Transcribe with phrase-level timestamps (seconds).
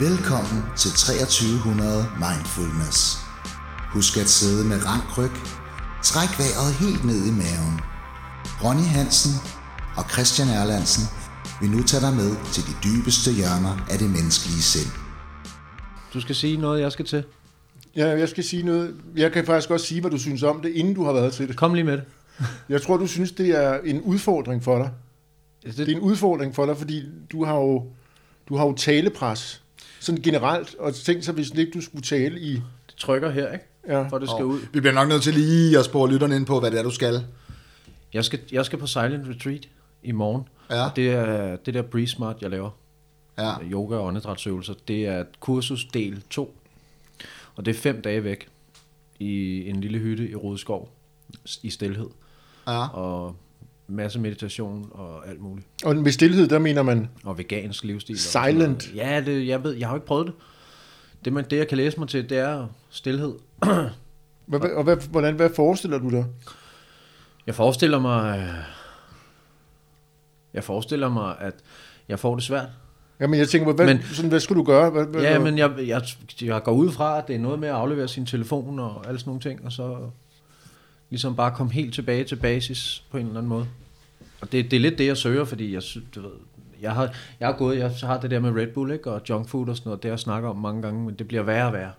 [0.00, 2.98] Velkommen til 2300 Mindfulness.
[3.94, 5.34] Husk at sidde med rank ryg.
[6.10, 7.74] Træk vejret helt ned i maven.
[8.64, 9.34] Ronny Hansen
[9.98, 11.04] og Christian Erlandsen
[11.60, 14.90] vil nu tage dig med til de dybeste hjørner af det menneskelige sind.
[16.14, 17.22] Du skal sige noget, jeg skal til.
[18.00, 18.94] Ja, jeg skal sige noget.
[19.16, 21.48] Jeg kan faktisk også sige, hvad du synes om det, inden du har været til
[21.48, 21.56] det.
[21.56, 22.04] Kom lige med det.
[22.74, 24.90] Jeg tror, du synes, det er en udfordring for dig.
[25.64, 27.02] Det, Det er en udfordring for dig, fordi
[27.32, 27.84] du har jo,
[28.48, 29.62] du har jo talepres.
[30.06, 32.52] Sådan generelt, og tænk sig, hvis ikke du skulle tale i...
[32.52, 33.64] det trykker her, ikke?
[33.88, 34.08] Ja.
[34.08, 34.60] For det skal Og ud.
[34.72, 36.90] Vi bliver nok nødt til lige at spore lytterne ind på, hvad det er, du
[36.90, 37.24] skal.
[38.12, 39.68] Jeg skal, jeg skal på Silent Retreat
[40.02, 40.48] i morgen.
[40.70, 40.84] Ja.
[40.84, 42.70] Og det er det der Breeze Smart, jeg laver.
[43.38, 43.52] Ja.
[43.70, 44.74] Yoga og åndedrætsøvelser.
[44.88, 46.58] Det er kursus del 2.
[47.56, 48.48] Og det er fem dage væk
[49.18, 50.92] i en lille hytte i Rodeskov
[51.62, 52.08] i stilhed.
[52.66, 52.88] Ja.
[52.88, 53.36] Og
[53.88, 55.66] masse meditation og alt muligt.
[55.84, 57.08] Og med stillhed, der mener man...
[57.24, 58.14] Og vegansk livsstil.
[58.14, 58.60] og Silent.
[58.60, 58.92] noget.
[58.96, 60.34] Ja, det, jeg ved, jeg har ikke prøvet det.
[61.24, 63.34] Det, man, det jeg kan læse mig til, det er stillhed.
[64.46, 66.24] Hvad, og hvad, hvordan, hvad forestiller du dig?
[67.46, 68.54] Jeg forestiller mig, øh,
[70.54, 71.54] jeg forestiller mig, at
[72.08, 72.68] jeg får det svært.
[73.20, 74.90] Jamen, jeg tænker, hvad, Men- men, sådan, hvad skulle du gøre?
[74.90, 76.02] Hvad, hvad, Ja, men jeg, jeg,
[76.42, 79.18] jeg går ud fra, at det er noget med at aflevere sin telefon og alle
[79.20, 79.98] sådan nogle ting, og så
[81.10, 83.66] ligesom bare komme helt tilbage til basis på en eller anden måde.
[84.40, 85.82] Og det, det er lidt det, jeg søger, fordi jeg,
[86.14, 86.30] du ved,
[86.80, 89.48] jeg har, jeg har gået, jeg har det der med Red Bull ikke, og junk
[89.48, 91.66] food og sådan noget, det har jeg snakket om mange gange, men det bliver værre
[91.66, 91.92] og værre.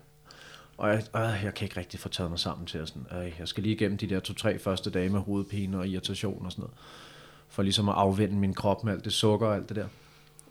[0.78, 3.32] Og jeg, øh, jeg kan ikke rigtig få taget mig sammen til at sådan, øh,
[3.38, 6.62] jeg skal lige igennem de der to-tre første dage med hovedpine og irritation og sådan
[6.62, 6.74] noget,
[7.48, 9.86] for ligesom at afvende min krop med alt det sukker og alt det der.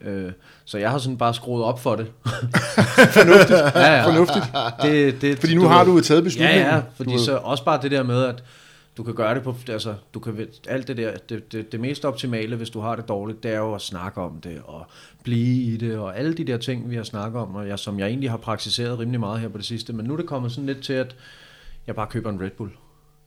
[0.01, 0.31] Øh,
[0.65, 2.07] så jeg har sådan bare skruet op for det.
[3.17, 3.59] Fornuftigt.
[3.59, 4.05] Ja, ja.
[4.05, 4.45] Fornuftigt.
[4.81, 6.65] Det, det, Fordi nu har du taget beslutningen.
[6.65, 8.43] Ja, ja, du fordi så også bare det der med, at
[8.97, 12.05] du kan gøre det på, altså, du kan, alt det der, det, det, det mest
[12.05, 14.85] optimale, hvis du har det dårligt, det er jo at snakke om det, og
[15.23, 17.99] blive i det, og alle de der ting, vi har snakket om, og jeg, som
[17.99, 20.51] jeg egentlig har praktiseret rimelig meget her på det sidste, men nu er det kommet
[20.51, 21.15] sådan lidt til, at
[21.87, 22.71] jeg bare køber en Red Bull.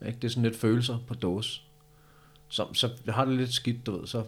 [0.07, 0.19] Ikke?
[0.23, 1.61] Det er sådan lidt følelser på dåse.
[2.49, 4.23] Så, så har det lidt skidt, du ved, så...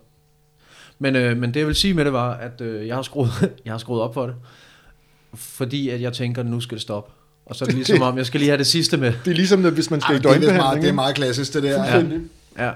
[1.03, 3.31] Men, øh, men det jeg vil sige med det var, at øh, jeg, har skruet,
[3.65, 4.35] jeg har skruet op for det,
[5.35, 7.13] fordi at jeg tænker, at nu skal det stoppe.
[7.47, 9.12] Og så er det ligesom om, jeg skal lige have det sidste med.
[9.25, 10.83] Det er ligesom, når, hvis man skal Ej, i det, er meget, døgnbehandling.
[10.83, 11.85] det er meget klassisk, det der.
[12.59, 12.67] Ja.
[12.67, 12.73] Ja.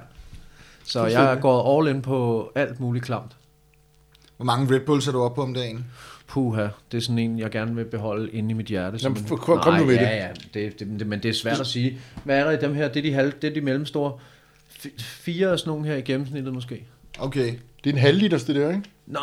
[0.85, 3.37] Så jeg er gået all in på alt muligt klamt.
[4.37, 5.85] Hvor mange Red Bulls er du oppe på om dagen?
[6.29, 8.99] Puha, det er sådan en, jeg gerne vil beholde inde i mit hjerte.
[8.99, 10.07] som Jamen, en- for- kom- kom nu med ja, det.
[10.07, 11.99] Ja, det, det, det, men det er svært at sige.
[12.25, 12.89] Hvad er der i dem her?
[12.89, 14.13] Det er de, halv, det er de mellemstore.
[14.85, 16.85] F- fire af sådan nogle her i gennemsnittet måske.
[17.19, 17.53] Okay.
[17.87, 18.83] Det er en halv liters, det der, ikke?
[19.07, 19.23] Nej,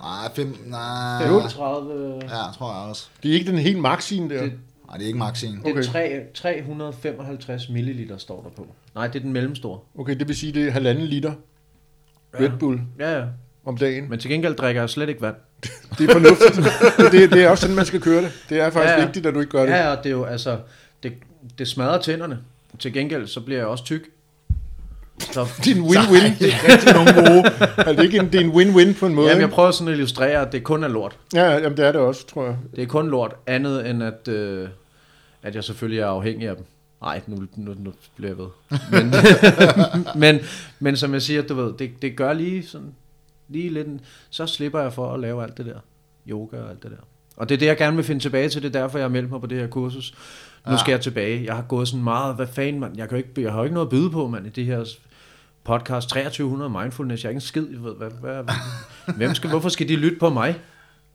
[0.00, 1.22] Nej, fem, nej.
[1.22, 2.14] 35.
[2.22, 3.08] Ja, tror jeg også.
[3.22, 4.42] Det er ikke den helt maxien der.
[4.42, 4.52] Det-
[4.88, 5.52] Nej, det er ikke maxien.
[5.64, 5.82] Det er Okay.
[5.82, 8.66] tre, 355 milliliter, står der på.
[8.94, 9.78] Nej, det er den mellemstore.
[9.98, 11.32] Okay, det vil sige, det er halvanden liter
[12.40, 13.24] Red Bull Ja, ja.
[13.64, 14.10] om dagen.
[14.10, 15.34] Men til gengæld drikker jeg slet ikke vand.
[15.98, 16.56] Det er fornuftigt.
[17.12, 18.32] det, det er også sådan, man skal køre det.
[18.48, 19.04] Det er faktisk Ja, ja, ja.
[19.04, 19.70] vigtigt, at du ikke gør det.
[19.72, 20.58] Ja, ja, det er jo altså,
[21.02, 21.12] det,
[21.58, 22.38] det smadrer tænderne.
[22.78, 24.02] Til gengæld, så bliver jeg også tyk.
[25.20, 26.38] Så, Det er en win-win.
[26.38, 27.44] Det er rigtig nogle gode.
[27.76, 29.28] Altså, det, er ikke en, det er en win-win på en måde.
[29.28, 31.16] Jamen, jeg prøver sådan at illustrere, at det kun er lort.
[31.34, 32.56] Ja, ja, jamen, det er det også, tror jeg.
[32.76, 34.68] Det er kun lort, andet end at, øh,
[35.42, 36.64] at jeg selvfølgelig er afhængig af dem.
[37.02, 38.46] Nej, nu, nu, nu bliver jeg ved.
[38.90, 39.14] Men,
[40.34, 40.40] men,
[40.80, 42.94] men som jeg siger, du ved, det, det gør lige sådan,
[43.48, 43.86] lige lidt,
[44.30, 45.78] så slipper jeg for at lave alt det der.
[46.30, 46.96] Yoga og alt det der.
[47.36, 48.62] Og det er det, jeg gerne vil finde tilbage til.
[48.62, 50.14] Det er derfor, jeg har meldt mig på det her kursus.
[50.66, 50.78] Nu Ja.
[50.78, 51.44] skal jeg tilbage.
[51.44, 52.96] Jeg har gået sådan meget, hvad fanden, mand.
[52.96, 54.64] Jeg, kan jo ikke, jeg har jo ikke noget at byde på, mand, i det
[54.64, 54.84] her
[55.64, 57.22] podcast 2300 Mindfulness.
[57.22, 58.54] Jeg er ikke en skid, jeg ved, hvad, hvad,
[59.16, 60.56] hvem skal, hvorfor skal de lytte på mig?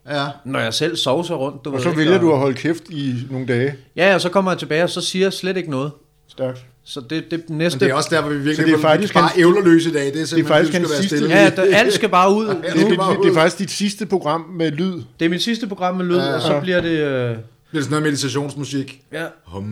[0.10, 0.26] Ja.
[0.46, 2.84] Når jeg selv sovser rundt, du Og ved så ikke, vælger du at holde kæft
[2.90, 3.76] i nogle dage.
[3.96, 5.92] Ja, og så kommer jeg tilbage, og så siger jeg slet ikke noget.
[6.28, 6.66] Stærkt.
[6.84, 7.80] Så det, det Men næste...
[7.80, 10.06] det er også der, hvor vi Så virkelig det er faktisk bare ævlerløse i dag.
[10.06, 11.36] Det er simpelthen, faktisk du skal være sidste- stille.
[11.36, 12.46] Ja, der, alt skal bare ud.
[12.48, 14.94] Ja, Det, det det, er det, det er faktisk dit sidste program med lyd.
[15.20, 16.36] Det er mit sidste program med lyd, Ja.
[16.36, 16.90] og så bliver det...
[16.90, 17.38] Øh, Det er
[17.74, 19.02] sådan noget meditationsmusik.
[19.14, 19.26] ja.
[19.46, 19.66] Hum.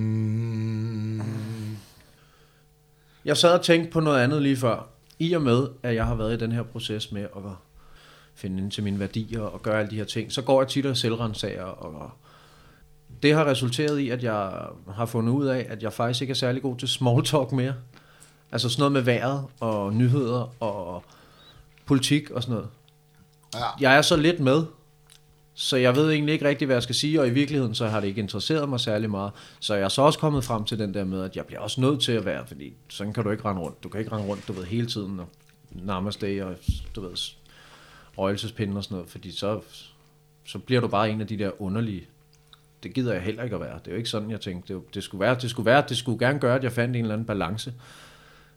[3.28, 4.88] Jeg sad og tænkte på noget andet lige før.
[5.20, 7.42] I og med, at jeg har været i den her proces med at
[8.36, 10.86] finde ind til mine værdier og gøre alle de her ting, så går jeg tit
[10.86, 12.12] og selvrensager, og
[13.24, 14.52] det har resulteret i, at jeg
[14.94, 17.74] har fundet ud af, at jeg faktisk ikke er særlig god til small talk mere.
[18.52, 21.04] Altså sådan noget med vejret og nyheder og
[21.86, 22.70] politik og sådan noget.
[23.56, 23.90] Ja.
[23.90, 24.64] Jeg er så lidt med,
[25.60, 28.00] så jeg ved egentlig ikke rigtig, hvad jeg skal sige, og i virkeligheden så har
[28.00, 29.32] det ikke interesseret mig særlig meget.
[29.60, 31.82] Så jeg er så også kommet frem til den der med, at jeg bliver også
[31.82, 33.84] nødt til at være, fordi sådan kan du ikke rende rundt.
[33.84, 35.28] Du kan ikke rende rundt, du ved, hele tiden og
[35.72, 36.56] namaste og
[36.96, 37.18] du ved,
[38.18, 39.62] røgelsespinde og sådan noget, fordi så,
[40.46, 42.08] så bliver du bare en af de der underlige.
[42.84, 43.80] Det gider jeg heller ikke at være.
[43.80, 44.74] Det er jo ikke sådan, jeg tænkte.
[44.74, 47.02] Det, det, skulle være, det, skulle være, det skulle gerne gøre, at jeg fandt en
[47.02, 47.74] eller anden balance.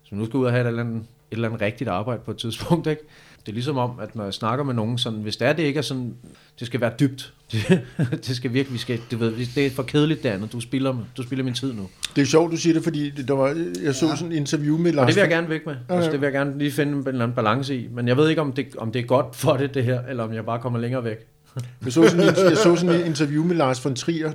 [0.02, 2.22] Så nu skal jeg ud og have et eller, andet, et eller andet rigtigt arbejde
[2.24, 3.02] på et tidspunkt, ikke?
[3.46, 5.62] Det er ligesom om, at når jeg snakker med nogen, sådan, hvis det er, det
[5.62, 6.14] ikke er sådan,
[6.58, 7.32] det skal være dybt.
[8.26, 10.52] det skal virkelig, vi skal, du ved, det er for kedeligt det andet.
[10.52, 11.88] Du spiller, du spiller min tid nu.
[12.16, 13.46] Det er sjovt, du siger det, fordi det- der var,
[13.84, 14.16] jeg så ja.
[14.16, 15.06] sådan et interview med Og Lars.
[15.06, 15.74] det vil jeg gerne væk med.
[15.88, 16.12] Ja, Altså, ja.
[16.12, 17.88] det vil jeg gerne lige finde en eller anden balance i.
[17.92, 20.24] Men jeg ved ikke, om det, om det er godt for det, det her, eller
[20.24, 21.16] om jeg bare kommer længere væk.
[21.84, 24.32] Jeg så, sådan, et- jeg så sådan et interview med Lars von Trier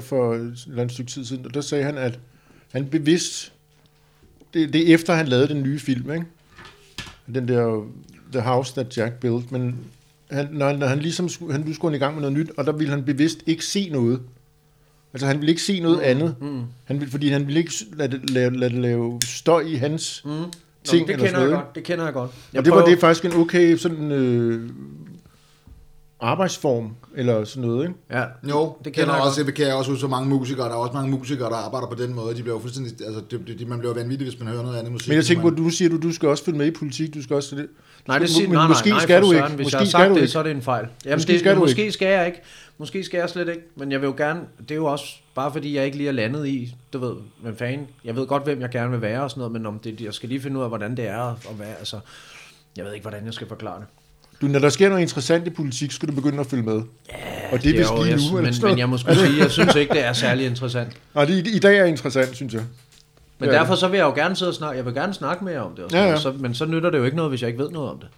[0.00, 2.18] for et andet stykke tid siden, og der sagde han, at
[2.72, 3.52] han bevidst,
[4.54, 6.24] det, det er efter han lavede den nye film, ikke?
[7.34, 7.86] Den der
[8.32, 9.76] The House That Jack Built, men
[10.30, 12.72] han, når, når han ligesom skulle, han skulle i gang med noget nyt, og der
[12.72, 14.20] ville han bevidst ikke se noget.
[15.12, 16.62] Altså han ville ikke se noget andet, Mm.
[16.84, 20.22] han ville, fordi han ville ikke lade det lave, lade det lave støj i hans
[20.24, 20.30] Mm.
[20.30, 20.46] Nå,
[20.84, 21.74] ting det eller kender sådan jeg godt.
[21.74, 22.30] Det kender jeg godt.
[22.52, 24.70] Jeg og det var det faktisk en okay sådan øh,
[26.20, 27.94] arbejdsform, eller sådan noget, ikke?
[28.10, 30.66] Ja, Jo, Det kender jeg også, det kan jeg også huske så mange musikere.
[30.66, 32.36] Der er også mange musikere, der arbejder på den måde.
[32.36, 34.92] De bliver jo fuldstændig, altså, det, det, man bliver vanvittig, hvis man hører noget andet
[34.92, 35.08] musik.
[35.08, 37.14] Men jeg tænker på, at du siger, du, du skal også følge med i politik,
[37.14, 37.68] du skal også det.
[38.08, 39.48] Nej, det siger, men nej, nej, måske nej, skal du ikke.
[39.48, 40.32] Hvis Måske jeg har skal sagt du det, ikke.
[40.32, 40.86] så er det en fejl.
[41.04, 42.40] Jamen, Måske det, skal du måske skal jeg ikke.
[42.78, 43.62] Måske skal jeg slet ikke.
[43.76, 45.04] Men jeg vil jo gerne, det er jo også
[45.34, 47.86] bare fordi, jeg ikke lige er landet i, du ved, hvem fanden.
[48.04, 50.14] Jeg ved godt, hvem jeg gerne vil være og sådan noget, men om det, jeg
[50.14, 51.74] skal lige finde ud af, hvordan det er at være.
[51.78, 52.00] Altså,
[52.76, 53.86] jeg ved ikke, hvordan jeg skal forklare det.
[54.40, 56.74] Du, når der sker noget interessant i politik, skal du begynde at følge med.
[57.12, 57.14] Ja,
[57.52, 58.42] og det er vist jo- lige nu.
[58.42, 60.96] men, men jeg må sgu sige, jeg synes ikke, det er særlig interessant.
[61.14, 62.62] Nej, det, i, i dag er interessant, synes jeg.
[63.38, 65.14] Men Det er derfor så vil jeg jo gerne sidde og snakke, jeg vil gerne
[65.14, 65.84] snakke med jer om det.
[65.84, 66.08] Og Ja, sådan, ja.
[66.08, 66.22] noget.
[66.22, 68.08] Så, men så nytter det jo ikke noget, hvis jeg ikke ved noget om det.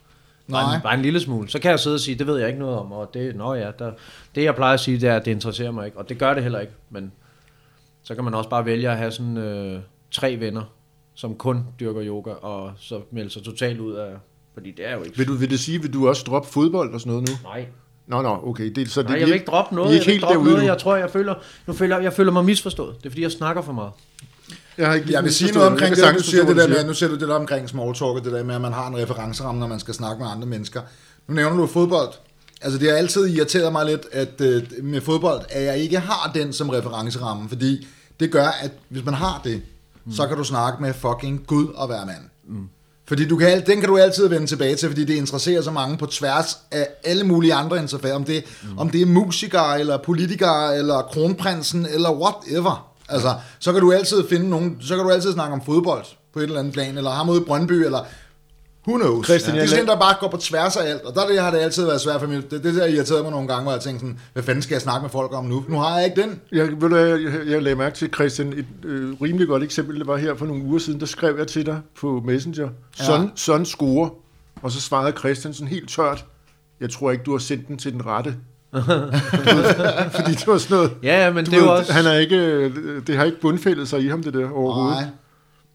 [0.50, 0.74] Bare, Nej.
[0.76, 1.48] en, bare en lille smule.
[1.48, 3.54] Så kan jeg sidde og sige, det ved jeg ikke noget om, og det, nå
[3.54, 3.92] ja, der,
[4.34, 6.34] det jeg plejer at sige, det er, at det interesserer mig ikke, og det gør
[6.34, 7.12] det heller ikke, men
[8.02, 9.80] så kan man også bare vælge at have sådan øh,
[10.10, 10.62] tre venner,
[11.14, 14.10] som kun dyrker yoga, og så melde sig totalt ud af,
[14.54, 15.16] fordi det er jo ikke...
[15.16, 17.34] Vil, du, vil det sige, vil du også droppe fodbold og sådan noget nu?
[17.44, 17.66] Nej,
[18.06, 18.72] Nå, nå, okay.
[18.74, 20.58] Det, så det, Nej, jeg vil ikke droppe noget, er jeg vil ikke droppe noget,
[20.58, 20.64] nu.
[20.64, 21.34] jeg tror, jeg føler,
[21.66, 22.96] nu føler, jeg føler mig misforstået.
[22.98, 23.92] Det er fordi, jeg snakker for meget.
[24.78, 26.94] Jeg, har ikke Jeg vil sige noget omkring det, du siger det der med, nu
[26.94, 29.60] ser du det der omkring small talk, det der med, at man har en referenceramme,
[29.60, 30.80] når man skal snakke med andre mennesker.
[31.28, 32.08] Nu nævner du fodbold.
[32.62, 36.30] Altså det har altid irriteret mig lidt, at øh, med fodbold, at jeg ikke har
[36.34, 37.86] den som referenceramme, fordi
[38.20, 39.62] det gør, at hvis man har det,
[40.04, 40.12] mm.
[40.12, 42.22] så kan du snakke med fucking Gud og hver mand.
[42.48, 42.68] Mm.
[43.10, 45.96] Fordi du kan, den kan du altid vende tilbage til, fordi det interesserer så mange
[45.96, 48.14] på tværs af alle mulige andre interesser.
[48.14, 48.78] Om det, mm.
[48.78, 52.92] om det er musikere, eller politikere, eller kronprinsen, eller whatever.
[53.08, 56.38] Altså, så kan du altid finde nogen, så kan du altid snakke om fodbold på
[56.38, 57.98] et eller andet plan, eller ham ude i Brøndby, eller
[58.90, 59.26] who knows.
[59.26, 61.40] Christian, det er sådan, der bare går på tværs af alt, og der er det,
[61.40, 62.50] har det altid været svært for mig.
[62.50, 64.82] Det, det der irriterede mig nogle gange, hvor jeg tænkte sådan, hvad fanden skal jeg
[64.82, 65.64] snakke med folk om nu?
[65.68, 66.40] Nu har jeg ikke den.
[66.52, 70.06] Jeg, hvad, jeg, jeg, jeg lagde mærke til, Christian, et øh, rimelig godt eksempel, det
[70.06, 72.68] var her for nogle uger siden, der skrev jeg til dig på Messenger,
[73.00, 73.04] Ja.
[73.04, 74.10] sådan, sådan score,
[74.62, 76.24] og så svarede Christian sådan helt tørt,
[76.80, 78.34] jeg tror ikke, du har sendt den til den rette.
[80.16, 81.92] Fordi det var sådan noget, Ja, ja, men det er ved, også...
[81.92, 82.72] han er ikke, øh,
[83.06, 84.96] det har ikke bundfældet sig i ham, det der overhovedet.
[84.96, 85.04] Nej.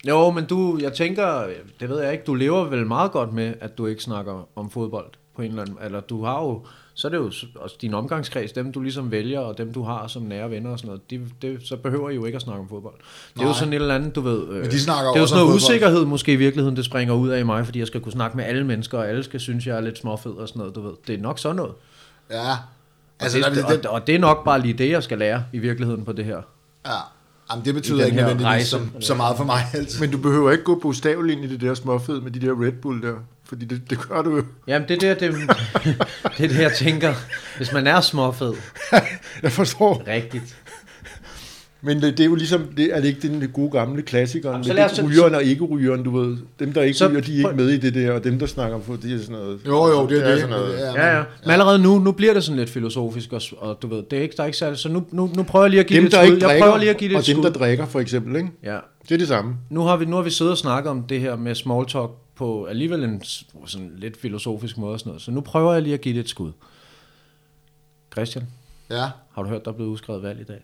[0.07, 1.48] Jo, men du, jeg tænker,
[1.80, 4.69] det ved jeg ikke, du lever vel meget godt med, at du ikke snakker om
[4.69, 5.06] fodbold
[5.36, 8.52] på en eller anden, eller du har jo, så er det jo også din omgangskreds,
[8.52, 11.22] dem du ligesom vælger, og dem du har som nære venner og sådan noget, de,
[11.42, 12.94] det, så behøver I jo ikke at snakke om fodbold.
[13.34, 13.57] Det er jo Nej.
[13.60, 15.56] sådan et eller andet, du ved, øh, Men de snakker det er jo sådan noget
[15.56, 18.38] usikkerhed måske i virkeligheden, det springer ud af i mig, fordi jeg skal kunne snakke
[18.38, 20.81] med alle mennesker, og alle skal synes, jeg er lidt småfed og sådan noget, du
[20.81, 20.94] ved.
[21.07, 21.74] Det er nok sådan noget.
[22.31, 22.52] Ja.
[23.19, 25.04] Altså, og, der, det, det, det, og, og det er nok bare lige det, jeg
[25.04, 26.42] skal lære i virkeligheden på det her.
[26.86, 26.92] ja.
[27.51, 28.69] Jamen, det betyder ikke nødvendigvis rejse.
[28.69, 30.00] så, så meget for mig altid.
[30.00, 32.71] Men du behøver ikke gå bogstaveligt ind i det der småfed med de der Red
[32.71, 33.13] Bull der,
[33.45, 34.44] fordi det, det gør du jo.
[34.68, 35.33] Jamen, det er det, det,
[36.38, 37.13] det, er det, jeg tænker.
[37.57, 38.53] Hvis man er småfed,
[39.44, 40.04] Jeg forstår.
[40.07, 40.57] rigtigt.
[41.85, 44.68] Men det, det er jo ligesom, det er det ikke den gode gamle klassiker, Jamen,
[44.68, 46.37] med så rygeren og ikke rygeren, du ved.
[46.59, 48.45] Dem, der ikke Så ryger, de er ikke med i det der, og dem, der
[48.45, 49.59] snakker på, det er sådan noget.
[49.65, 50.39] Jo, jo, det er det.
[50.39, 50.80] sådan noget.
[50.80, 51.23] Ja, ja.
[51.44, 54.23] Men allerede nu, nu bliver det sådan lidt filosofisk, og, og du ved, det er
[54.23, 56.09] ikke, der er ikke særligt, så nu, nu, nu prøver jeg lige at give Dem,
[56.09, 56.35] det et skud.
[56.35, 57.59] ikke Jeg prøver lige at give det drikker, et og dem, skud.
[57.59, 58.49] der drikker, for eksempel, ikke?
[58.63, 58.77] Ja.
[59.04, 59.56] Det er det samme.
[59.69, 62.11] Nu har, vi, nu har vi siddet og snakket om det her med small talk
[62.35, 63.21] på alligevel en
[63.68, 65.21] sådan lidt filosofisk måde og sådan noget.
[65.21, 66.51] Så nu prøver jeg lige at give det et skud.
[68.13, 68.45] Christian,
[68.89, 70.59] Ja, har du hørt, der er blevet udskrevet valg i dag?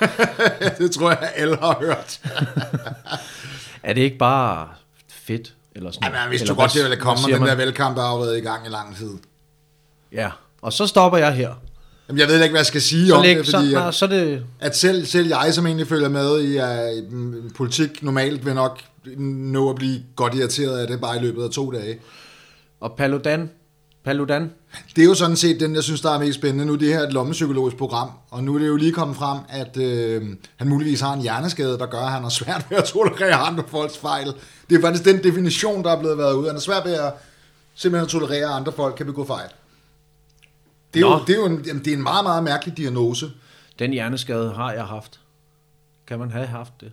[0.78, 2.20] det tror jeg, alle har hørt.
[3.82, 4.68] Er det ikke bare
[5.10, 5.54] fedt?
[5.74, 8.16] Eller sådan Jamen, jeg vidste jo godt, det ville komme, den der velkamp der har
[8.18, 9.10] været i gang i lang tid.
[10.12, 10.30] Ja,
[10.62, 11.54] og så stopper jeg her.
[12.08, 13.88] Jamen, jeg ved ikke, hvad jeg skal sige Så, om læg, det, så, fordi nej,
[13.88, 14.44] at, så det...
[14.60, 16.58] at selv, selv jeg, som egentlig følger med i
[17.14, 18.80] uh, politik normalt, vil nok
[19.16, 21.98] nå at blive godt irriteret af det bare i løbet af to dage.
[22.80, 23.50] Og Paludan,
[24.08, 24.50] Paludan,
[24.96, 26.64] Det er jo sådan set den, jeg synes, der er mest spændende.
[26.66, 29.38] Nu er det her et lommepsykologisk program, og nu er det jo lige kommet frem,
[29.48, 30.22] at øh,
[30.56, 33.64] han muligvis har en hjerneskade, der gør, at han har svært ved at tolerere andre
[33.68, 34.26] folks fejl.
[34.70, 36.46] Det er faktisk den definition, der er blevet været ud.
[36.46, 37.12] Han er svært ved at
[37.74, 39.48] simpelthen at tolerere, at andre folk kan begå fejl.
[40.94, 41.24] Det er, jo, Nå.
[41.26, 43.30] det, er jo en, jamen, det er en meget, meget mærkelig diagnose.
[43.78, 45.20] den hjerneskade har jeg haft.
[46.06, 46.92] Kan man have haft det?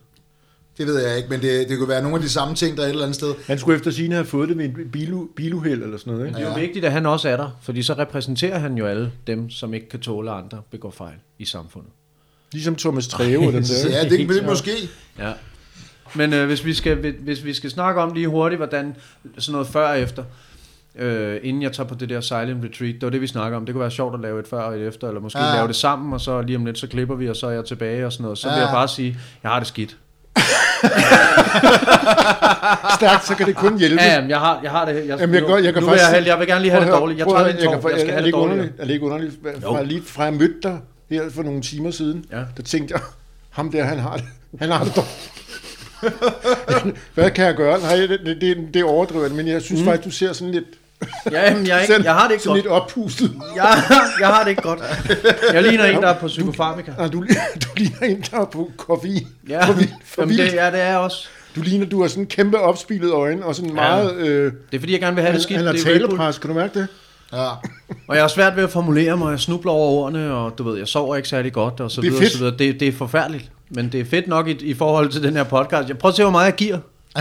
[0.77, 2.83] Det ved jeg ikke, men det, det kunne være nogle af de samme ting, der
[2.83, 3.33] er et eller andet sted.
[3.47, 6.39] Han skulle efter sine have fået det med en bilu, biluheld eller sådan noget, ikke?
[6.39, 9.11] Det er jo vigtigt, at han også er der, fordi så repræsenterer han jo alle
[9.27, 11.91] dem, som ikke kan tåle, at andre begår fejl i samfundet.
[12.51, 13.89] Ligesom Thomas Treve og den der.
[13.97, 14.71] Ja, det, det er måske.
[15.19, 15.31] Ja.
[16.15, 18.95] Men øh, hvis, vi skal, hvis vi skal snakke om lige hurtigt, hvordan
[19.37, 20.23] sådan noget før og efter,
[20.95, 23.65] øh, inden jeg tager på det der silent retreat, det var det, vi snakker om.
[23.65, 25.49] Det kunne være sjovt at lave et før og et efter, eller måske Ja.
[25.49, 25.55] ja.
[25.55, 27.65] lave det sammen, og så lige om lidt, så klipper vi, og så er jeg
[27.65, 28.37] tilbage og sådan noget.
[28.37, 28.61] Så vil Ja.
[28.61, 29.97] jeg bare sige, jeg har det skidt.
[32.97, 34.01] Stærkt, så kan det kun hjælpe.
[34.03, 35.07] Ja, jamen, jeg har, jeg har det.
[35.07, 36.09] Jeg, Jamen, jeg, gør, jeg kan nu faktisk...
[36.11, 37.19] vil jeg, jeg vil gerne lige have det dårligt.
[37.19, 37.89] Jeg tager en tår.
[37.89, 38.71] fa- Jeg skal have det dårligt.
[38.79, 39.33] Er det ikke underligt?
[39.63, 42.37] Fra, lige fra jeg mødte dig her for nogle timer siden, Ja.
[42.57, 43.01] der tænkte jeg,
[43.49, 44.25] ham der, han har det.
[44.59, 45.31] Han har det dårligt.
[47.15, 47.79] Hvad kan jeg gøre?
[47.79, 49.87] Nej, det, det, det, det overdriver men jeg synes mm.
[49.87, 50.65] faktisk, du ser sådan lidt,
[51.31, 52.63] Ja, jamen, jeg, er ikke, jeg har det ikke sådan godt.
[52.65, 53.31] lidt oppustet.
[53.55, 53.83] Jeg,
[54.19, 54.79] jeg har det ikke godt.
[55.53, 56.91] Jeg ligner en, der er på psykofarmika.
[56.97, 57.21] Nej, du,
[57.63, 59.27] du ligner en, der er på koffein.
[59.49, 61.27] Ja, for jamen, det, ja, det er jeg også.
[61.55, 63.75] Du ligner, du har sådan kæmpe opspillet øjne, og sådan Ja.
[63.75, 64.15] meget...
[64.15, 65.57] Øh, Det er fordi, jeg gerne vil have det skidt.
[65.57, 66.87] han har er talepres, kan du mærke det?
[67.33, 67.47] Ja.
[68.07, 70.77] Og jeg har svært ved at formulere mig, jeg snubler over ordene, og du ved,
[70.77, 72.31] jeg sover ikke særlig godt, og så Det er videre, fedt.
[72.33, 72.57] så videre.
[72.57, 75.43] Det, det er forfærdeligt, men det er fedt nok i, i forhold til den her
[75.43, 75.87] podcast.
[75.89, 76.77] Jeg prøver at se, hvor meget jeg giver.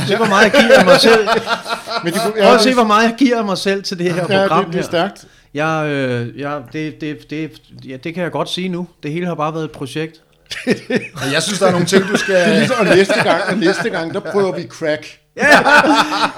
[0.08, 1.28] Se, hvor meget jeg giver mig selv.
[2.04, 4.26] Men det, kunne- Prøv at se, hvor meget jeg giver mig selv til det her
[4.28, 4.88] ja, program det, det er her.
[4.88, 5.24] stærkt.
[5.54, 7.52] Jeg, øh, jeg, det, det, det,
[7.88, 8.86] ja, det kan jeg godt sige nu.
[9.02, 10.20] Det hele har bare været et projekt.
[11.26, 12.56] Og jeg synes, der er nogle ting, du Det er skal...
[12.58, 15.06] ligesom, og næste gang, og næste gang, der prøver vi crack.
[15.36, 15.46] Ja,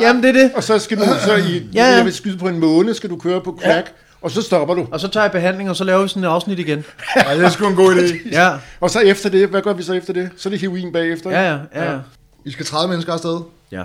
[0.00, 0.52] jamen det er det.
[0.56, 3.16] Og så skal du så i, Ja, jeg vil skyde på en måned, skal du
[3.16, 3.92] køre på crack, ja.
[4.22, 4.86] og så stopper du.
[4.90, 6.84] Og så tager jeg behandling, og så laver vi sådan et afsnit igen.
[7.16, 8.28] Ja, det er sgu en god idé.
[8.32, 10.30] Ja, Og så efter det, hvad gør vi så efter det?
[10.36, 11.30] Så er det heroin bagefter.
[11.30, 11.58] ja, ja.
[11.74, 11.98] ja, ja.
[12.46, 13.40] Vi skal 30 mennesker afsted.
[13.72, 13.82] ja.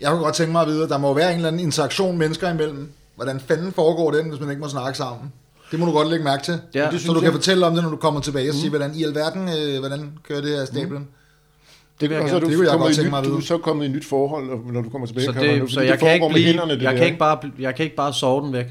[0.00, 2.18] Jeg kunne godt tænke mig at vide, at der må være en eller anden interaktion
[2.18, 2.92] mennesker imellem.
[3.14, 5.32] Hvordan fanden foregår den, hvis man ikke må snakke sammen?
[5.70, 6.60] Det må du godt lægge mærke til.
[6.74, 6.88] Ja.
[6.90, 9.04] det så du kan fortælle om det, når du kommer tilbage og sige, hvordan i
[9.04, 11.08] alverden, øh, hvordan kører det her stablen?
[12.00, 13.24] Det, vil jeg og så er du, Det kunne jeg godt i tænke mig at
[13.24, 13.40] du vide.
[13.40, 15.26] er så kommet i et nyt forhold, når du kommer tilbage.
[15.26, 16.98] Så, kan det, fordi så jeg, kan ikke blive, hænderne, det jeg, der.
[16.98, 18.66] kan ikke bare, jeg kan ikke bare sove den væk.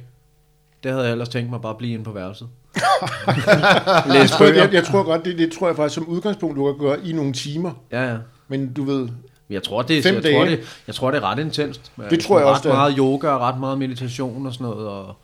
[0.83, 2.47] Det havde jeg ellers tænkt mig bare at blive inde på værelset.
[4.13, 4.53] Læs jeg, bøger.
[4.63, 7.11] jeg, jeg tror godt, det, det tror jeg faktisk som udgangspunkt, du kan gøre i
[7.11, 7.71] nogle timer.
[7.91, 8.17] Ja, ja.
[8.47, 9.09] Men du ved,
[9.49, 10.51] Jeg tror, det, Fem jeg, tror, dage.
[10.51, 11.91] det, jeg tror, det er ret intenst.
[12.09, 12.73] Det tror jeg ret også, er.
[12.73, 14.87] meget yoga og ret meget meditation og sådan noget.
[14.87, 15.15] Og,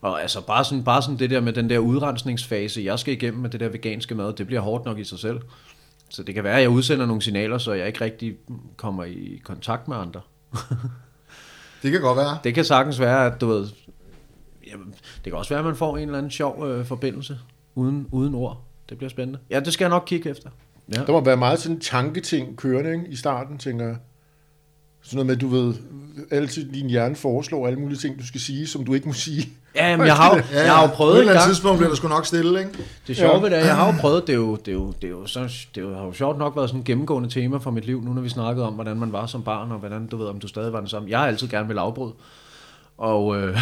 [0.00, 3.42] og altså bare sådan, bare sådan det der med den der udrensningsfase, jeg skal igennem
[3.42, 5.40] med det der veganske mad, det bliver hårdt nok i sig selv.
[6.08, 8.34] Så det kan være, at jeg udsender nogle signaler, så jeg ikke rigtig
[8.76, 10.20] kommer i kontakt med andre.
[11.82, 12.38] Det kan godt være.
[12.44, 13.66] Det kan sagtens være, at du ved...
[14.70, 14.94] Jamen,
[15.24, 17.38] det kan også være, at man får en eller anden sjov øh, forbindelse
[17.74, 18.60] uden, uden ord.
[18.88, 19.38] Det bliver spændende.
[19.50, 20.50] Ja, det skal jeg nok kigge efter.
[20.92, 21.00] Ja.
[21.06, 23.04] der må være meget sådan tanketing kørende ikke?
[23.08, 23.96] i starten, tænker jeg.
[25.02, 25.74] Sådan noget med, du ved,
[26.30, 29.48] altid din hjerne foreslår alle mulige ting, du skal sige, som du ikke må sige.
[29.76, 31.78] Ja, men jeg har, jo- Ja, jeg har jo På et prøvet eller andet tidspunkt
[31.78, 32.70] bliver der sgu nok stille, ikke?
[33.06, 33.40] Det sjove Ja.
[33.40, 35.10] ved det er, jeg har jo prøvet, det er jo, det er jo, det er
[35.10, 35.40] jo, så,
[35.74, 38.02] det er jo, har jo sjovt nok været sådan et gennemgående tema for mit liv,
[38.02, 40.40] nu når vi snakkede om, hvordan man var som barn, og hvordan, du ved, om
[40.40, 41.10] du stadig var den samme.
[41.10, 42.12] Jeg har altid gerne vil afbryde,
[42.98, 43.58] og, øh,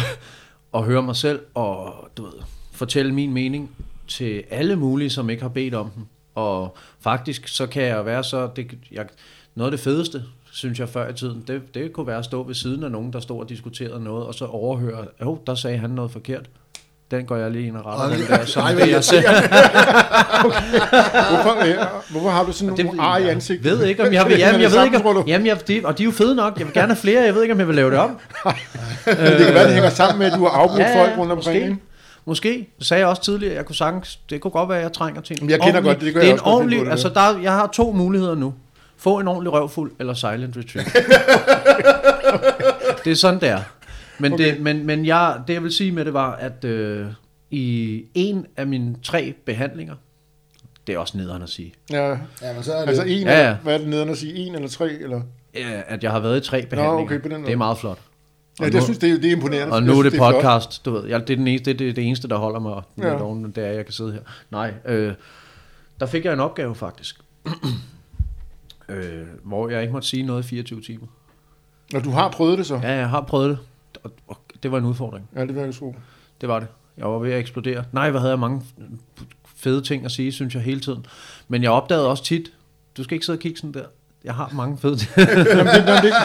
[0.71, 2.31] og høre mig selv, og du ved,
[2.71, 3.69] fortælle min mening
[4.07, 6.03] til alle mulige, som ikke har bedt om den.
[6.35, 9.05] Og faktisk, så kan jeg være så, det, jeg,
[9.55, 12.43] noget af det fedeste, synes jeg før i tiden, det, det kunne være at stå
[12.43, 15.77] ved siden af nogen, der stod og diskuterede noget, og så overhøre, jo, der sagde
[15.77, 16.49] han noget forkert.
[17.11, 19.03] Den går jeg lige ind og retter, Og den der, som Ej, det hvor jeg
[19.03, 19.25] selv.
[21.31, 21.75] Hvorfor, øh,
[22.09, 23.63] hvorfor har du sådan Det nogle ar i ansigtet?
[23.65, 26.03] ved ikke, om jeg vil, jamen, jeg ved ikke, om, jamen, jeg, de, og de
[26.03, 27.75] er jo fede nok, jeg vil gerne have flere, jeg ved ikke, om jeg vil
[27.75, 28.09] lave det om.
[29.05, 31.69] Det kan være, det hænger sammen med, at du har afbrudt ja, folk rundt omkring.
[31.69, 31.92] måske.
[32.25, 34.93] Måske, det sagde jeg også tidligere, jeg kunne sagtens, det kunne godt være, at jeg
[34.93, 36.55] trænger til en jeg kender ordentlig- godt det, det gør det jeg er en også
[36.55, 38.53] ordentlig, det altså der, jeg har to muligheder nu.
[38.97, 40.85] Få en ordentlig røvfuld, eller silent retreat.
[43.05, 43.59] det er sådan, det er.
[44.19, 44.53] Men, okay.
[44.53, 47.05] det, men, men jeg, det jeg vil sige med det var, at øh,
[47.51, 49.95] i en af mine tre behandlinger,
[50.87, 52.17] det er også nederen at sige, Ja, Ja,
[52.53, 52.87] men så er det...
[52.87, 53.55] altså en, Ja, ja.
[53.63, 54.33] hvad er det nede at sige?
[54.35, 54.89] En eller tre?
[54.91, 55.21] Eller?
[55.57, 57.03] øh, at jeg har været i tre behandlinger.
[57.05, 57.45] okay, på den måde.
[57.45, 57.97] det er meget flot.
[58.59, 59.73] Ja, Og det nu- synes det, er- det er imponerende.
[59.73, 60.33] Og Jeg nu er synes, det flot.
[60.33, 61.05] podcast, du ved.
[61.07, 63.21] Jeg, det, er den eneste, det, er det eneste, der holder mig Ja.
[63.21, 64.19] oven, det er, at jeg kan sidde her.
[64.51, 65.13] Nej, øh,
[65.99, 67.19] der fik jeg en opgave faktisk.
[68.89, 71.07] øh, hvor jeg ikke måtte sige noget i 24 timer.
[71.93, 72.75] Når du har prøvet det så?
[72.83, 73.57] Ja, jeg har prøvet det,
[74.03, 75.29] og, og det var en udfordring.
[75.35, 75.95] Ja, det vil jeg tro.
[76.41, 76.67] Det var det.
[76.97, 77.83] Jeg var ved at eksplodere.
[77.91, 78.61] Nej, hvad havde jeg mange
[79.55, 81.05] fede ting at sige, synes jeg, hele tiden.
[81.47, 82.53] Men jeg opdagede også tit,
[82.97, 83.85] du skal ikke sidde og kigge sådan der.
[84.23, 85.11] Jeg har mange fede ting.
[85.15, 85.45] Det, det, det,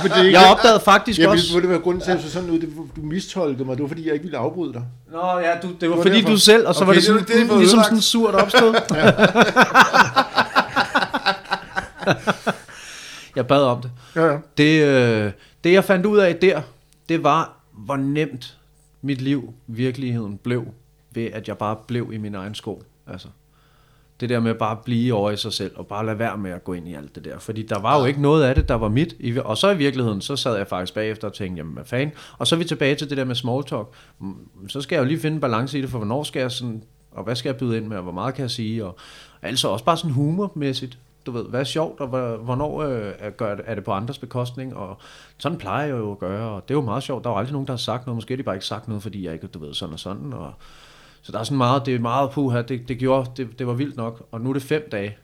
[0.02, 1.46] det, det, Jeg opdagede faktisk jeg også...
[1.52, 3.76] ville, det være grunden til, at så sådan ud, det, du mistolkede mig.
[3.76, 4.82] Det var, fordi jeg ikke ville afbryde dig.
[5.12, 6.28] Nå ja, du, det var var fordi derfor.
[6.30, 8.00] du selv, og så Okay, var det det sådan, var det, jeg fået ligesom sådan
[8.00, 8.74] surt opstød.
[13.36, 13.90] jeg bad om det.
[14.16, 14.38] Ja, ja.
[14.58, 15.32] Det, øh,
[15.64, 16.62] det jeg fandt ud af der,
[17.08, 18.56] det var, hvor nemt
[19.02, 20.64] mit liv, virkeligheden, blev,
[21.14, 22.82] ved at jeg bare blev i min egen sko.
[23.06, 23.28] Altså,
[24.20, 26.50] Det der med bare at blive over i sig selv, og bare lade være med
[26.50, 27.38] at gå ind i alt det der.
[27.38, 29.14] Fordi der var jo ikke noget af det, der var mit.
[29.44, 32.14] Og så i virkeligheden, så sad jeg faktisk bagefter og tænkte, jamen hvad fanden.
[32.38, 33.86] Og så er vi tilbage til det der med small talk.
[34.18, 34.34] Mm,
[34.68, 36.82] Så skal jeg jo lige finde en balance i det, for hvornår skal jeg sådan,
[37.12, 38.96] og hvad skal jeg byde ind med, og hvor meget kan jeg sige, og
[39.42, 40.98] altså også bare sådan humormæssigt.
[41.26, 44.18] Du ved, hvad er sjovt, og hvor- hvornår øh, gør, det- er det på andres
[44.18, 44.96] bekostning, og
[45.38, 47.24] sådan plejer jeg jo at gøre, og det er jo meget sjovt.
[47.24, 48.88] Der er jo aldrig nogen, der har sagt noget, måske har de bare ikke sagt
[48.88, 50.52] noget, fordi jeg ikke, du ved, sådan og sådan, og
[51.22, 53.74] så der er sådan meget, det er meget puha, det, det gjorde, det, det var
[53.74, 55.16] vildt nok, og nu er det fem dage.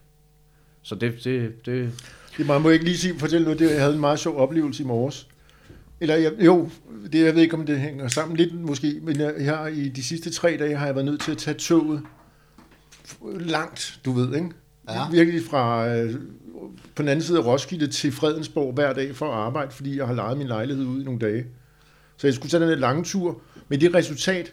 [0.83, 1.93] Så det, det, det
[2.37, 4.83] Det, man må ikke lige sige, fortælle noget, det, jeg havde en meget sjov oplevelse
[4.83, 5.29] i morges.
[6.01, 6.71] Eller jeg, jo,
[7.13, 9.89] det, jeg ved ikke, om det hænger sammen lidt måske, men jeg, jeg har, i
[9.89, 12.03] de sidste tre dage har jeg været nødt til at tage toget
[13.41, 14.51] langt, du ved, ikke?
[14.89, 15.11] Ja.
[15.11, 16.15] Virkelig fra øh,
[16.95, 20.07] på den anden side af Roskilde til Fredensborg hver dag for at arbejde, fordi jeg
[20.07, 21.47] har lejet min lejlighed ud i nogle dage.
[22.17, 24.53] Så jeg skulle tage den her lange tur, med det resultat,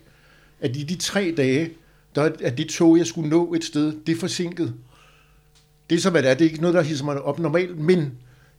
[0.61, 1.69] at i de tre dage,
[2.15, 4.73] der er at det tog, jeg skulle nå et sted, det er forsinket.
[5.89, 6.33] Det er så, hvad det er.
[6.33, 8.11] Det er ikke noget, der hisser mig op normalt, men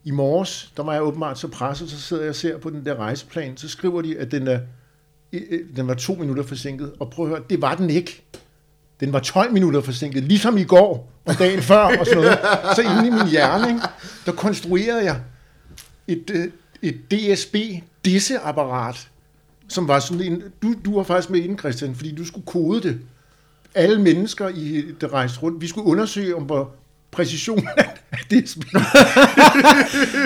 [0.05, 2.85] i morges, der var jeg åbenbart så presset, så sidder jeg og ser på den
[2.85, 4.61] der rejseplan, så skriver de, at den, er,
[5.77, 6.93] den var to minutter forsinket.
[7.01, 8.23] Og prøv at høre, det var den ikke.
[9.01, 12.39] Den var 12 minutter forsinket, ligesom i går og dagen før og sådan noget.
[12.77, 13.81] Så inde i min hjerne, ikke,
[14.27, 15.21] der konstruerede jeg
[16.09, 16.49] et, øh,
[16.83, 17.57] et DSB
[18.05, 19.09] disseapparat,
[19.69, 20.43] som var sådan en...
[20.63, 23.01] Du, du var faktisk med inden, Christian, fordi du skulle kode det.
[23.75, 26.75] Alle mennesker, i, der rejste rundt, vi skulle undersøge, om hvor
[27.11, 27.69] præcision
[28.13, 28.63] af DSB.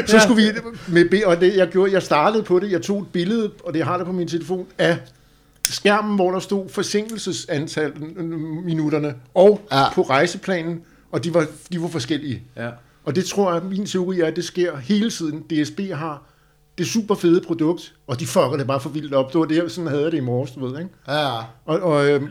[0.06, 0.48] så skulle vi
[0.88, 3.74] med B, og det, jeg gjorde, jeg startede på det, jeg tog et billede, og
[3.74, 4.98] det har det på min telefon, af
[5.64, 7.92] skærmen, hvor der stod forsinkelsesantal
[8.64, 9.92] minutterne, og ja.
[9.94, 10.80] på rejseplanen,
[11.12, 12.42] og de var, de var forskellige.
[12.56, 12.70] ja.
[13.06, 15.42] Og det tror jeg, min teori er, at det sker hele tiden.
[15.42, 16.22] DSB har
[16.78, 19.32] det super fede produkt, og de fucker det bare for vildt op.
[19.32, 20.90] Det var det, sådan havde jeg det i morges, du ved, ikke?
[21.08, 21.36] Ja.
[21.64, 22.22] Og, og, øh,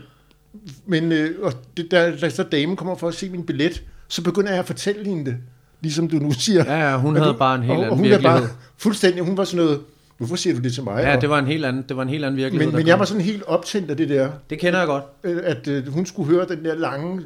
[0.85, 4.23] men øh, og det, der, da så damen kommer for at se min billet, så
[4.23, 5.37] begynder jeg at fortælle hende det,
[5.81, 6.63] ligesom du nu siger.
[6.65, 8.39] Ja, ja, hun Og havde du- bare en helt og, anden og hun virkelighed.
[8.41, 9.81] bare fuldstændig, hun var sådan noget,
[10.17, 11.03] hvorfor siger du det til mig?
[11.03, 12.67] Ja, Og- det var en helt anden, det var en helt anden virkelighed.
[12.71, 15.03] men, men jeg var sådan helt optændt af det der, Det kender jeg godt.
[15.23, 17.21] øh, at øh, hun skulle høre den der lange,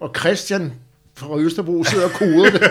[0.00, 0.72] og Christian
[1.20, 2.62] fra Østerbro sidder og koder det.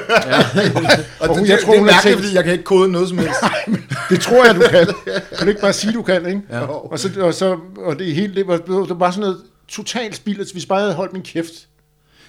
[1.19, 2.43] Og, Og hun- det, jeg det, tror, det er hun har mærkeligt, tænkt- fordi jeg
[2.43, 3.39] kan ikke kode noget som helst.
[4.10, 4.88] Det tror jeg, du kan.
[5.38, 6.41] Kan du ikke bare sige, du kan, ikke?
[6.50, 6.60] Ja.
[6.65, 10.15] Og, så, og, så, og det hele, det var, det var bare sådan noget totalt
[10.15, 11.67] spild, hvis bare havde holdt min kæft.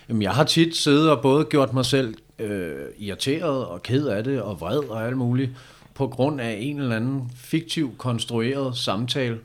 [0.08, 4.24] Jamen, jeg har tit siddet og både gjort mig selv øh, irriteret og ked af
[4.24, 5.50] det og vred og alt muligt
[5.94, 9.38] på grund af en eller anden fiktiv konstrueret samtale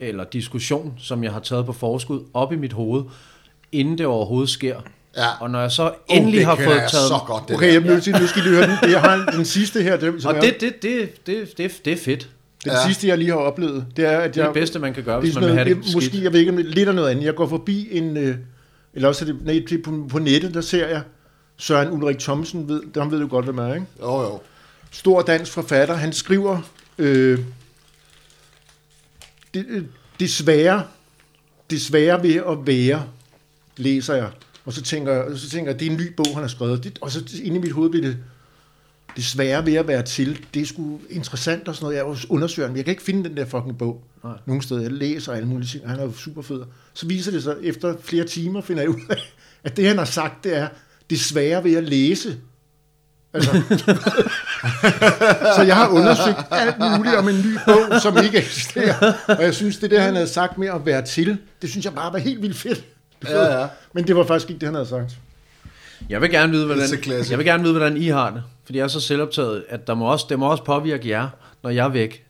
[0.00, 3.02] eller diskussion, som jeg har taget på forskud op i mit hoved,
[3.72, 4.76] inden det overhovedet sker.
[5.18, 5.28] Ja.
[5.40, 7.08] Og når jeg så endelig det har fået jeg taget...
[7.08, 8.90] så godt, det Okay, jeg bliver til, nu skal I lige høre den.
[8.90, 9.96] Jeg har den sidste her.
[9.96, 12.28] Det, som Og er, det, det, det, det, det, det er fedt.
[12.64, 12.86] den Ja.
[12.86, 14.54] sidste, jeg lige har oplevet, det er, at Det er jeg...
[14.54, 16.32] det bedste, man kan gøre, det er hvis man vil have det det, måske, jeg
[16.32, 17.24] ved ikke, lidt af noget andet.
[17.24, 18.16] Jeg går forbi en...
[18.16, 18.36] Øh,
[18.94, 21.02] eller også er det, nej, det er på, på nettet, der ser jeg
[21.56, 23.86] Søren Ulrik Thomsen, ved, ham ved du godt, hvem er, ikke?
[24.00, 24.40] Jo, jo.
[24.90, 26.58] stor dansk forfatter, han skriver
[26.98, 27.38] øh,
[29.54, 29.82] det, øh,
[30.20, 30.30] det
[31.80, 33.02] svære ved at være,
[33.76, 34.28] læser jeg.
[34.68, 36.84] Og så tænker, jeg- så tænker jeg, det er en ny bog, han har skrevet.
[36.84, 38.16] Det, og så inde i mit hoved bliver det,
[39.16, 41.96] det svære ved at være til, det er sgu interessant og sådan noget.
[41.96, 44.32] Jeg er undersøger, men jeg kan ikke finde den der fucking bog Nej.
[44.46, 44.80] nogen steder.
[44.80, 46.60] Jeg læser alle mulige ting, han er jo super fed.
[46.94, 49.32] Så viser det sig, efter flere timer finder jeg ud af,
[49.64, 50.68] at det han har sagt, det er,
[51.10, 52.36] det svære ved at læse.
[53.32, 53.50] Altså,
[55.56, 59.12] så jeg har undersøgt alt muligt om en ny bog, som ikke eksisterer.
[59.28, 61.94] Og jeg synes, det der, han havde sagt med at være til, det synes jeg
[61.94, 62.84] bare var helt vildt fedt.
[63.24, 63.66] Ja, ja.
[63.92, 65.16] Men det var faktisk ikke det, han havde sagt.
[66.08, 66.88] Jeg vil gerne vide, hvordan,
[67.30, 68.42] jeg vil gerne vide, hvordan I har det.
[68.64, 71.28] Fordi jeg er så selvoptaget, at der må også, det må også påvirke jer,
[71.62, 72.24] når jeg er væk.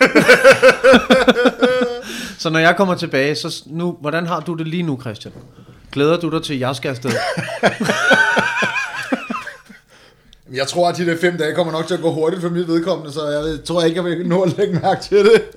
[2.38, 5.34] så når jeg kommer tilbage, så nu, hvordan har du det lige nu, Christian?
[5.92, 7.10] Glæder du dig til, at jeg skal afsted?
[10.52, 12.68] Jeg tror, at de der fem dage kommer nok til at gå hurtigt for mit
[12.68, 15.42] vedkommende, så jeg ved- tror ikke, jeg vil nå at lægge mærke til det.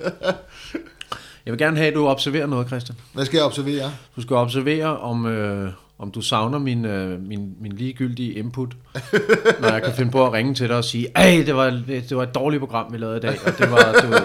[1.46, 2.96] Jeg vil gerne have, at du observerer noget, Christian.
[3.14, 3.90] Hvad skal jeg observere?
[4.16, 8.76] Du skal observere, om, øh, om du savner min, øh, min, min ligegyldige input,
[9.60, 12.16] når jeg kan finde på at ringe til dig og sige, ej, det var, det
[12.16, 14.22] var et dårligt program, vi lavede i dag, og det, var, det, var,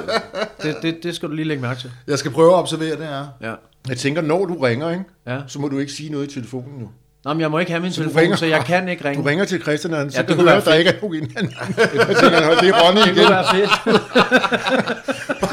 [0.64, 1.92] det, det, det skal du lige lægge mærke til.
[2.08, 3.26] Jeg skal prøve at observere det her.
[3.42, 3.54] Ja.
[3.90, 5.40] Jeg tænker, når du ringer, ikke, Ja.
[5.48, 6.90] så må du ikke sige noget i telefonen nu.
[7.26, 9.24] Nå, men jeg må ikke have min Så telefon, ringer- så jeg kan ikke ringe.
[9.24, 10.74] Du ringer til Christian, og han så Ja, det kan kunne høre, være at der
[10.74, 11.24] ikke er nogen
[12.50, 13.16] "Nå, det er Ronny Det igen.
[13.16, 13.72] kunne være fedt.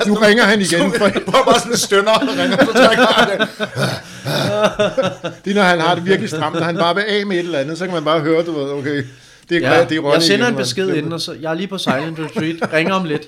[0.09, 0.93] Nu ringer han igen.
[0.99, 3.49] For, Prøv bare sådan stønner, der ringer, så trækker han det.
[5.45, 7.45] det er, når han har det virkelig stramt, og han bare vil af med et
[7.45, 9.05] eller andet, så kan man bare høre, du ved, okay,
[9.49, 11.51] det er, Ja, det er Ronny jeg sender igen, en besked inden, og så, jeg
[11.51, 12.73] er lige på silent retreat.
[12.73, 13.23] Ringer om lidt.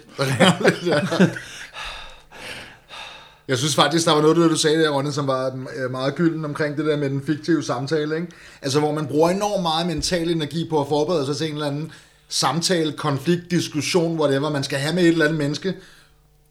[3.49, 6.45] Jeg synes faktisk, der var noget, du sagde der, Ronne, som var øh, meget gylden
[6.45, 8.17] omkring det der med den fiktive samtale.
[8.17, 8.29] Ikke?
[8.63, 11.67] Altså, hvor man bruger enormt meget mental energi på at forberede sig til en eller
[11.67, 11.93] anden
[12.29, 15.75] samtale, konflikt, diskussion, whatever, man skal have med et eller andet menneske.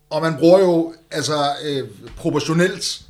[0.10, 1.34] Og man bruger jo altså
[1.65, 3.01] øh, proportionelt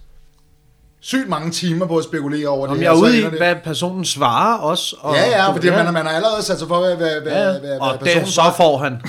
[1.04, 2.84] sygt mange timer på at spekulere over Om det.
[2.84, 4.96] jeg er ude i, det- hvad personen svarer også.
[5.00, 7.32] Og, Ja, ja, du- fordi man, man har allerede sat sig for, hvad, hvad, hvad,
[7.34, 9.02] ja, hvad, hvad og personen det, så får han,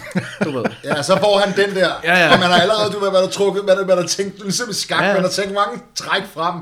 [0.45, 0.65] du ved.
[0.85, 1.89] Ja, så får han den der.
[2.05, 2.33] Ja, ja.
[2.33, 4.71] Og man har allerede, du ved, hvad der trukket, hvad der, hvad der tænkt, ligesom
[4.71, 5.13] i skak, Ja.
[5.15, 6.55] man har tænkt mange træk frem,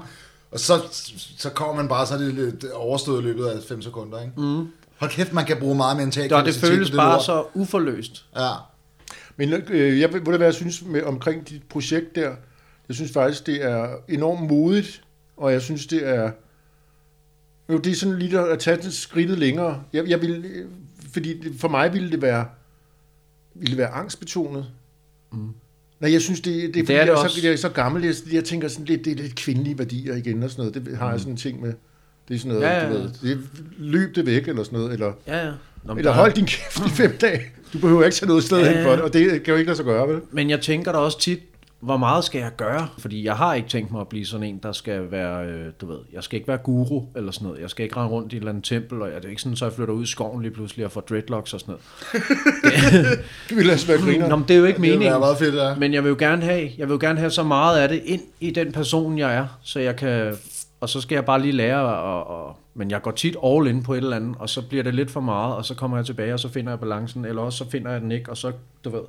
[0.52, 0.80] og så,
[1.38, 4.32] så kommer man bare, så det lidt overstået i løbet af 5 sekunder, ikke?
[4.36, 4.66] Mm.
[4.98, 7.24] Hold kæft, man kan bruge meget mental Og det kapacitet føles på bare lort.
[7.24, 8.24] så uforløst.
[8.36, 8.48] Ja.
[9.36, 12.30] Men øh, jeg ved, ved du, hvad jeg synes med, omkring dit projekt der?
[12.88, 15.02] Jeg synes faktisk, det er enormt modigt,
[15.36, 16.30] og jeg synes, det er...
[17.68, 19.82] Jo, det er sådan lidt at tage det skridtet længere.
[19.92, 20.64] Jeg, jeg vil,
[21.12, 22.46] fordi det- for mig ville det være,
[23.54, 24.66] ville det være angstbetonet.
[25.32, 25.48] Mm.
[26.00, 27.40] Nej, jeg synes, det, det er, fordi er jeg, det er så, også.
[27.42, 30.42] jeg er så gammel, jeg, jeg tænker sådan lidt, det er lidt kvindelige værdier igen
[30.42, 30.86] og sådan noget.
[30.86, 31.72] Det har jeg sådan en ting med.
[32.28, 33.40] Det er sådan noget, Ja, ja, du ved, det,
[33.78, 35.52] løb det væk eller sådan noget, eller, Ja, ja.
[35.84, 37.40] Nå, eller hold din kæft i fem dage.
[37.72, 39.66] Du behøver ikke tage noget sted Ja, hen for det, og det kan jo ikke
[39.68, 40.20] lade sig gøre, vel?
[40.30, 41.38] Men jeg tænker da også tit,
[41.82, 42.88] hvor meget skal jeg gøre?
[42.98, 45.86] Fordi jeg har ikke tænkt mig at blive sådan en, der skal være, øh, du
[45.86, 47.60] ved, jeg skal ikke være guru eller sådan noget.
[47.60, 49.42] Jeg skal ikke rende rundt i et eller andet tempel, og jeg, det er ikke
[49.42, 51.84] sådan, så jeg flytter ud i skoven lige pludselig og får dreadlocks og sådan noget.
[53.48, 54.28] Det vil altså være griner.
[54.28, 55.10] Nå, men det er jo ikke Det meningen.
[55.10, 55.74] være meget fedt, ja.
[55.74, 58.02] Men jeg vil jo gerne have, jeg vil jo gerne have så meget af det
[58.04, 60.34] ind i den person, jeg er, så jeg kan,
[60.80, 63.82] og så skal jeg bare lige lære, og, og, men jeg går tit all in
[63.82, 66.06] på et eller andet, og så bliver det lidt for meget, og så kommer jeg
[66.06, 68.52] tilbage, og så finder jeg balancen, eller også så finder jeg den ikke, og så,
[68.84, 69.00] du ved,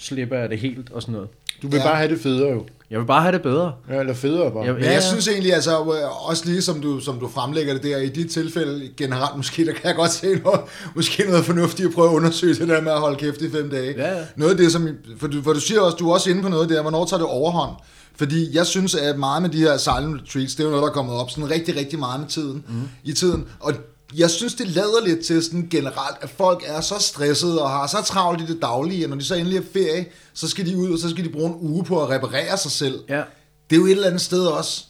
[0.00, 1.28] slipper jeg det helt og sådan noget.
[1.62, 1.82] Du vil Ja.
[1.84, 2.64] bare have det federe jo.
[2.90, 3.72] Jeg vil bare have det bedre.
[3.90, 4.64] Ja, eller federe bare.
[4.64, 7.82] Jeg, Men jeg synes egentlig, altså, øh, også lige som du, som du fremlægger det
[7.82, 10.60] der, i dit tilfælde generelt måske, der kan jeg godt se noget,
[10.96, 13.70] måske noget fornuftigt at prøve at undersøge det der med at holde kæft i fem
[13.70, 13.94] dage.
[13.96, 14.24] Ja, ja.
[14.36, 16.48] Noget af det, som, for du, for du siger også, du er også inde på
[16.48, 17.72] noget der, hvornår tager det overhånd?
[18.16, 20.88] Fordi jeg synes, at meget med de her silent retreats, det er jo noget, der
[20.88, 22.74] er kommet op sådan rigtig, rigtig meget med tiden, mm.
[23.04, 23.44] i tiden.
[23.60, 23.72] Og
[24.16, 27.86] jeg synes, det lader lidt til sådan generelt, at folk er så stressede og har
[27.86, 30.76] så travlt i det daglige, at når de så endelig er ferie, så skal de
[30.78, 33.00] ud, og så skal de bruge en uge på at reparere sig selv.
[33.08, 33.22] Ja.
[33.70, 34.84] Det er jo et eller andet sted også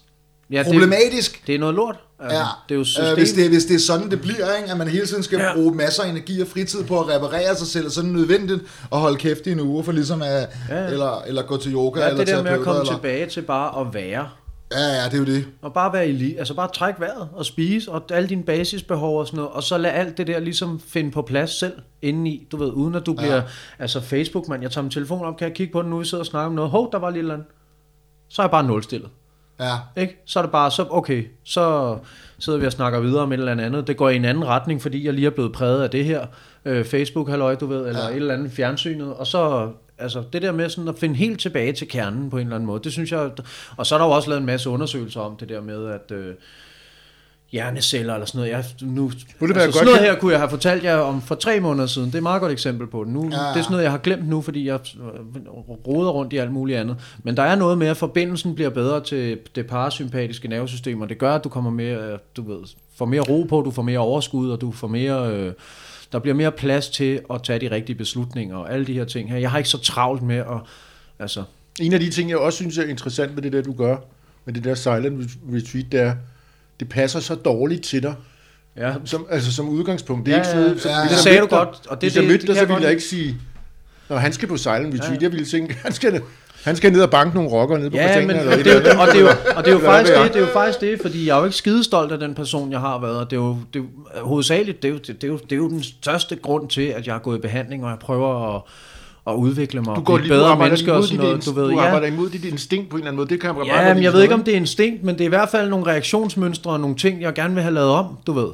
[0.53, 1.33] Ja, problematisk.
[1.39, 1.97] Det, det er noget lort.
[2.21, 3.05] Altså, Ja, Det er jo system.
[3.05, 4.71] øh, hvis, det, hvis det er sådan, det bliver, ikke?
[4.71, 5.55] at man hele tiden skal Ja.
[5.55, 8.13] bruge masser af energi og fritid på at reparere sig selv, og så er det
[8.13, 8.61] nødvendigt
[8.93, 10.87] at holde kæft i en uge, for ligesom at, Ja.
[10.87, 12.93] eller, eller gå til yoga, ja, eller det der med at komme eller...
[12.95, 14.29] tilbage til bare at være.
[14.73, 15.47] Ja, ja, det er jo det.
[15.63, 19.19] Og bare være i li- altså bare træk vejret og spise, og alle dine basisbehov
[19.19, 22.47] og sådan noget, og så lad alt det der ligesom finde på plads selv indeni,
[22.53, 23.43] du ved, uden at du bliver, ja.
[23.79, 26.05] altså Facebook, man, jeg tager min telefon op, kan jeg kigge på den nu, vi
[26.05, 27.49] sidder og snakker om noget, hov, der var lige et eller andet.
[28.29, 29.09] Så er jeg bare nulstillet.
[29.61, 29.75] Ja.
[29.97, 30.23] Ikke?
[30.27, 31.97] Så er det bare, så okay, så
[32.39, 33.87] sidder vi og snakker videre om et eller andet.
[33.87, 36.27] Det går i en anden retning, fordi jeg lige er blevet præget af det her
[36.65, 38.09] øh, facebook halløj du ved, eller ja.
[38.11, 39.15] et eller andet fjernsynet.
[39.15, 42.43] Og så, altså det der med sådan at finde helt tilbage til kernen på en
[42.43, 43.31] eller anden måde, det synes jeg,
[43.77, 46.11] og så er der jo også lavet en masse undersøgelser om det der med, at
[46.17, 46.35] øh,
[47.53, 48.53] hjerneceller eller sådan noget.
[48.53, 51.35] Jeg, nu, Kunne det altså, sådan noget her kunne jeg have fortalt jer om for
[51.35, 52.07] tre måneder siden.
[52.07, 53.13] Det er et meget godt eksempel på det.
[53.13, 53.43] Nu, Ja.
[53.43, 53.49] ja.
[53.49, 55.47] Det er sådan noget, jeg har glemt nu, fordi jeg øh,
[55.87, 56.97] roder rundt i alt muligt andet.
[57.23, 61.19] Men der er noget med, at forbindelsen bliver bedre til det parasympatiske nervesystem, og det
[61.19, 62.59] gør, at du kommer mere, øh, du ved,
[62.97, 65.33] får mere ro på, du får mere overskud, og du får mere...
[65.33, 65.53] Øh,
[66.13, 69.31] der bliver mere plads til at tage de rigtige beslutninger, og alle de her ting
[69.31, 69.39] her.
[69.39, 70.47] Jeg har ikke så travlt med at...
[71.19, 71.45] Altså,
[71.81, 73.97] En af de ting, jeg også synes er interessant med det der, du gør,
[74.45, 76.15] med det der silent retreat, det er,
[76.81, 78.15] det passer så dårligt til dig,
[78.77, 80.27] ja, som, altså som udgangspunkt.
[80.27, 81.09] Det er Ja, ikke sådan ja, ja.
[81.09, 83.37] Det sagde du godt, og det- hvis jeg mødte dig, så ville jeg ikke sige,
[84.09, 85.19] når han skal på silent retreat, ja.
[85.23, 86.23] jeg ville tænke, han skal,
[86.65, 88.73] han skal ned og banke nogle rocker ned på Ja, men eller og et det,
[88.73, 89.01] er andet.
[89.01, 90.99] og, det er jo, og det er jo faktisk det, det er jo faktisk det,
[91.03, 93.41] fordi jeg er jo ikke skidestolt af den person, jeg har været, og det er
[93.41, 93.83] jo, det
[94.15, 96.83] er hovedsageligt, det er jo, det, er jo, det er jo den største grund til,
[96.83, 98.63] at jeg har gået i behandling, og jeg prøver at,
[99.27, 101.19] at udvikle mig Du og går blive lige, du bedre arbejder menneske lige og sådan
[101.19, 101.87] dit, noget, du inst- ved, du ja.
[101.87, 104.03] arbejder imod dit instinkt på en eller anden måde, det kan jeg bare Ja, men
[104.03, 106.71] jeg ved ikke, om det er instinkt, men det er i hvert fald nogle reaktionsmønstre
[106.71, 108.49] og nogle ting, jeg gerne vil have lavet om, du ved.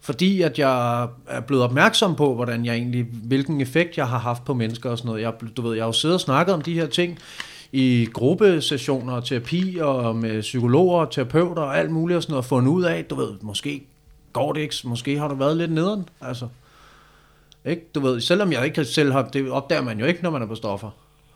[0.00, 4.44] Fordi at jeg er blevet opmærksom på, hvordan jeg egentlig, hvilken effekt jeg har haft
[4.44, 5.22] på mennesker og sådan noget.
[5.22, 7.18] Jeg, du ved, jeg har jo siddet og snakket om de her ting
[7.72, 12.44] i gruppesessioner og terapi og med psykologer og terapeuter og alt muligt og sådan noget,
[12.44, 13.82] og fundet ud af, du ved, måske
[14.32, 16.48] går det ikke, måske har du været lidt nederen, altså.
[17.64, 17.82] Ikke?
[17.94, 20.46] Du ved, selvom jeg ikke selv har, det opdager man jo ikke, når man er
[20.46, 20.90] på stoffer.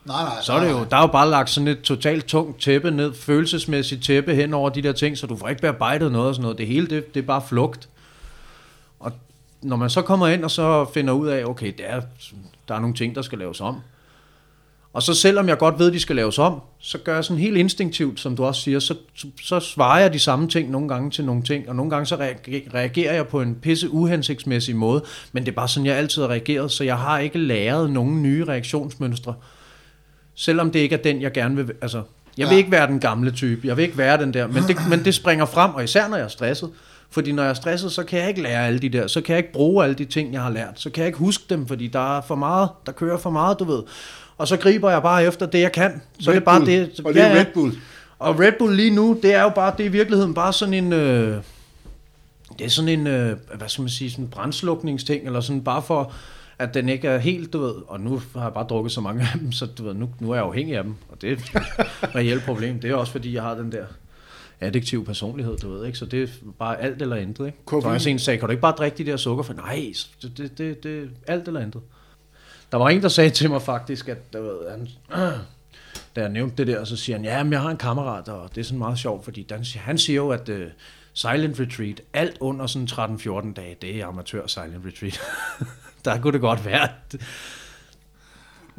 [0.05, 0.35] Nej, nej.
[0.43, 3.15] Så er det jo, der er jo bare lagt sådan et totalt tungt tæppe ned,
[3.15, 6.43] følelsesmæssigt tæppe hen over de der ting, så du får ikke bearbejdet noget og sådan
[6.43, 6.59] noget.
[6.59, 7.89] Det hele, det, det er bare flugt.
[9.03, 9.13] Og
[9.63, 12.01] når man så kommer ind og så finder ud af, okay, der er,
[12.69, 13.77] der er nogle ting, der skal laves om.
[14.93, 17.41] Og så selvom jeg godt ved, at de skal laves om, så gør jeg sådan
[17.43, 20.89] helt instinktivt, som du også siger, så, så, så svarer jeg de samme ting nogle
[20.89, 24.77] gange til nogle ting, og nogle gange så reager- reagerer jeg på en pisse uhensigtsmæssig
[24.77, 27.91] måde, men det er bare sådan, jeg altid har reageret, så jeg har ikke læret
[27.91, 29.35] nogen nye reaktionsmønstre.
[30.35, 31.75] Selvom det ikke er den, jeg gerne vil...
[31.83, 32.03] Altså,
[32.39, 32.49] Jeg Ja.
[32.49, 33.67] vil ikke være den gamle type.
[33.69, 34.47] Jeg vil ikke være den der.
[34.47, 36.71] Men det, men det springer frem, og især når jeg er stresset.
[37.13, 39.07] Fordi når jeg er stresset, så kan jeg ikke lære alle de der.
[39.07, 40.73] Så kan jeg ikke bruge alle de ting, jeg har lært.
[40.75, 42.69] Så kan jeg ikke huske dem, fordi der er for meget.
[42.87, 43.83] Der kører for meget, du ved.
[44.39, 46.03] Og så griber jeg bare efter det, jeg kan.
[46.21, 46.71] Så Red det er bare Bull.
[46.71, 47.01] det.
[47.05, 47.73] Og det er Red Bull.
[48.19, 50.75] Og Red Bull lige nu, det er jo bare, det er i virkeligheden bare sådan
[50.75, 51.37] en, øh,
[52.59, 55.83] det er sådan en, øh, hvad skal man sige, sådan en brændslukningsting, eller sådan bare
[55.83, 56.13] for,
[56.59, 59.23] at den ikke er helt, du ved, og nu har jeg bare drukket så mange
[59.23, 61.33] af dem, så du ved, nu, nu er jeg afhængig af dem, og det er
[61.33, 61.53] et
[62.15, 62.81] reelt problem.
[62.81, 63.85] Det er også fordi, jeg har den der
[64.63, 65.99] addiktiv personlighed, du ved, ikke?
[65.99, 66.27] Så det er
[66.59, 67.59] bare alt eller intet, ikke?
[67.65, 68.01] Koffein.
[68.01, 69.45] Så jeg en sagde, kan du ikke bare drikke de der sukker?
[69.45, 71.83] For nej, det, det, det, det alt eller intet.
[72.73, 74.89] Der var en, der sagde til mig faktisk, at du ved, han,
[76.17, 78.51] da jeg nævnte det der, så siger han, ja, men jeg har en kammerat, og
[78.55, 80.57] det er sådan meget sjovt, fordi han, han siger jo, at uh,
[81.15, 85.21] silent retreat, alt under sådan 13-14 dage, det er amatør silent retreat.
[86.05, 86.83] der kunne det godt være.
[86.83, 87.21] at-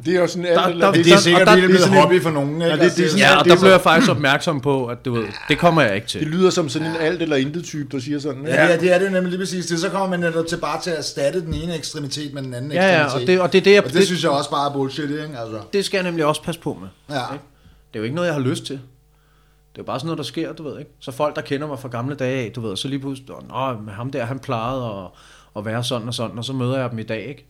[0.04, 1.82] Det er jo sådan alt Der- eller der- Det er sikkert der- det er blevet
[1.82, 2.54] sådan en- hobby for nogen.
[2.54, 2.64] Ikke?
[2.66, 4.60] Ja, det- det Altså, sådan- Ja, og det er der blev så- jeg faktisk opmærksom
[4.60, 6.22] på, at du ved, det kommer jeg ikke Det til.
[6.26, 8.46] lyder som sådan en alt eller intet type, der siger sådan.
[8.46, 9.66] Ja, det er, det er det jo nemlig lige præcis.
[9.66, 12.54] Det, så kommer man netop til bare til at erstatte den ene ekstremitet med den
[12.54, 13.22] anden Ja, ja, ekstremitet.
[13.22, 15.10] og det, og det er det, jeg, og det, synes jeg også bare er bullshit,
[15.10, 15.22] ikke?
[15.22, 15.58] Altså.
[15.72, 17.16] det skal jeg nemlig også passe på med.
[17.16, 17.32] Ja.
[17.32, 17.44] Ikke?
[17.92, 18.74] Det er jo ikke noget, jeg har lyst til.
[18.74, 20.90] Det er jo bare sådan noget, der sker, du ved, ikke?
[21.00, 23.72] Så folk, der kender mig fra gamle dage af, du ved, så lige pludselig, nå,
[23.84, 25.10] men ham der, han plejede at,
[25.56, 27.46] at være sådan og sådan, og så møder jeg dem i dag, ikke?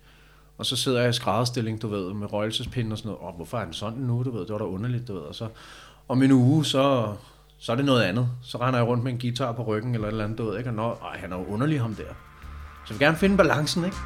[0.58, 3.28] Og så sidder jeg i skrædderstilling, du ved, med røgelsespinde og sådan noget.
[3.28, 4.40] Åh, hvorfor er han sådan nu, du ved?
[4.40, 5.22] Det var da underligt, du ved.
[5.22, 5.48] Og så
[6.08, 7.14] om en uge, så,
[7.58, 8.28] så er det noget andet.
[8.42, 10.58] Så render jeg rundt med en guitar på ryggen eller et eller andet, du ved,
[10.58, 10.70] ikke?
[10.70, 12.04] Og nå, ej, han er jo underlig, ham der.
[12.04, 13.96] Så jeg vil gerne finde balancen, ikke?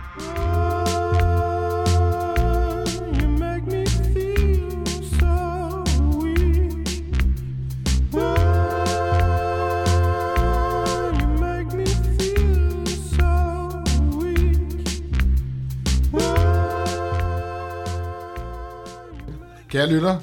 [19.79, 20.21] Kære lytter,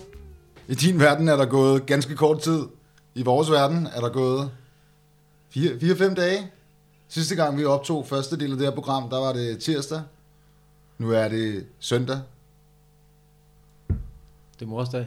[0.67, 2.63] i din verden er der gået ganske kort tid.
[3.15, 4.51] I vores verden er der gået
[5.57, 6.51] 4-5 dage.
[7.07, 10.01] Sidste gang vi optog første del af det her program, der var det tirsdag.
[10.97, 12.19] Nu er det søndag.
[14.59, 15.05] Det er morsdag.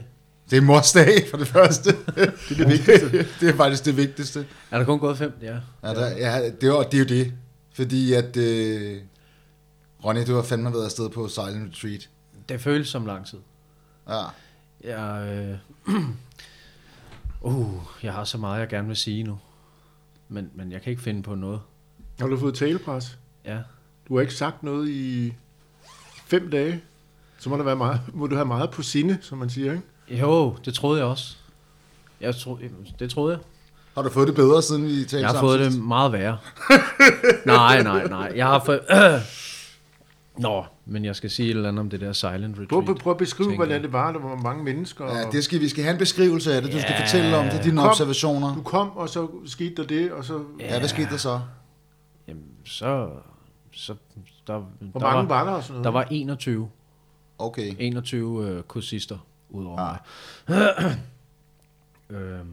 [0.50, 1.90] Det er morsdag for det første.
[1.90, 3.18] det er det vigtigste.
[3.40, 4.46] det er faktisk det vigtigste.
[4.70, 5.32] Er der kun gået fem?
[5.42, 5.56] Ja.
[5.82, 7.32] Ja, der, ja det, er, det er jo det.
[7.72, 8.36] Fordi at...
[8.36, 9.00] Øh,
[10.04, 12.08] Ronny, du har fandme været afsted på Silent Retreat.
[12.48, 13.38] Det føles som lang tid.
[14.08, 14.24] Ja.
[14.84, 15.28] Jeg,
[15.88, 15.94] øh,
[17.52, 19.38] uh, jeg har så meget, jeg gerne vil sige nu.
[20.28, 21.60] Men, men jeg kan ikke finde på noget.
[22.20, 23.18] Har du fået talepres?
[23.44, 23.58] Ja.
[24.08, 25.34] Du har ikke sagt noget i
[26.26, 26.82] fem dage.
[27.38, 30.20] Så må, der være meget, må du have meget på sinde, som man siger, ikke?
[30.20, 31.36] Jo, det troede jeg også.
[32.20, 32.58] Jeg tro,
[32.98, 33.40] det troede jeg.
[33.94, 35.76] Har du fået det bedre, siden vi talte Jeg har sammen fået sidst?
[35.76, 36.38] det meget værre.
[37.46, 38.32] nej, nej, nej.
[38.36, 38.80] Jeg har fået...
[40.38, 42.68] Nå, men jeg skal sige et eller andet om det der silent retreat.
[42.84, 44.12] Prøv, prøv, at beskrive, tænker hvordan det var.
[44.12, 45.04] Der var mange mennesker.
[45.04, 46.72] Ja, og det skal, vi skal have en beskrivelse af det.
[46.72, 47.04] Du skal Ja.
[47.04, 47.88] fortælle om det, dine Kom.
[47.88, 48.54] observationer.
[48.54, 50.44] Du kom, og så skete der det, og så...
[50.60, 51.40] Ja, hvad skete der så?
[52.28, 53.10] Jamen, så...
[53.72, 53.94] så
[54.46, 55.84] der, Hvor der mange var, var der og sådan noget?
[55.84, 56.68] Der var 21,
[57.38, 57.74] Okay.
[57.78, 59.18] 21 øh, kursister
[59.50, 59.96] udover Ah.
[60.48, 60.96] mig.
[62.18, 62.48] øhm,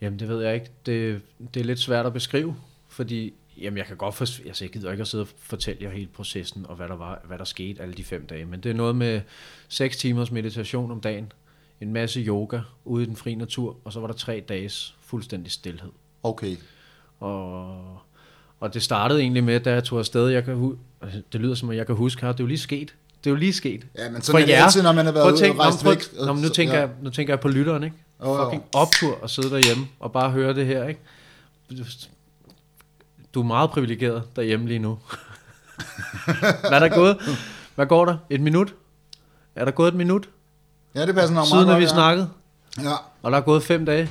[0.00, 0.70] jamen, det ved jeg ikke.
[0.86, 1.20] Det,
[1.54, 2.56] det er lidt svært at beskrive,
[2.88, 5.90] fordi jamen, jeg kan godt for, altså, jeg gider ikke at sidde og fortælle jer
[5.90, 8.44] hele processen, og hvad der, var, hvad der skete alle de fem dage.
[8.44, 9.20] Men det er noget med
[9.68, 11.32] 6 timers meditation om dagen,
[11.80, 15.52] en masse yoga ude i den frie natur, og så var der tre dages fuldstændig
[15.52, 15.90] stillhed.
[16.22, 16.56] Okay.
[17.20, 17.98] Og,
[18.60, 20.78] og det startede egentlig med, da jeg tog afsted, jeg kan
[21.32, 22.94] det lyder som, at jeg kan huske her, det er jo lige sket.
[23.24, 23.86] Det er jo lige sket.
[23.98, 26.26] Ja, men sådan er det altid, når man har været at ude og rejst væk.
[26.26, 26.80] Nå, nu, tænker ja.
[26.80, 27.96] jeg, nu tænker jeg på lytteren, ikke?
[28.24, 28.44] Jo.
[28.44, 31.00] Fucking optur og sidde derhjemme og bare høre det her, ikke?
[33.34, 34.98] Du er meget privilegeret derhjemme lige nu.
[36.60, 37.16] Hvad er der gået?
[37.74, 38.16] Hvad går der?
[38.30, 38.74] Et minut?
[39.54, 40.28] Er der gået et minut,
[40.94, 42.28] Ja, det passer nok siden meget at vi snakkede?
[42.82, 42.92] Ja.
[43.22, 44.10] Og der er gået fem dage?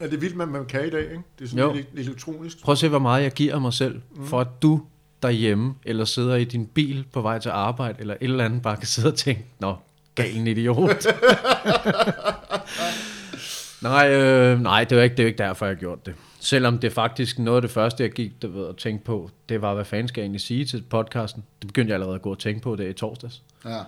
[0.00, 1.22] Ja, det er vildt, man, man kan i dag, ikke?
[1.38, 1.72] Det er sådan Jo.
[1.72, 2.62] lidt elektronisk.
[2.62, 4.26] Prøv at se, hvor meget jeg giver mig selv, mm.
[4.26, 4.82] for at du
[5.22, 8.76] derhjemme, eller sidder i din bil på vej til arbejde, eller et eller andet, bare
[8.76, 9.76] kan sidde og tænke, nå,
[10.14, 11.06] gal en idiot.
[13.82, 16.14] nej, øh, nej, det jo ikke, det jo ikke derfor, jeg gjort det.
[16.40, 19.62] Selvom det faktisk noget af det første, jeg gik du ved, og tænkte på, det
[19.62, 21.44] var, hvad fanden skal jeg egentlig sige til podcasten?
[21.60, 23.42] Det begyndte jeg allerede at gå og tænke på det i torsdags.
[23.64, 23.80] ja.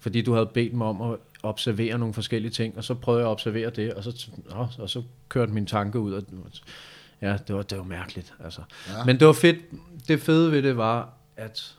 [0.00, 3.28] Fordi du havde bedt mig om at observere nogle forskellige ting, og så prøvede jeg
[3.28, 6.22] at observere det, og så, nå, og så kørte min tanke ud, og
[7.22, 8.34] ja, det var, det var mærkeligt.
[8.44, 8.60] Altså.
[8.88, 9.04] Ja.
[9.04, 9.56] Men det var fedt.
[10.08, 11.74] Det fede ved det var, at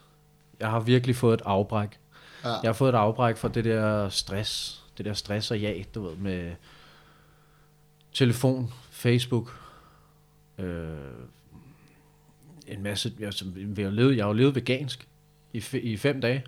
[0.60, 1.98] jeg har virkelig fået et afbræk.
[2.44, 2.48] Ja.
[2.48, 6.08] Jeg har fået et afbræk fra det der stress, det der stress og ja, du
[6.08, 6.52] ved, med
[8.12, 9.56] telefon, Facebook,
[10.58, 10.66] øh,
[12.66, 15.08] en masse, jeg, vi har levet, jeg har jo levet vegansk
[15.52, 16.44] i, i fem dage.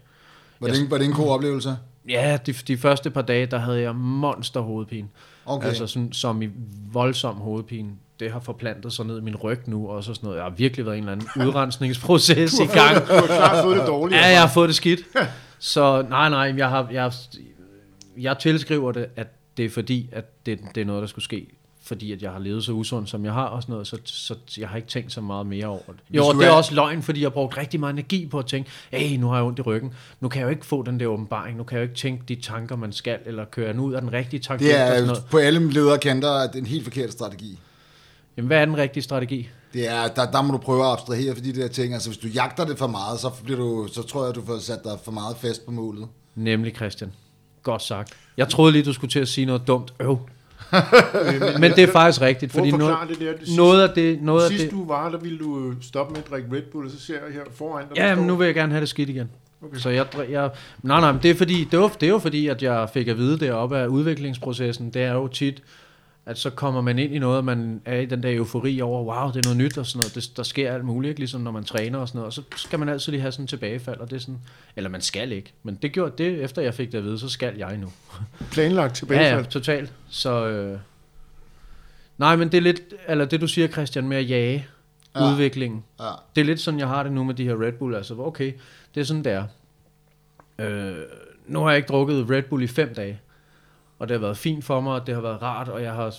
[0.60, 1.76] Var det, ikke, var det en god oplevelse?
[2.08, 5.08] Ja, de, de første par dage, der havde jeg monster hovedpine.
[5.46, 5.68] Okay.
[5.68, 6.48] Altså sådan, som i
[6.92, 7.90] voldsom hovedpine.
[8.20, 10.36] Det har forplantet sig ned i min ryg nu, og så sådan noget.
[10.36, 12.96] Jeg har virkelig været en eller anden udrensningsproces i gang.
[13.08, 14.20] Du har klart fået det dårligt.
[14.20, 15.00] Ja, jeg har fået det skidt.
[15.58, 17.12] Så nej, nej, jeg, har, jeg,
[18.16, 21.46] jeg tilskriver det, at det er fordi, at det, det er noget, der skulle ske.
[21.84, 24.34] Fordi at jeg har levet så usund, som jeg har og sådan noget, så, så
[24.58, 26.16] jeg har ikke tænkt så meget mere over det.
[26.16, 28.38] Jo, og det er er- også løgn, fordi jeg har brugt rigtig meget energi på
[28.38, 29.94] at tænke, hey, nu har jeg ondt i ryggen.
[30.20, 31.56] Nu kan jeg jo ikke få den der åbenbaring.
[31.56, 34.00] Nu kan jeg jo ikke tænke de tanker, man skal, eller køre den ud af
[34.00, 35.24] den rigtige tangent Det og sådan er noget.
[35.30, 37.58] på alle ledere kanter en helt forkert strategi.
[38.36, 39.48] Jamen, hvad er den rigtige strategi?
[39.72, 41.94] Det er, der, der må du prøve at abstrahere for de der ting.
[41.94, 44.58] Altså, hvis du jagter det for meget, så, bliver du, så tror jeg, du får
[44.58, 46.08] sat dig for meget fast på målet.
[46.34, 47.12] Nemlig Christian.
[47.62, 48.12] Godt sagt.
[48.36, 49.92] Jeg troede lige, du skulle til at sige noget dumt.
[50.00, 50.18] Øv.
[51.58, 53.30] Men det er faktisk rigtigt, fordi noget, det der.
[53.30, 54.22] Det sidste- noget af det...
[54.22, 56.62] Noget af Sidst det du var, der ville du øh, stoppe med at drikke Red
[56.62, 57.96] Bull, og så ser jeg her foran dig.
[57.96, 59.30] ja, men nu vil jeg gerne have det skidt igen.
[59.64, 59.78] Okay.
[59.78, 60.50] Så jeg, jeg,
[60.82, 63.08] nej, nej, men det er, fordi, det, var, det er jo fordi, at jeg fik
[63.08, 65.62] at vide deroppe af udviklingsprocessen, det er jo tit,
[66.26, 69.02] at så kommer man ind i noget, og man er i den der eufori over,
[69.04, 71.20] wow, det er noget nyt og sådan noget, det, der sker alt muligt, ikke?
[71.20, 73.42] ligesom når man træner og sådan noget, og så skal man altid lige have sådan
[73.44, 74.38] en tilbagefald, og det er sådan,
[74.76, 77.28] eller man skal ikke, men det gjorde det, efter jeg fik det at vide, så
[77.28, 77.92] skal jeg nu.
[78.52, 79.20] Planlagt tilbage.
[79.20, 79.92] Ja, ja, totalt.
[80.08, 80.78] Så, øh,
[82.18, 84.66] nej, men det er lidt, eller det du siger, Christian, med at jage
[85.16, 85.30] Ja.
[85.32, 85.84] udviklingen.
[86.00, 86.10] Ja.
[86.34, 87.94] Det er lidt sådan, jeg har det nu med de her Red Bull.
[87.94, 88.52] Altså, okay,
[88.94, 89.44] det er sådan, det er.
[90.58, 90.96] Øh,
[91.46, 93.20] nu har jeg ikke drukket Red Bull i fem dage.
[94.02, 96.14] Og det har været fint for mig, og det har været rart, og jeg har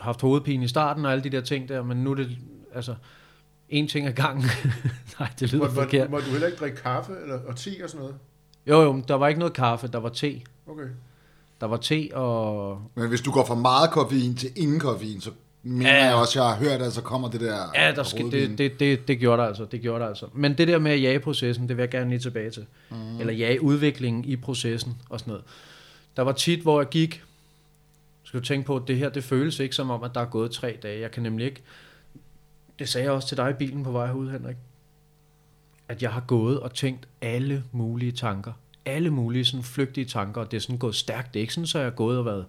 [0.00, 2.28] haft hovedpine i starten og alle de der ting der, men nu er det,
[2.74, 2.94] altså,
[3.68, 4.44] en ting ad gangen.
[5.20, 6.10] Nej, det lyder Må, må, forkert.
[6.10, 8.14] må, du heller ikke drikke kaffe eller, og te og sådan noget?
[8.66, 10.40] Jo, jo, der var ikke noget kaffe, der var te.
[10.66, 10.82] Okay.
[11.60, 12.80] Der var te og...
[12.94, 15.30] Men hvis du går fra meget koffein til ingen koffein, så
[15.62, 16.04] mener Ja.
[16.04, 18.80] jeg også, jeg har hørt, at så kommer det der Ja, der skal, det, det,
[18.80, 20.26] det, det gjorde der altså, det gjorde der altså.
[20.34, 22.66] Men det der med at jage processen, det vil jeg gerne lige tilbage til.
[22.90, 23.20] Mm.
[23.20, 25.44] Eller jage udviklingen i processen og sådan noget.
[26.18, 27.24] Der var tit, hvor jeg gik,
[28.22, 30.24] skal du tænke på, at det her, det føles ikke som om, at der er
[30.24, 31.00] gået tre dage.
[31.00, 31.62] Jeg kan nemlig ikke,
[32.78, 34.56] det sagde jeg også til dig i bilen på vej herud, Henrik,
[35.88, 38.52] at jeg har gået og tænkt alle mulige tanker.
[38.84, 41.34] Alle mulige sådan flygtige tanker, og det er sådan gået stærkt.
[41.34, 42.46] Det er ikke sådan, så jeg har gået og været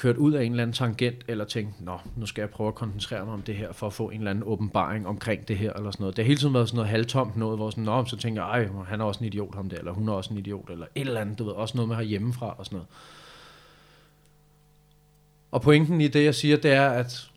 [0.00, 2.74] kørt ud af en eller anden tangent, eller tænkt, nå, nu skal jeg prøve at
[2.74, 5.72] koncentrere mig om det her, for at få en eller anden åbenbaring omkring det her,
[5.72, 6.16] eller sådan noget.
[6.16, 8.50] Det har hele tiden været sådan noget halvtomt noget, hvor sådan, nå, så tænker jeg,
[8.50, 10.86] ej, han er også en idiot, ham der, eller hun er også en idiot, eller
[10.94, 12.88] et eller andet, du ved, også noget med herhjemmefra, og sådan noget.
[15.50, 17.30] Og pointen i det, jeg siger, det er, at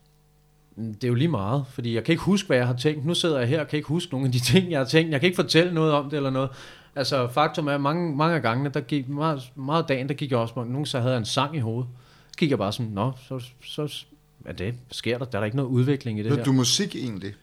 [0.75, 3.05] mm, det er jo lige meget, fordi jeg kan ikke huske, hvad jeg har tænkt.
[3.05, 5.11] Nu sidder jeg her og kan ikke huske nogle af de ting, jeg har tænkt.
[5.11, 6.49] Jeg kan ikke fortælle noget om det eller noget.
[6.95, 10.13] Altså, faktum er, at mange, mange af gangene, der gik meget, meget af dagen, der
[10.13, 11.87] gik jeg også, nogle så havde jeg en sang i hovedet.
[12.37, 14.05] Gik jeg bare sådan, nå, så, så
[14.39, 14.75] hvad det?
[14.91, 15.25] Sker der?
[15.25, 16.45] Der er der ikke noget udvikling i det Hørte her.
[16.45, 17.33] du musik egentlig?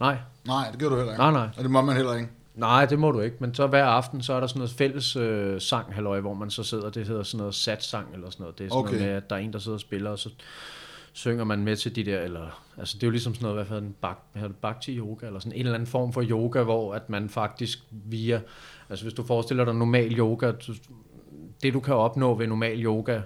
[0.00, 1.22] Nej, Nej, det gør du heller ikke.
[1.22, 1.48] nej, nej.
[1.56, 2.28] Og det må man heller ikke.
[2.54, 3.36] Nej, det må du ikke.
[3.40, 6.50] Men så hver aften, så er der sådan noget fælles øh, sang, halløj, hvor man
[6.50, 8.58] så sidder, det hedder sådan noget satsang eller sådan noget.
[8.58, 8.92] Det er sådan Okay.
[8.92, 10.30] noget med, at der er en, der sidder og spiller, og så
[11.12, 13.64] synger man med til de der, eller, altså det er jo ligesom sådan noget, hvad
[13.64, 16.94] hedder den, bak, det, bhakti yoga, eller sådan en eller anden form for yoga, hvor
[16.94, 18.40] at man faktisk via,
[18.90, 20.52] altså hvis du forestiller dig normal yoga,
[21.62, 23.20] det du kan opnå ved normal yoga,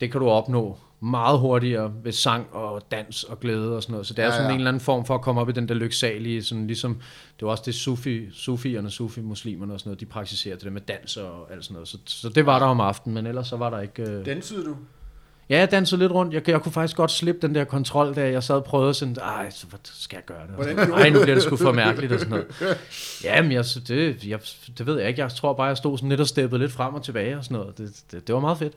[0.00, 4.06] det kan du opnå meget hurtigere ved sang og dans og glæde og sådan noget.
[4.06, 4.50] Så det er Ja, sådan ja.
[4.54, 6.94] en eller anden form for at komme op i den der lyksalige, sådan ligesom,
[7.40, 10.80] det var også det sufi, sufierne, sufi-muslimerne og sådan noget, de praktiserer det der med
[10.80, 11.88] dans og alt sådan noget.
[11.88, 14.02] Så, så det var der om aftenen, men ellers så var der ikke...
[14.02, 14.26] Øh...
[14.26, 14.76] Dansede du?
[15.50, 16.34] Ja, jeg dansede lidt rundt.
[16.34, 19.16] Jeg, jeg kunne faktisk godt slippe den der kontrol, da jeg sad og prøvede sådan,
[19.22, 20.86] ej, så hvad skal jeg gøre det?
[20.88, 22.78] Hvordan nu bliver det sgu for mærkeligt og sådan noget.
[23.24, 24.40] Jamen, jeg, så det, jeg,
[24.78, 25.20] det ved jeg ikke.
[25.20, 27.58] Jeg tror bare, jeg stod sådan lidt og steppede lidt frem og tilbage og sådan
[27.58, 27.78] noget.
[27.78, 28.72] Det, det, det var meget fedt.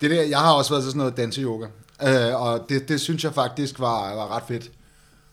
[0.00, 1.66] Det der, jeg har også været til sådan noget danseyoga,
[2.02, 4.70] øh, og det, det synes jeg faktisk var, var ret fedt.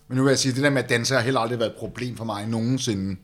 [0.07, 1.75] Men nu vil jeg sige, det der med at danse har heller aldrig været et
[1.75, 3.15] problem for mig nogensinde.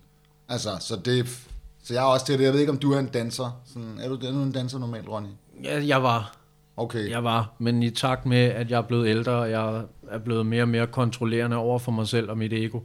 [0.49, 1.39] Altså, så det...
[1.84, 2.43] Så jeg er også til det.
[2.43, 3.62] Jeg ved ikke, om du er en danser.
[3.65, 5.27] Sådan, er, du, er du en danser normalt, Ronny?
[5.63, 6.36] Jeg, jeg var,
[6.77, 7.10] Okay.
[7.10, 10.45] Jeg var, men i takt med, at jeg er blevet ældre, og jeg er blevet
[10.45, 12.79] mere og mere kontrollerende over for mig selv og mit ego,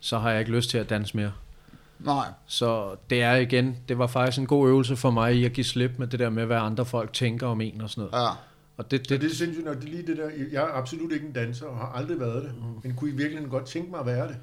[0.00, 1.32] så har jeg ikke lyst til at danse mere.
[2.04, 2.26] Nej.
[2.46, 5.64] Så det er igen, det var faktisk en god øvelse for mig i at give
[5.64, 8.24] slip med det der med, hvad andre folk tænker om en og sådan noget.
[8.26, 8.30] Ja.
[8.76, 10.30] Og det, Det, det, det er sindssygt nok, det er lige det der.
[10.52, 12.52] Jeg er absolut ikke en danser, og har aldrig været det.
[12.56, 12.80] Mm.
[12.82, 14.36] Men kunne I virkelig godt tænke mig at være det?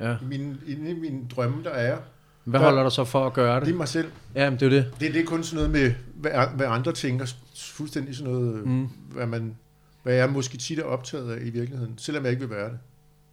[0.00, 0.16] ja.
[0.22, 1.98] I mine, inde i mine drømme, der er jeg.
[2.44, 3.76] Hvad holder dig så for at gøre Det er det?
[3.76, 4.10] mig selv.
[4.34, 4.92] Ja, men det er det.
[5.00, 7.34] Det, det er kun sådan noget med, hvad, hvad andre tænker.
[7.56, 8.88] Fuldstændig sådan noget, mm.
[9.12, 9.56] hvad, man,
[10.02, 11.94] hvad jeg måske tit er optaget af i virkeligheden.
[11.98, 12.78] Selvom jeg ikke vil være det.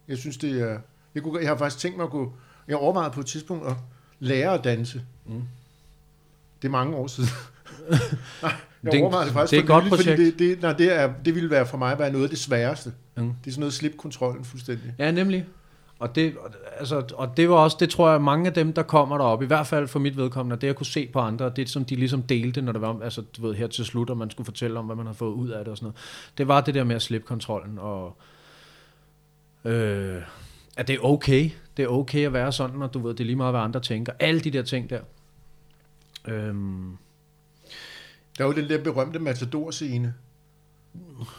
[0.08, 0.78] Jeg synes, det er...
[1.14, 2.32] Jeg, kunne, jeg har faktisk tænkt mig at gå...
[2.68, 3.74] Jeg overvejede på et tidspunkt at
[4.20, 5.02] lære at danse.
[5.26, 5.42] Mm.
[6.62, 7.28] Det er mange år siden.
[8.42, 8.52] Nej,
[8.82, 10.38] jeg Det er- overvejede det faktisk det er et godt nylig, fordi projekt.
[10.38, 12.92] Det, det, nej, det, er, det ville være for mig være noget af det sværeste.
[13.16, 13.22] Mm.
[13.24, 14.94] Det er sådan noget at slippe kontrollen fuldstændig.
[14.98, 15.44] Ja, nemlig.
[15.98, 16.34] Og det,
[16.78, 19.46] altså, og det var også, det tror jeg, mange af dem, der kommer derop, i
[19.46, 22.22] hvert fald for mit vedkommende, det jeg kunne se på andre, det som de ligesom
[22.22, 24.84] delte, når det var, altså du ved, her til slut, og man skulle fortælle om,
[24.86, 25.96] hvad man har fået ud af det og sådan noget.
[26.38, 28.16] Det var det der med at slippe kontrollen, og
[29.64, 30.22] øh,
[30.76, 31.50] at det er okay.
[31.76, 33.80] Det er okay at være sådan, og du ved, det er lige meget, hvad andre
[33.80, 34.12] tænker.
[34.20, 35.00] Alle de der ting der.
[36.28, 36.96] Øhm,
[38.38, 40.14] Der er jo den der berømte Matador-scene,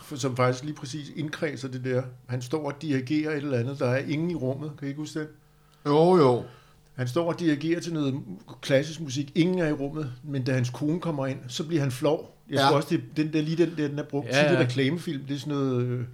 [0.04, 2.04] for- som faktisk lige præcis indkredser det der.
[2.28, 3.80] Han står og dirigerer et eller andet.
[3.80, 4.72] Der er ingen i rummet.
[4.80, 5.28] Kan I ikke huske det?
[5.86, 6.44] Jo, jo.
[6.96, 8.22] Han står og dirigerer til noget
[8.62, 9.32] klassisk musik.
[9.36, 12.38] Ingen er i rummet, men da hans kone kommer ind, så bliver han flov.
[12.50, 12.62] Jeg Ja.
[12.68, 14.54] tror også, det, den der, lige den der, den er brugt Ja, ja, tit i
[14.56, 14.60] ja.
[14.60, 15.26] reklamefilm.
[15.26, 16.06] Det er sådan noget...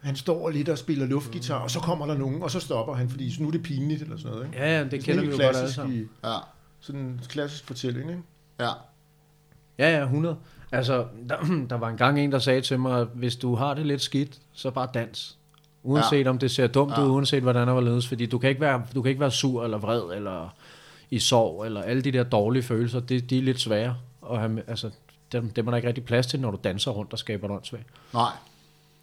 [0.00, 3.10] Han står lidt og spiller luftgitar, og så kommer der nogen, og så stopper han,
[3.10, 4.46] fordi nu er det pinligt, eller sådan noget.
[4.46, 4.58] Ikke?
[4.58, 5.96] ja, ja, det, sådan kender vi jo godt alle sammen.
[6.00, 6.36] i- Ja,
[6.80, 8.22] Sådan en klassisk fortælling, ikke?
[8.60, 8.68] ja.
[9.78, 10.36] Ja, ja, 100.
[10.72, 11.36] Altså, der,
[11.70, 14.70] der var engang en, der sagde til mig, hvis du har det lidt skidt, så
[14.70, 15.36] bare dans.
[15.82, 16.30] Uanset ja.
[16.30, 17.02] om det ser dumt Ja.
[17.04, 19.30] ud, uanset hvordan det var ledes, fordi du kan, ikke være, du kan ikke være
[19.30, 20.54] sur eller vred, eller
[21.10, 23.96] i sorg, eller alle de der dårlige følelser, det, de er lidt svære.
[24.20, 24.90] Og altså,
[25.32, 27.54] dem, dem er der ikke rigtig plads til, når du danser rundt og skaber et
[27.54, 27.86] åndssvagt.
[28.14, 28.30] Nej.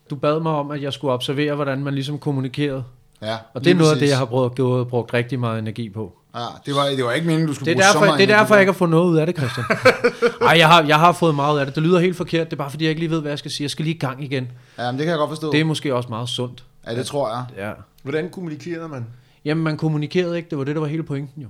[0.09, 2.83] Du bad mig om, at jeg skulle observere, hvordan man ligesom kommunikerede.
[3.21, 5.89] Ja, Og det er noget af det, jeg har brugt, brugt, brugt rigtig meget energi
[5.89, 6.13] på.
[6.35, 8.19] Ja, det var, det var ikke meningen, du skulle Det er, bruge så derfor, meget
[8.19, 9.65] det er derfor, jeg ikke har fået noget ud af det, Christian.
[10.49, 11.75] Ej, jeg har, jeg har fået meget ud af det.
[11.75, 12.47] Det lyder helt forkert.
[12.47, 13.63] Det er bare, fordi jeg ikke lige ved, hvad jeg skal sige.
[13.63, 14.51] Jeg skal lige i gang igen.
[14.77, 15.51] Ja, men det kan jeg godt forstå.
[15.51, 16.63] Det er måske også meget sundt.
[16.87, 17.45] Ja, det tror jeg.
[17.67, 17.71] Ja.
[18.03, 19.05] Hvordan kommunikerede man?
[19.45, 20.49] Jamen, man kommunikerede ikke.
[20.49, 21.47] Det var det, der var hele pointen jo.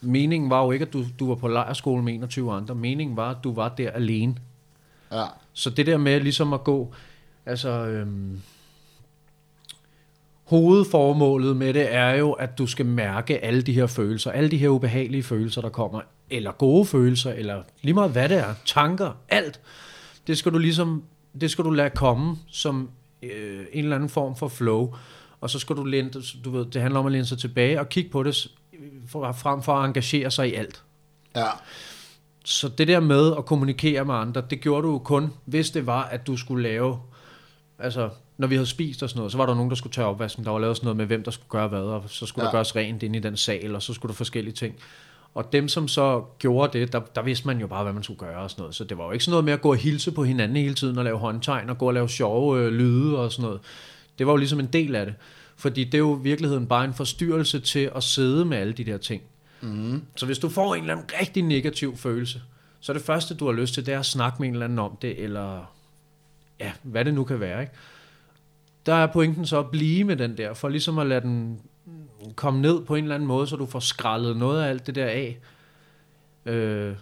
[0.00, 2.74] Meningen var jo ikke, at du, du var på lejrskole med 21 andre.
[2.74, 4.34] Meningen var, at du var der alene.
[5.12, 6.94] Ja, Så det der med ligesom at gå,
[7.46, 8.40] altså øhm,
[10.44, 14.56] hovedformålet med det er jo, at du skal mærke alle de her følelser, alle de
[14.56, 19.12] her ubehagelige følelser, der kommer, eller gode følelser, eller lige meget hvad det er, tanker,
[19.28, 19.60] alt.
[20.26, 21.04] Det skal du ligesom,
[21.40, 22.90] det skal du lade komme som
[23.22, 24.94] øh, en eller anden form for flow,
[25.40, 26.10] og så skal du læne,
[26.44, 28.48] du ved, det handler om at læne sig tilbage og kigge på det,
[29.12, 30.82] frem for at engagere sig i alt.
[31.36, 31.48] ja.
[32.44, 35.86] Så det der med at kommunikere med andre, det gjorde du jo kun, hvis det
[35.86, 36.98] var, at du skulle lave,
[37.82, 38.08] altså
[38.38, 40.44] når vi havde spist og sådan noget, så var der nogen, der skulle tørre opvasken,
[40.44, 42.46] der var lavet sådan noget med, hvem der skulle gøre hvad, og så skulle ja.
[42.46, 44.74] Der gøres rent inde i den sal, og så skulle der forskellige ting.
[45.34, 48.18] Og dem, som så gjorde det, der, der vidste man jo bare, hvad man skulle
[48.18, 48.74] gøre og sådan noget.
[48.74, 50.74] Så det var jo ikke sådan noget med at gå og hilse på hinanden hele
[50.74, 53.60] tiden og lave håndtegn og gå og lave sjove øh, lyde og sådan noget.
[54.18, 55.14] Det var jo ligesom en del af det.
[55.56, 58.84] Fordi det er jo i virkeligheden bare en forstyrrelse til at sidde med alle de
[58.84, 59.22] der ting.
[59.60, 60.02] Mm.
[60.16, 62.42] Så hvis du får en eller anden rigtig negativ følelse,
[62.80, 64.64] så er det første, du har lyst til, det er at snakke med en eller
[64.64, 65.72] anden om det, eller
[66.62, 67.60] ja, hvad det nu kan være.
[67.60, 67.72] Ikke?
[68.86, 71.60] Der er pointen så at blive med den der, for ligesom at lade den
[72.34, 74.94] komme ned på en eller anden måde, så du får skrællet noget af alt det
[74.94, 75.38] der af.
[76.46, 76.96] Øh,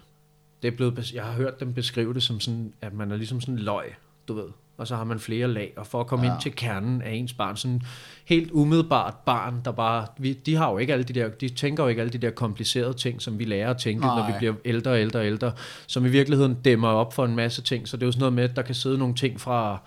[0.61, 3.41] det er blevet, jeg har hørt dem beskrive det som sådan, at man er ligesom
[3.41, 3.95] sådan en løg,
[4.27, 4.49] du ved.
[4.81, 6.33] Og så har man flere lag, og for at komme ja.
[6.33, 7.81] Ind til kernen af ens barn, sådan
[8.25, 11.83] helt umiddelbart barn, der bare, vi, de har jo ikke alle de der, de tænker
[11.83, 14.19] jo ikke alle de der komplicerede ting, som vi lærer at tænke, Nej.
[14.19, 15.51] når vi bliver ældre og ældre og ældre,
[15.87, 17.87] som i virkeligheden dæmmer op for en masse ting.
[17.87, 19.79] Så det er jo sådan noget med, at der kan sidde nogle ting fra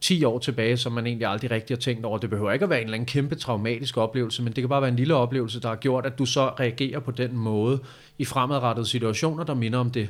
[0.00, 2.18] 10 år tilbage, som man egentlig aldrig rigtig har tænkt over.
[2.18, 4.82] Det behøver ikke at være en eller anden kæmpe traumatisk oplevelse, men det kan bare
[4.82, 7.80] være en lille oplevelse, der har gjort, at du så reagerer på den måde
[8.18, 10.08] i fremadrettede situationer, der minder om det.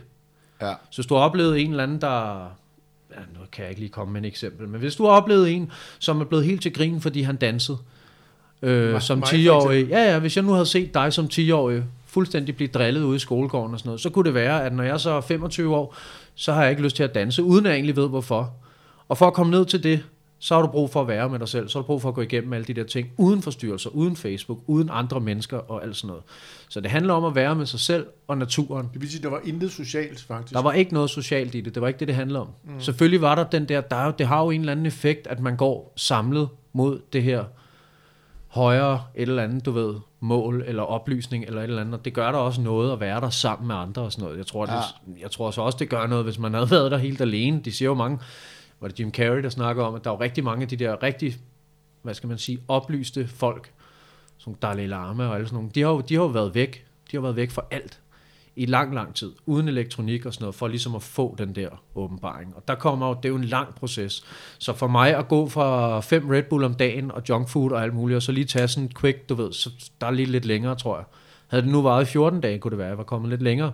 [0.60, 0.74] Ja.
[0.90, 2.46] Så hvis du har oplevet en eller anden, der...
[3.16, 5.50] Ja, nu kan jeg ikke lige komme med et eksempel, men hvis du har oplevet
[5.50, 7.78] en, som er blevet helt til grin, fordi han dansede,
[8.62, 9.88] øh, Mig- som mig for 10-årig.
[9.88, 13.18] Ja, ja, hvis jeg nu havde set dig som 10-årig fuldstændig blive drillet ude i
[13.18, 15.96] skolegården og sådan noget, så kunne det være, at når jeg så er 25 år,
[16.34, 18.54] så har jeg ikke lyst til at danse, uden at jeg egentlig ved hvorfor.
[19.08, 20.00] Og for at komme ned til det,
[20.43, 21.68] så har du brug for at være med dig selv.
[21.68, 24.16] Så har du brug for at gå igennem alle de der ting, uden forstyrrelser, uden
[24.16, 26.22] Facebook, uden andre mennesker og alt sådan noget.
[26.68, 28.90] Så det handler om at være med sig selv og naturen.
[28.93, 30.55] Det vil sige, at der var intet socialt, faktisk.
[30.55, 31.74] Der var ikke noget socialt i det.
[31.74, 32.49] Det var ikke det, det handlede om.
[32.64, 32.80] Mm.
[32.80, 35.40] Selvfølgelig var der den der, der er det har jo en eller anden effekt, at
[35.40, 37.45] man går samlet mod det her
[38.49, 41.95] højere et eller andet, du ved, mål eller oplysning eller et eller andet.
[41.95, 44.38] Og det gør der også noget at være der sammen med andre og sådan noget.
[44.38, 44.76] Jeg tror, ja.
[44.76, 47.61] det, jeg tror så også, det gør noget, hvis man havde været der helt alene.
[47.64, 48.18] De siger jo mange,
[48.82, 51.02] var det Jim Carrey, der snakker om, at der er rigtig mange af de der
[51.02, 51.36] rigtig,
[52.02, 53.72] hvad skal man sige, oplyste folk,
[54.38, 56.86] som Dalai Lama og alle sådan nogle, de har jo, de har jo været væk.
[57.10, 58.00] De har været væk fra alt
[58.56, 61.68] i lang, lang tid, uden elektronik og sådan noget, for ligesom at få den der
[61.94, 62.56] åbenbaring.
[62.56, 64.24] Og der kommer jo, det er jo en lang proces.
[64.58, 67.82] Så for mig at gå fra fem Red Bull om dagen og junk food og
[67.82, 69.70] alt muligt, og så lige tage sådan en quick, du ved, så
[70.00, 71.04] der er lige lidt længere, tror jeg.
[71.46, 73.42] Havde det nu varet i 14 dage, kunne det være, at jeg var kommet lidt
[73.42, 73.72] længere.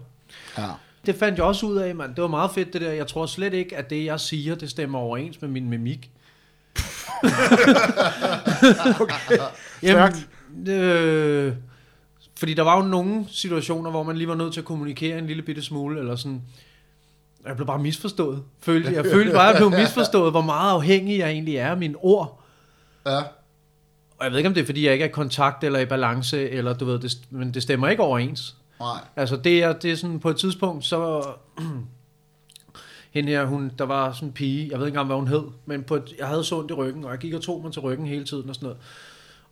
[0.58, 0.70] Ja.
[1.06, 2.14] Det fandt jeg også ud af, mand.
[2.14, 2.92] Det var meget fedt, det der.
[2.92, 6.10] Jeg tror slet ikke, at det, jeg siger, det stemmer overens med min mimik.
[9.00, 9.38] okay.
[9.82, 10.14] Jamen,
[10.68, 11.54] øh,
[12.38, 15.26] fordi der var jo nogle situationer, hvor man lige var nødt til at kommunikere en
[15.26, 16.42] lille bitte smule, eller sådan...
[17.46, 18.42] Jeg blev bare misforstået.
[18.60, 21.76] Følte, jeg følte bare, at jeg blev misforstået, hvor meget afhængig jeg egentlig er af
[21.76, 22.40] mine ord.
[23.06, 23.18] Ja.
[24.18, 25.86] Og jeg ved ikke, om det er, fordi jeg ikke er i kontakt eller i
[25.86, 28.56] balance, eller du ved, det, men det stemmer ikke overens.
[28.80, 29.00] Nej.
[29.16, 31.24] Altså det er, det er sådan, på et tidspunkt, så...
[33.10, 35.42] hende her, hun, der var sådan en pige, jeg ved ikke engang, hvad hun hed,
[35.66, 37.72] men på et, jeg havde så ondt i ryggen, og jeg gik og tog mig
[37.72, 38.78] til ryggen hele tiden og sådan noget.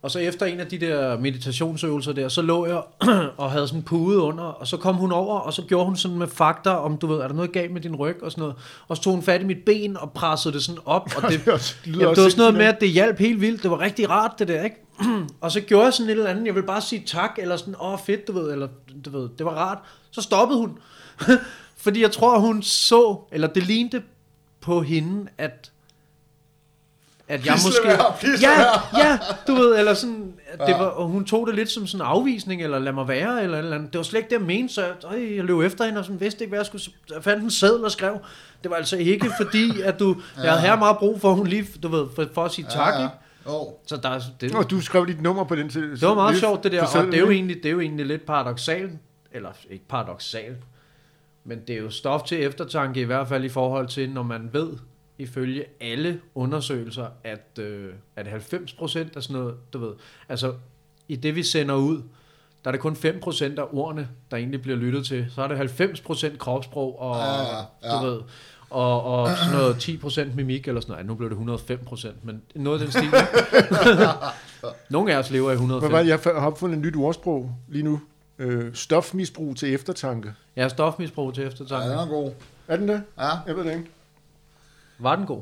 [0.01, 2.81] Og så efter en af de der meditationsøvelser der, så lå jeg
[3.37, 5.95] og havde sådan en pude under, og så kom hun over, og så gjorde hun
[5.95, 8.41] sådan med fakta, om du ved, er der noget galt med din ryg og sådan
[8.41, 8.55] noget.
[8.87, 11.45] Og så tog hun fat i mit ben og pressede det sådan op, og det,
[11.45, 13.63] Det Jamen, det var sådan noget med, at det hjalp helt vildt.
[13.63, 14.86] Det var rigtig rart, det der, ikke?
[15.41, 16.45] og så gjorde jeg sådan et eller andet.
[16.45, 18.67] Jeg vil bare sige tak, eller sådan, åh, fedt, du ved, eller
[19.05, 19.77] du ved, det var rart.
[20.11, 20.79] Så stoppede hun.
[21.77, 24.01] Fordi jeg tror, hun så, eller det lignede
[24.61, 25.71] på hende, at
[27.29, 27.87] at jeg Please måske...
[27.87, 29.17] være, ja, ja,
[29.47, 32.11] du ved, eller sådan, at det var, og hun tog det lidt som sådan en
[32.11, 33.93] afvisning, eller lad mig være, eller eller andet.
[33.93, 36.05] Det var slet ikke det, jeg mente, så jeg, øj, jeg løb efter hende, og
[36.05, 36.83] sådan, vidste ikke, hvad jeg skulle,
[37.15, 38.17] jeg fandt en seddel og skrev,
[38.63, 41.47] det var altså ikke fordi, at du, jeg havde her meget brug for, at hun
[41.47, 43.15] lige, du ved, for, for at sige tak, ja, ikke?
[43.47, 43.67] Oh.
[43.87, 45.91] Så der, er- det, Og du skrev dit nummer på den til.
[45.91, 48.05] det var meget sjovt det der, og det er jo egentlig, det er jo egentlig
[48.05, 48.91] lidt paradoxalt,
[49.31, 50.57] eller ikke paradoxalt,
[51.43, 54.49] men det er jo stof til eftertanke, i hvert fald i forhold til, når man
[54.53, 54.73] ved,
[55.17, 59.93] ifølge alle undersøgelser, at, øh, at 90% af sådan noget, du ved,
[60.29, 60.53] altså
[61.07, 62.01] i det vi sender ud,
[62.63, 65.25] der er det kun 5% af ordene, der egentlig bliver lyttet til.
[65.35, 67.99] Så er det 90% kropssprog og, Ja, ja, ja.
[68.01, 68.21] du ved,
[68.69, 69.75] og, og sådan noget
[70.29, 71.05] 10% mimik eller sådan noget.
[71.05, 73.09] Nu blev det 105%, men noget af den stil.
[74.89, 75.91] Nogle af os lever i 105.
[75.91, 76.05] Hvad?
[76.05, 78.01] Jeg har opfundet et nyt ordsprog lige nu.
[78.39, 80.33] Øh, stofmisbrug til eftertanke.
[80.55, 81.89] Er stofmisbrug til Ja, eftertanke.
[81.89, 82.31] den er god.
[82.67, 83.01] Er den det?
[83.19, 83.29] Ja.
[83.47, 83.85] Jeg ved det ikke.
[84.99, 85.41] Var den god?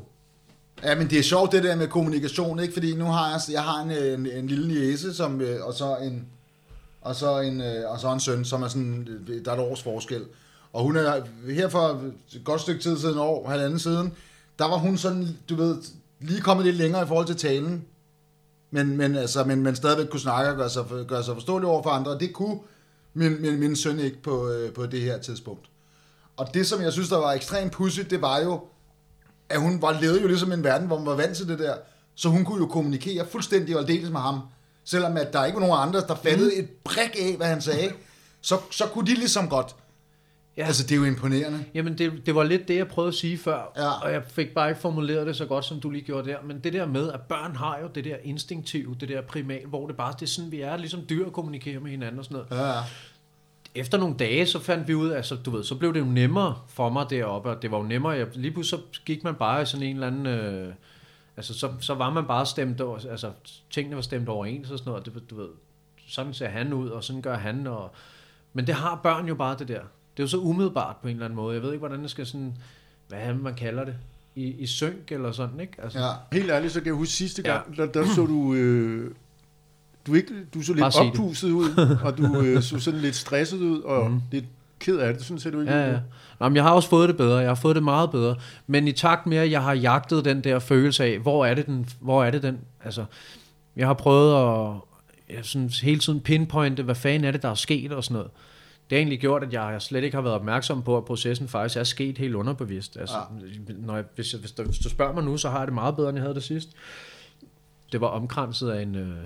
[0.82, 2.72] Ja, men det er sjovt det der med kommunikation, ikke?
[2.74, 5.96] Fordi nu har jeg, jeg har en, en, en lille niece, som, øh, og så
[5.96, 6.26] en,
[7.00, 9.60] og så en, øh, og så en søn, som er sådan, øh, der er et
[9.60, 10.22] års forskel.
[10.76, 11.22] Og hun er
[11.52, 12.02] her for
[12.34, 14.12] et godt stykke tid siden, år, halvanden siden,
[14.58, 15.76] der var hun sådan, du ved,
[16.20, 17.84] lige kommet lidt længere i forhold til talen,
[18.70, 21.82] men, men, altså, men, men stadigvæk kunne snakke og gøre sig, gøre sig forståelig over
[21.82, 22.58] for andre, og det kunne
[23.14, 25.66] min, min, min søn ikke på, øh, på det her tidspunkt.
[26.36, 28.60] Og det, som jeg synes, der var ekstremt pudsigt, det var jo,
[29.48, 31.74] at hun var levede jo ligesom en verden, hvor hun var vant til det der,
[32.14, 34.40] så hun kunne jo kommunikere fuldstændig og aldeles med ham,
[34.84, 36.60] selvom at der ikke var nogen andre, der fattede mm.
[36.60, 37.92] et brik af, hvad han sagde,
[38.40, 39.76] så, så kunne de ligesom godt.
[40.56, 40.64] Ja.
[40.66, 41.64] Altså, det er jo imponerende.
[41.74, 43.90] Jamen, det, det var lidt det, jeg prøvede at sige før, Ja.
[44.04, 46.36] og jeg fik bare ikke formuleret det så godt, som du lige gjorde der.
[46.44, 49.86] Men det der med, at børn har jo det der instinktive, det der primal, hvor
[49.86, 52.44] det bare det er sådan, vi er ligesom dyr at kommunikere med hinanden og sådan
[52.50, 52.66] noget.
[52.66, 52.72] Ja.
[53.74, 56.04] Efter nogle dage, så fandt vi ud af, altså, du ved, så blev det jo
[56.04, 59.34] nemmere for mig deroppe, og det var jo nemmere, jeg, lige pludselig så gik man
[59.34, 60.72] bare i sådan en eller anden, øh,
[61.36, 63.30] altså så, så var man bare stemt, over, altså
[63.70, 65.48] tingene var stemt overens og sådan noget, det, du ved,
[66.08, 67.90] sådan ser han ud, og sådan gør han, og,
[68.52, 69.80] men det har børn jo bare det der.
[70.16, 71.54] Det er jo så umiddelbart på en eller anden måde.
[71.54, 72.56] Jeg ved ikke, hvordan det skal sådan,
[73.08, 73.94] hvad er man kalder det,
[74.34, 75.72] i, i synk eller sådan, ikke?
[75.82, 76.10] Altså, ja.
[76.32, 78.54] Helt ærligt, så kan jeg huske sidste gang, der, der så du...
[78.54, 79.10] Øh,
[80.06, 83.80] du, ikke, du så lidt oppuset ud, og du øh, så sådan lidt stresset ud,
[83.80, 84.20] og mm.
[84.32, 84.44] lidt
[84.78, 85.24] ked af det.
[85.24, 85.98] Sådan ser du ikke Ja, ja.
[86.40, 87.36] Nå, men jeg har også fået det bedre.
[87.36, 88.36] Jeg har fået det meget bedre.
[88.66, 91.66] Men i takt med, at jeg har jagtet den der følelse af, hvor er det
[91.66, 93.04] den, hvor er det den, altså,
[93.76, 94.80] jeg har prøvet at
[95.36, 98.30] jeg sådan hele tiden pinpointe, hvad fanden er det, der er sket og sådan noget.
[98.90, 101.76] Det har egentlig gjort, at jeg slet ikke har været opmærksom på, at processen faktisk
[101.76, 102.96] er sket helt underbevidst.
[102.96, 103.72] Altså, ja.
[103.78, 105.74] når jeg, hvis, jeg, hvis, du, hvis du spørger mig nu, så har jeg det
[105.74, 106.68] meget bedre, end jeg havde det sidst.
[107.92, 108.94] Det var omkranset af en...
[108.94, 109.16] Øh,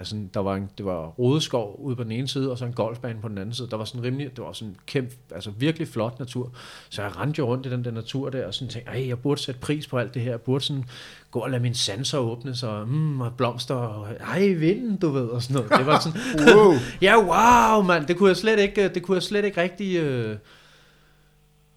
[0.00, 2.72] altså, der var en, det var rodeskov ude på den ene side, og så en
[2.72, 3.68] golfbane på den anden side.
[3.70, 6.52] Der var sådan rimelig, det var sådan kæmpe, altså virkelig flot natur.
[6.88, 9.18] Så jeg rendte jo rundt i den der natur der, og sådan tænkte, ej, jeg
[9.18, 10.30] burde sætte pris på alt det her.
[10.30, 10.84] Jeg burde sådan
[11.30, 15.26] gå og lade mine sanser åbne, så mm, og blomster, og ej, vinden, du ved,
[15.26, 15.78] og sådan noget.
[15.78, 16.20] Det var sådan,
[16.56, 16.74] Wow.
[17.02, 19.96] ja, wow, mand, det kunne jeg slet ikke, det kunne jeg slet ikke rigtig...
[19.96, 20.36] Øh...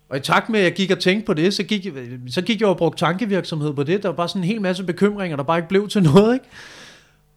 [0.10, 1.88] Og i takt med, at jeg gik og tænkte på det, så gik,
[2.30, 4.04] så gik jeg og brugte tankevirksomhed på det.
[4.04, 6.46] Der var bare sådan en hel masse bekymringer, der bare ikke blev til noget, ikke?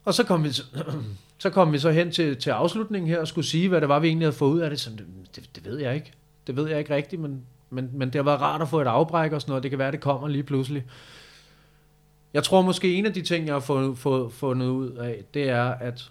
[0.04, 0.62] Og så kom vi, så,
[1.38, 3.98] så kom vi så hen til, til afslutningen her og skulle sige, hvad det var,
[3.98, 4.80] vi egentlig havde fået ud af det.
[4.80, 4.90] Så
[5.36, 6.12] det, det, ved jeg ikke.
[6.46, 8.86] Det ved jeg ikke rigtigt, men, men, men det har været rart at få et
[8.86, 9.62] afbræk og sådan noget.
[9.62, 10.84] Det kan være, det kommer lige pludselig.
[12.34, 15.48] Jeg tror måske, en af de ting, jeg har fået, fået, fundet ud af, det
[15.48, 16.10] er, at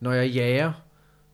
[0.00, 0.72] når jeg jager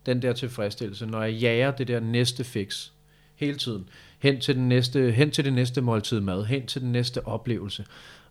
[0.06, 2.90] den der tilfredsstillelse, når jeg jager det der næste fix
[3.34, 3.88] hele tiden,
[4.18, 7.84] hen til, den næste, hen til det næste måltid mad, hen til den næste oplevelse.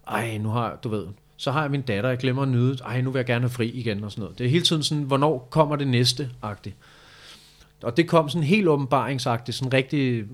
[0.07, 1.07] Ej, nu har du ved,
[1.39, 3.49] så har jeg min datter, jeg glemmer at nyde, ej, nu vil jeg gerne have
[3.49, 4.37] fri igen og sådan noget.
[4.39, 6.75] Det er hele tiden sådan, hvornår kommer det næste, agtigt.
[7.83, 10.25] Og det kom sådan helt åbenbaringsagtigt, sådan rigtig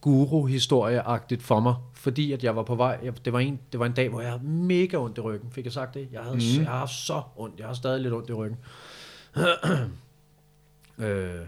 [0.00, 3.86] guru-historieagtigt for mig, fordi at jeg var på vej, jeg, det, var en, det var
[3.86, 6.08] en dag, hvor jeg havde mega ondt i ryggen, fik jeg sagt det?
[6.12, 6.62] Jeg, havde, mm.
[6.62, 8.58] jeg har haft så ondt, jeg har stadig lidt ondt i ryggen.
[11.06, 11.40] øh,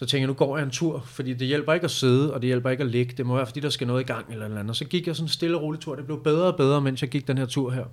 [0.00, 2.42] så tænkte jeg, nu går jeg en tur, fordi det hjælper ikke at sidde, og
[2.42, 3.14] det hjælper ikke at ligge.
[3.16, 4.76] Det må være, fordi der skal noget i gang eller noget andet.
[4.76, 5.94] Så gik jeg sådan en stille og rolig tur.
[5.94, 7.84] Det blev bedre og bedre, mens jeg gik den her tur her.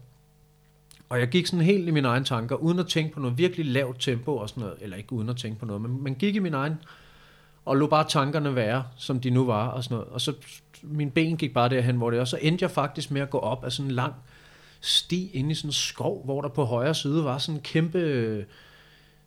[1.10, 3.66] Og jeg gik sådan helt i mine egne tanker, uden at tænke på noget virkelig
[3.66, 6.36] lavt tempo og sådan noget, eller ikke uden at tænke på noget, men, man gik
[6.36, 6.76] i min egen,
[7.66, 10.10] og lå bare tankerne være, som de nu var og sådan noget.
[10.10, 10.34] Og så
[10.84, 13.38] min ben gik bare derhen, hvor det, og så endte jeg faktisk med at gå
[13.38, 14.14] op af sådan en lang
[14.82, 18.45] sti ind i sådan en skov, hvor der på højre side var sådan en kæmpe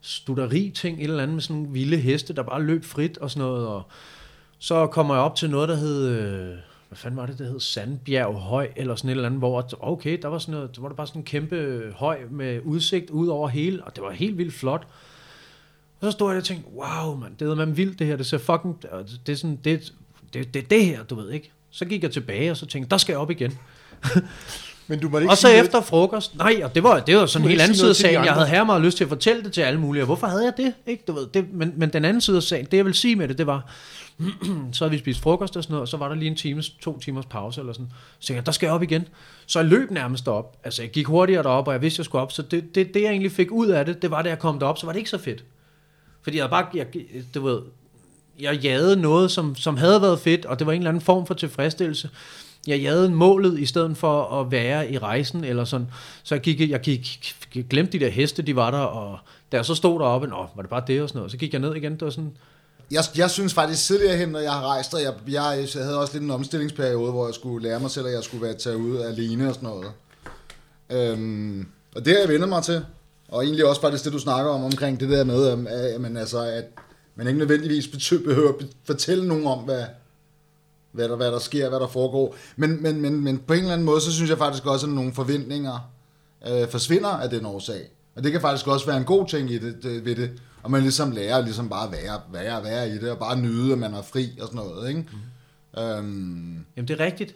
[0.01, 3.30] studeri ting, et eller andet med sådan nogle vilde heste, der bare løb frit og
[3.30, 3.82] sådan noget, og
[4.59, 6.57] så kommer jeg op til noget, der hed, øh,
[6.88, 10.18] hvad fanden var det, det hed Sandbjerg Høj, eller sådan et eller andet, hvor, okay,
[10.22, 13.28] der var sådan noget, der var der bare sådan en kæmpe høj med udsigt ud
[13.28, 14.86] over hele, og det var helt vildt flot.
[16.01, 18.26] Og så stod jeg og tænkte, wow, man, det er man vildt det her, det
[18.26, 18.82] ser fucking,
[19.26, 19.94] det er sådan, det,
[20.32, 21.53] det, det, det her, du ved ikke.
[21.70, 23.59] Så gik jeg tilbage, og så tænkte, der skal jeg op igen.
[24.91, 27.49] Men du ikke Og så efter frokost, nej, og det var, det var sådan en
[27.49, 28.24] helt anden side af sagen.
[28.24, 30.45] Jeg havde her meget lyst til at fortælle det til alle mulige, og hvorfor havde
[30.45, 30.74] jeg det?
[30.86, 31.05] Ikke?
[31.07, 33.28] Du ved, det men, men den anden side af sagen, det jeg vil sige med
[33.28, 33.72] det, det var,
[34.72, 36.70] så havde vi spist frokost og sådan noget, og så var der lige en times,
[36.70, 37.88] to timers pause eller sådan.
[38.18, 39.09] Så tænkte jeg, der skal jeg op igen.
[39.47, 40.57] Så jeg løb nærmest op.
[40.64, 42.32] Altså, jeg gik hurtigere derop, og jeg vidste, jeg skulle op.
[42.32, 44.59] Så det, det, det jeg egentlig fik ud af det, det var, da jeg kom
[44.59, 45.45] derop, så var det ikke så fedt.
[46.22, 46.86] Fordi jeg bare, jeg,
[47.34, 47.61] du ved,
[48.41, 51.26] jeg jagede noget, som, som havde været fedt, og det var en eller anden form
[51.26, 52.11] for tilfredsstillelse.
[52.66, 55.86] Jeg jagede målet, i stedet for at være i rejsen, eller sådan.
[56.22, 57.34] Så jeg gik, jeg gik,
[57.70, 59.18] glemte de der heste, de var der, og
[59.52, 61.52] da jeg så stod deroppe, nå, var det bare det og sådan noget, så gik
[61.52, 62.36] jeg ned igen, det var sådan,
[62.90, 66.00] Jeg, jeg synes faktisk tidligere hen, når jeg har rejst, og jeg, jeg, jeg havde
[66.00, 68.76] også lidt en omstillingsperiode, hvor jeg skulle lære mig selv, at jeg skulle være taget
[68.76, 69.92] ud alene og sådan noget.
[70.90, 72.84] Øhm, og det har jeg vendt mig til.
[73.28, 76.16] Og egentlig også faktisk det, du snakker om, omkring det der med, at, at, at,
[76.16, 76.64] altså, at
[77.14, 79.84] man ikke nødvendigvis behøver at fortælle nogen om, hvad,
[80.93, 82.36] hvad, der, hvad der sker, hvad der foregår.
[82.57, 84.93] Men, men, men, men på en eller anden måde, så synes jeg faktisk også, at
[84.93, 85.91] nogle forventninger
[86.49, 87.80] øh, forsvinder af den årsag.
[88.16, 90.30] Og det kan faktisk også være en god ting i det, det, ved det.
[90.62, 93.72] Og man ligesom lærer ligesom bare at være, være, være i det, og bare nyde,
[93.72, 94.88] at man er fri og sådan noget.
[94.88, 95.05] Ikke?
[95.76, 95.80] Mm.
[95.82, 97.34] Øhm, Jamen det er rigtigt.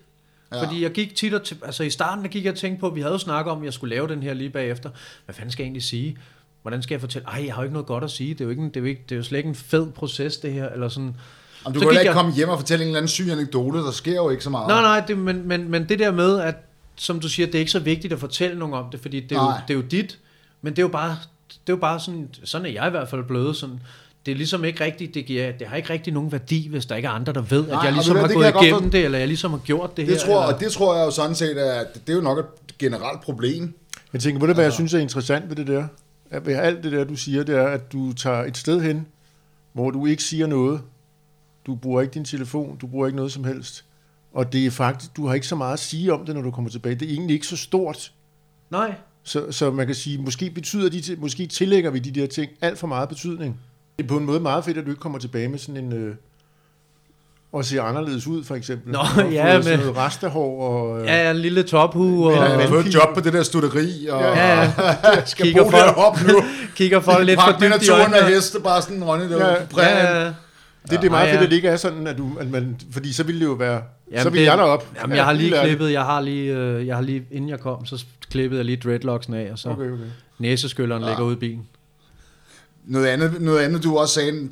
[0.53, 0.65] Ja.
[0.65, 2.89] Fordi jeg gik tit og t- altså i starten der gik jeg og tænkte på,
[2.91, 4.91] vi havde jo snakket om, at jeg skulle lave den her lige bagefter.
[5.25, 6.17] Hvad fanden skal jeg egentlig sige?
[6.63, 7.29] Hvordan skal jeg fortælle?
[7.29, 8.35] Ej, jeg har jo ikke noget godt at sige.
[8.35, 9.55] Det er jo, ikke, en- det er jo, ikke, det er jo slet ikke en
[9.55, 10.69] fed proces, det her.
[10.69, 11.17] Eller sådan.
[11.65, 13.29] Om du Så kan da ikke jeg- komme hjem og fortælle en eller anden syg
[13.31, 14.69] anekdote, der sker jo ikke så meget.
[14.69, 16.55] Nej, nej, det, men, men, men det der med, at
[16.97, 19.33] som du siger, det er ikke så vigtigt at fortælle nogen om det, fordi det
[19.37, 20.19] er, jo, det er jo dit.
[20.63, 21.17] Men det er jo bare,
[21.49, 23.81] det er jo bare sådan, sådan er jeg i hvert fald blevet sådan.
[24.27, 26.97] Det er ligesom ikke rigtigt, det, giver, det har ikke rigtig nogen værdi, hvis der
[26.97, 28.91] ikke er andre, der ved, Nej, at jeg ligesom har det gået godt igennem for-
[28.91, 30.21] det, eller jeg ligesom har gjort det, Det her.
[30.27, 32.79] tror, eller, og det tror jeg jo sådan set, at det er jo nok et
[32.79, 33.75] generelt problem.
[34.13, 35.85] Jeg tænker på det, hvad jeg synes er interessant ved det der.
[36.31, 39.07] At ved alt det der, du siger, det er, at du tager et sted hen,
[39.73, 40.81] hvor du ikke siger noget.
[41.67, 43.85] Du bruger ikke din telefon, du bruger ikke noget som helst.
[44.35, 46.51] Og det er faktisk, du har ikke så meget at sige om det, når du
[46.51, 46.95] kommer tilbage.
[46.95, 48.13] Det er egentlig ikke så stort.
[48.71, 52.51] Nej, Så, så man kan sige, måske betyder de, måske tillægger vi de der ting
[52.61, 53.61] alt for meget betydning.
[53.99, 55.93] Det er på en måde meget fedt, at du ikke kommer tilbage med sådan en...
[55.93, 56.15] Øh,
[57.53, 58.93] og ser anderledes ud, for eksempel.
[58.93, 61.01] Nå, har ja, sådan men- noget restehår og...
[61.01, 63.33] Øh, ja, ja, en lille tophue, og Jeg har men- fået et job på det
[63.33, 66.35] der studeri, og ja, ja, skal kigger bo folk, deroppe nu.
[66.77, 68.11] kigger folk lidt for dybt i øjnene.
[68.21, 70.33] med heste, bare sådan Ronny, der Ja, ja, Ja, ja, ja.
[70.91, 72.77] Det, det er meget Ja, fedt, at det ikke er sådan, at, du, at man...
[72.91, 73.83] Fordi så ville det jo være...
[74.11, 74.87] Jamen, så ville det- jeg derop.
[75.03, 77.87] Jamen, jeg har lige klippet, jeg har lige, øh, jeg har lige, inden jeg kom,
[77.87, 79.91] så klippede jeg lige dreadlocksen af, og så okay.
[79.91, 80.03] Okay,
[80.39, 81.09] næseskylleren ja.
[81.09, 81.67] ligger ude i bilen.
[82.87, 84.49] Noget andet, noget andet, du også sagde,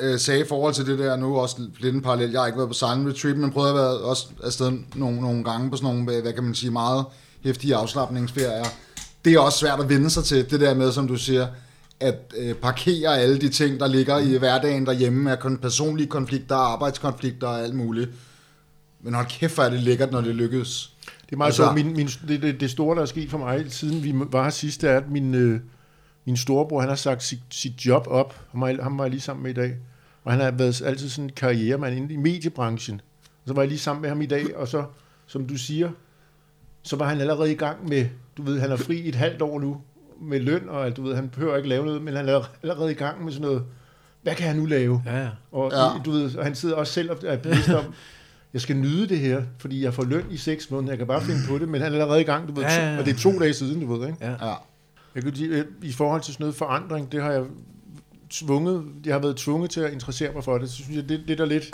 [0.00, 2.56] øh, sagde i forhold til det der, nu også lidt en parallel, jeg har ikke
[2.58, 5.94] været på silent retreat, men prøvet at være også afsted nogle, nogle gange på sådan
[6.04, 7.04] nogle, hvad kan man sige, meget
[7.44, 8.64] hæftige afslappningsferier.
[9.24, 11.46] Det er også svært at vende sig til, det der med, som du siger,
[12.00, 16.56] at øh, parkere alle de ting, der ligger i hverdagen derhjemme, af kon- personlige konflikter,
[16.56, 18.10] arbejdskonflikter og alt muligt.
[19.00, 20.92] Men hold kæft, hvor er det lækkert, når det lykkes.
[21.26, 21.74] Det er meget Altså- sjovt.
[21.74, 24.50] Min, min, det, det, det store, der er sket for mig, siden vi var her
[24.50, 25.60] sidst, er, at min, øh,
[26.24, 28.40] min storebror, han har sagt sit, sit job op.
[28.50, 29.76] Ham var, ham var jeg lige sammen med i dag.
[30.24, 33.00] Og han har været altid sådan en karrieremand inde i mediebranchen.
[33.42, 34.84] Og så var jeg lige sammen med ham i dag, og så,
[35.26, 35.90] som du siger,
[36.82, 39.60] så var han allerede i gang med, du ved, han er fri et halvt år
[39.60, 39.76] nu,
[40.24, 42.90] med løn, og alt, du ved, han behøver ikke lave noget, men han er allerede
[42.90, 43.62] i gang med sådan noget,
[44.22, 45.02] hvad kan han nu lave?
[45.06, 45.28] Ja, ja.
[45.52, 46.02] Og Ja.
[46.04, 47.84] du ved, og han sidder også selv og er bevidst om,
[48.52, 51.22] jeg skal nyde det her, fordi jeg får løn i seks måneder, jeg kan bare
[51.22, 53.04] finde på det, men han er allerede i gang, du ved, Ja, ja, ja, og
[53.06, 54.18] det er to dage siden, du ved, ikke?
[54.20, 54.30] ja.
[54.48, 54.54] Ja.
[55.14, 57.44] Jeg kan sige, øh, i forhold til sådan noget forandring, det har jeg
[58.30, 61.20] tvunget, jeg har været tvunget til at interessere mig for det, så synes jeg, det,
[61.26, 61.70] det er der lidt,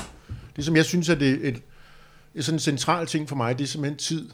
[0.56, 1.62] det som jeg synes er det et,
[2.34, 4.28] et sådan en central ting for mig, det er simpelthen tid.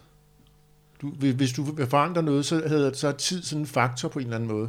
[1.02, 4.18] Du, hvis du vil forandre noget, så, hedder, så er tid sådan en faktor på
[4.18, 4.68] en eller anden måde.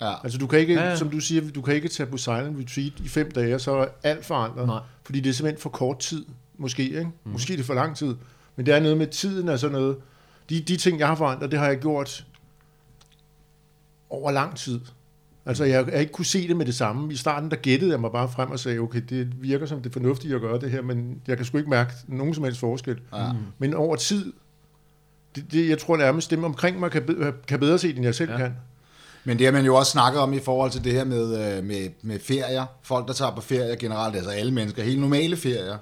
[0.00, 0.14] Ja.
[0.22, 2.92] Altså du kan ikke, Ja, som du siger, du kan ikke tage på silent retreat
[3.04, 4.66] i fem dage, og så er alt forandret.
[4.66, 4.80] Nej.
[5.04, 6.24] Fordi det er simpelthen for kort tid,
[6.58, 6.82] måske.
[6.82, 7.10] Ikke?
[7.24, 7.32] Mm.
[7.32, 8.14] Måske er det for lang tid.
[8.56, 9.96] Men det er noget med tiden og sådan noget.
[10.50, 12.26] De, de ting, jeg har forandret, det har jeg gjort
[14.10, 14.80] over lang tid.
[15.46, 17.12] Altså, jeg har ikke kunne se det med det samme.
[17.12, 19.92] I starten, der gættede jeg mig bare frem og sagde, okay, det virker som det
[19.92, 23.00] fornuftige at gøre det her, men jeg kan sgu ikke mærke nogen som helst forskel.
[23.14, 23.30] Ja.
[23.58, 24.32] Men over tid,
[25.34, 28.30] Det, det, jeg tror nærmest, dem omkring mig kan, kan bedre se, end jeg selv
[28.30, 28.36] ja.
[28.36, 28.54] kan.
[29.24, 31.64] Men det har man jo også snakket om i forhold til det her med, øh,
[31.64, 32.66] med, med ferier.
[32.82, 35.76] Folk, der tager på ferier generelt, altså alle mennesker, helt normale ferier.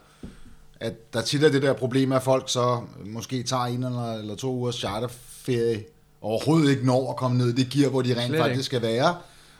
[0.80, 4.34] At der tit er det der problem, at folk så måske tager en eller, eller
[4.34, 5.84] to ugers charterferie,
[6.20, 8.58] og overhovedet ikke når at komme ned i det gear, hvor de rent Slet faktisk
[8.58, 8.64] ikke.
[8.64, 9.16] skal være.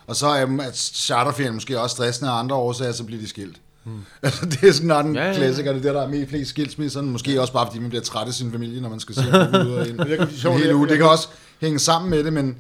[0.07, 3.61] Og så er at charterferien måske også stressende af andre årsager, så bliver de skilt.
[3.85, 4.01] Hmm.
[4.23, 6.51] Altså, det er sådan en Ja, ja, klassiker, det er der, der er mest flest
[6.51, 7.03] skilsmisser.
[7.03, 9.21] Måske også bare, fordi man bliver træt af sin familie, når man skal se
[9.67, 10.09] ud og ind.
[10.09, 10.89] jeg kan en hel uge.
[10.89, 11.29] Det kan- kan også
[11.61, 12.59] hænge sammen med det, men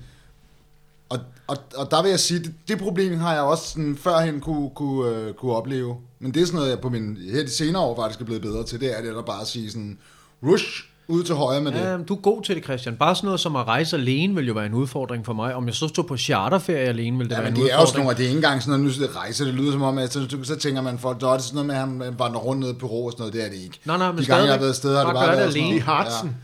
[1.08, 4.40] og, og, og der vil jeg sige, det, det problem har jeg også sådan, førhen
[4.40, 5.96] kunne, kunne, øh, kunne opleve.
[6.20, 8.42] Men det er sådan noget, jeg på min, her de senere år faktisk er blevet
[8.42, 8.80] bedre til.
[8.80, 9.98] Det er det, der bare at sige sådan,
[10.42, 11.78] rush ud til højre med det.
[11.80, 12.96] Ja, du er god til det, Christian.
[12.96, 15.54] Bare sådan noget som at rejse alene vil jo være en udfordring for mig.
[15.54, 17.80] Om jeg så stod på charterferie alene, vil det Ja, være men en det er
[17.80, 18.04] jo sådan udfordring.
[18.04, 20.12] nogle, det er ikke engang sådan noget, nu det rejse, det lyder som om, at
[20.12, 22.60] så, så tænker man, folk, der er det sådan noget med, at han vandrer rundt
[22.66, 23.78] ned på ro og sådan noget, det er det ikke.
[23.84, 25.52] Nej, nej, men De gange, jeg har været steder, har det Bare bare været det
[25.52, 25.86] sådan I alene.
[25.86, 25.96] noget.
[26.04, 26.36] Hartsen.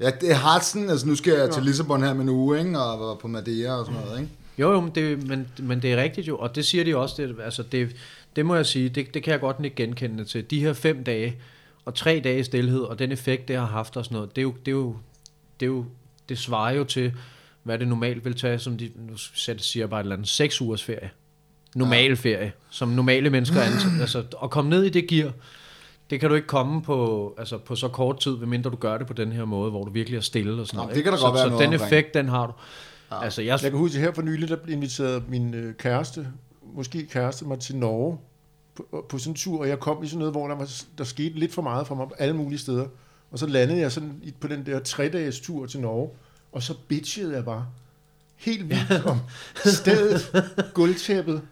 [0.00, 0.04] Ja.
[0.04, 2.78] ja, det er Hartsen, altså nu skal jeg til Lissabon her med en uge, ikke?
[2.80, 4.32] Og var på Madeira og sådan noget, ikke?
[4.58, 7.14] Jo, jo, men det, men, men det er rigtigt jo, og det siger de også,
[7.18, 7.88] det, altså det,
[8.36, 10.50] det må jeg sige, det, det kan jeg godt ikke genkende til.
[10.50, 11.36] De her fem dage,
[11.84, 14.42] og tre dage stillhed, og den effekt, det har haft og sådan noget, det er
[14.42, 14.96] jo, det er jo,
[15.60, 15.84] det, er jo,
[16.28, 17.12] det svarer jo til,
[17.62, 19.16] hvad det normalt vil tage, som de, nu
[19.58, 21.10] siger bare et eller andet, seks ugers ferie.
[21.74, 24.00] Normal ferie, som normale mennesker ansætter.
[24.06, 25.32] altså, at komme ned i det gear,
[26.10, 29.06] det kan du ikke komme på, altså på så kort tid, medmindre du gør det
[29.06, 30.96] på den her måde, hvor du virkelig er stille og sådan Nå, noget.
[30.96, 31.92] det kan der godt så, være så noget den omkring.
[31.92, 32.52] effekt, den har du.
[33.10, 33.24] Ja.
[33.24, 36.28] Altså, jeg, Jeg kan huske, at her for nylig, der blev inviteret min øh, kæreste,
[36.74, 38.18] måske kæreste mig til Norge,
[38.90, 41.04] på, på sådan en tur, og jeg kom i sådan noget, hvor der, var, der
[41.04, 42.86] skete lidt for meget for mig på alle mulige steder.
[43.30, 46.10] Og så landede jeg sådan på den der tre-dages tur til Norge,
[46.52, 47.66] og så bitchede jeg bare
[48.36, 49.18] helt vildt om
[49.64, 51.42] stedet, gulvtæppet.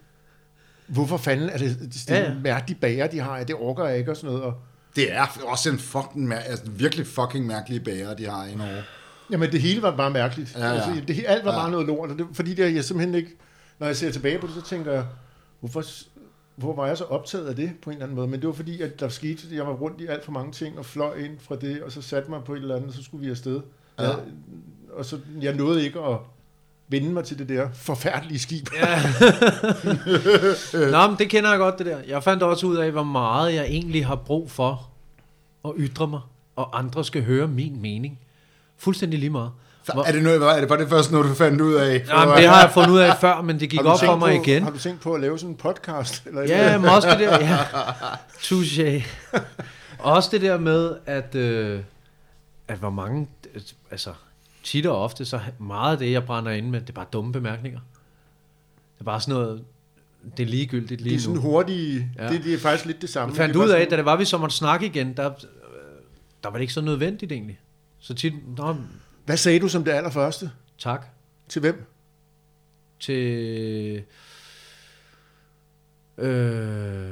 [0.87, 2.39] Hvorfor fanden er det, det er Ja, en ja.
[2.39, 3.43] mærkelig bager, de har?
[3.43, 4.43] Det orker jeg ikke og sådan noget.
[4.43, 4.53] Og,
[4.95, 8.83] Det er også en fucking, mær- altså, virkelig fucking mærkelige bager, de har i Norge.
[9.31, 10.55] Jamen, det hele var bare mærkeligt.
[10.55, 10.73] Ja, ja.
[10.73, 11.57] Altså, det, alt var Ja.
[11.59, 13.29] bare noget lort, og det, fordi det, jeg simpelthen ikke...
[13.79, 15.05] Når jeg ser tilbage på det, så tænker jeg,
[15.59, 15.83] hvorfor,
[16.59, 18.27] hvor var jeg så optaget af det på en eller anden måde?
[18.27, 20.77] Men det var fordi, at der skete, jeg var rundt i alt for mange ting,
[20.77, 23.03] og fløj ind fra det, og så satte mig på et eller andet, og så
[23.03, 23.61] skulle vi afsted.
[23.99, 24.03] Ja.
[24.03, 24.19] Jeg,
[24.93, 26.17] og så, jeg nåede ikke at
[26.87, 28.69] vende mig til det der forfærdelige skib.
[28.75, 29.01] Ja.
[30.91, 31.99] Nå, men det kender jeg godt, det der.
[32.07, 34.89] Jeg fandt også ud af, hvor meget jeg egentlig har brug for
[35.65, 36.21] at ytre mig,
[36.55, 38.19] og andre skal høre min mening.
[38.77, 39.51] Fuldstændig lige meget.
[39.93, 42.05] Hvor, Er det, noget, er det bare det første noget, du fandt ud af?
[42.09, 44.35] Nå, men det har jeg fundet ud af før, men det gik op for mig
[44.37, 44.63] på, igen.
[44.63, 46.25] Har du tænkt på at lave sådan en podcast?
[46.25, 47.57] Eller Ja, men også det der, ja.
[48.47, 49.03] Touché.
[49.99, 51.79] Også det der med, at, øh,
[52.67, 53.27] at hvor mange,
[53.91, 54.13] altså
[54.63, 57.31] tit og ofte, så meget af det, jeg brænder ind med, det er bare dumme
[57.31, 57.79] bemærkninger.
[58.95, 59.63] Det er bare sådan noget,
[60.37, 61.41] det er ligegyldigt det lige er sådan nu.
[61.41, 62.11] hurtige...
[62.19, 62.27] Ja.
[62.29, 63.31] Det, det, er faktisk lidt det samme.
[63.31, 65.29] Jeg fandt det ud af, sådan- da det var, vi så måtte snakke igen, der,
[66.43, 67.59] der var det ikke så nødvendigt egentlig.
[67.99, 68.75] Så tit, nå,
[69.29, 70.51] Hvad sagde du som det allerførste?
[70.77, 71.05] tak
[71.49, 71.85] Til hvem?
[72.99, 74.03] til...
[76.17, 77.09] Øh,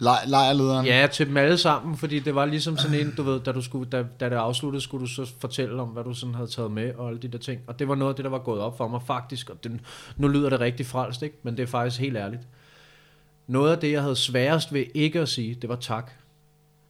[0.00, 0.86] Le- lejrlederen?
[0.86, 3.60] Ja, til dem alle sammen, fordi det var ligesom sådan en, du ved, da, du
[3.62, 6.70] skulle, da, da det afsluttede, skulle du så fortælle om, hvad du sådan havde taget
[6.70, 7.60] med, og alle de der ting.
[7.66, 9.80] Og det var noget af det, der var gået op for mig faktisk, og den,
[10.16, 11.36] nu lyder det rigtig frelst, ikke?
[11.42, 12.42] men det er faktisk helt ærligt.
[13.46, 16.10] Noget af det, jeg havde sværest ved ikke at sige, det var tak.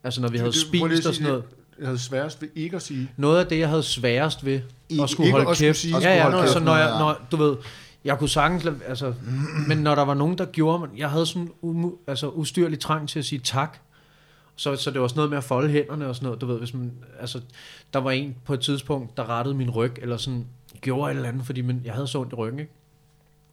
[0.05, 1.45] Altså når vi havde spist og sådan noget.
[1.77, 1.81] Det.
[1.81, 3.11] Jeg havde sværest ved ikke at sige.
[3.17, 5.79] Noget af det, jeg havde sværest ved I- at skulle holde at kæft.
[5.79, 7.57] sige- ja, ja, holde altså, kæft, når jeg, når, du ved,
[8.05, 9.15] jeg kunne sagtens, altså,
[9.69, 13.09] men når der var nogen, der gjorde, men jeg havde sådan umu, altså, ustyrlig trang
[13.09, 13.79] til at sige tak.
[14.57, 16.59] Så, så det var sådan noget med at folde hænderne og sådan noget, du ved,
[16.59, 17.41] hvis man, altså,
[17.93, 20.47] der var en på et tidspunkt, der rettede min ryg, eller sådan,
[20.81, 22.73] gjorde et eller andet, fordi man, jeg havde så ondt i ryggen, ikke?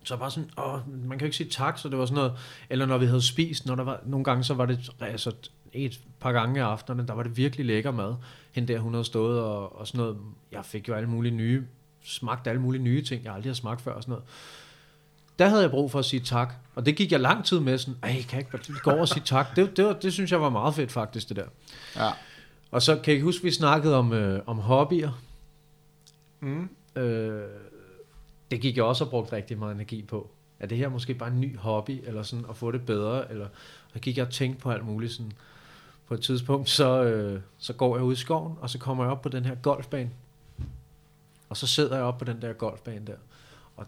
[0.03, 2.34] Så bare sådan, åh, man kan jo ikke sige tak, så det var sådan noget,
[2.69, 5.32] eller når vi havde spist, når der var, nogle gange så var det, altså
[5.74, 8.15] et par gange af aftenerne, der var det virkelig lækker mad.
[8.51, 10.17] Hende der, hun havde stået og, og sådan noget,
[10.51, 11.63] jeg fik jo alle mulige nye,
[12.03, 14.26] smagt alle mulige nye ting, jeg aldrig har smagt før og sådan noget.
[15.39, 17.78] Der havde jeg brug for at sige tak, og det gik jeg lang tid med
[17.78, 19.55] sådan, ej, kan jeg ikke gå over og sige tak?
[19.55, 21.45] Det, det, var, det synes jeg var meget fedt faktisk, det der.
[21.95, 22.11] Ja.
[22.72, 25.22] Og så kan I huske, vi snakkede om, øh, om hobbyer.
[26.39, 26.69] Mm.
[26.95, 27.43] Øh,
[28.51, 30.32] det gik jeg også og brugt rigtig meget energi på.
[30.59, 33.32] Er det her måske bare en ny hobby, eller sådan at få det bedre?
[33.32, 33.47] Eller,
[33.93, 35.11] så gik jeg og tænkte på alt muligt.
[35.11, 35.32] Sådan.
[36.12, 39.12] På et tidspunkt, så, øh, så går jeg ud i skoven, og så kommer jeg
[39.12, 40.09] op på den her golfbane.
[41.49, 43.14] Og så sidder jeg op på den der golfbane der.
[43.78, 43.86] Og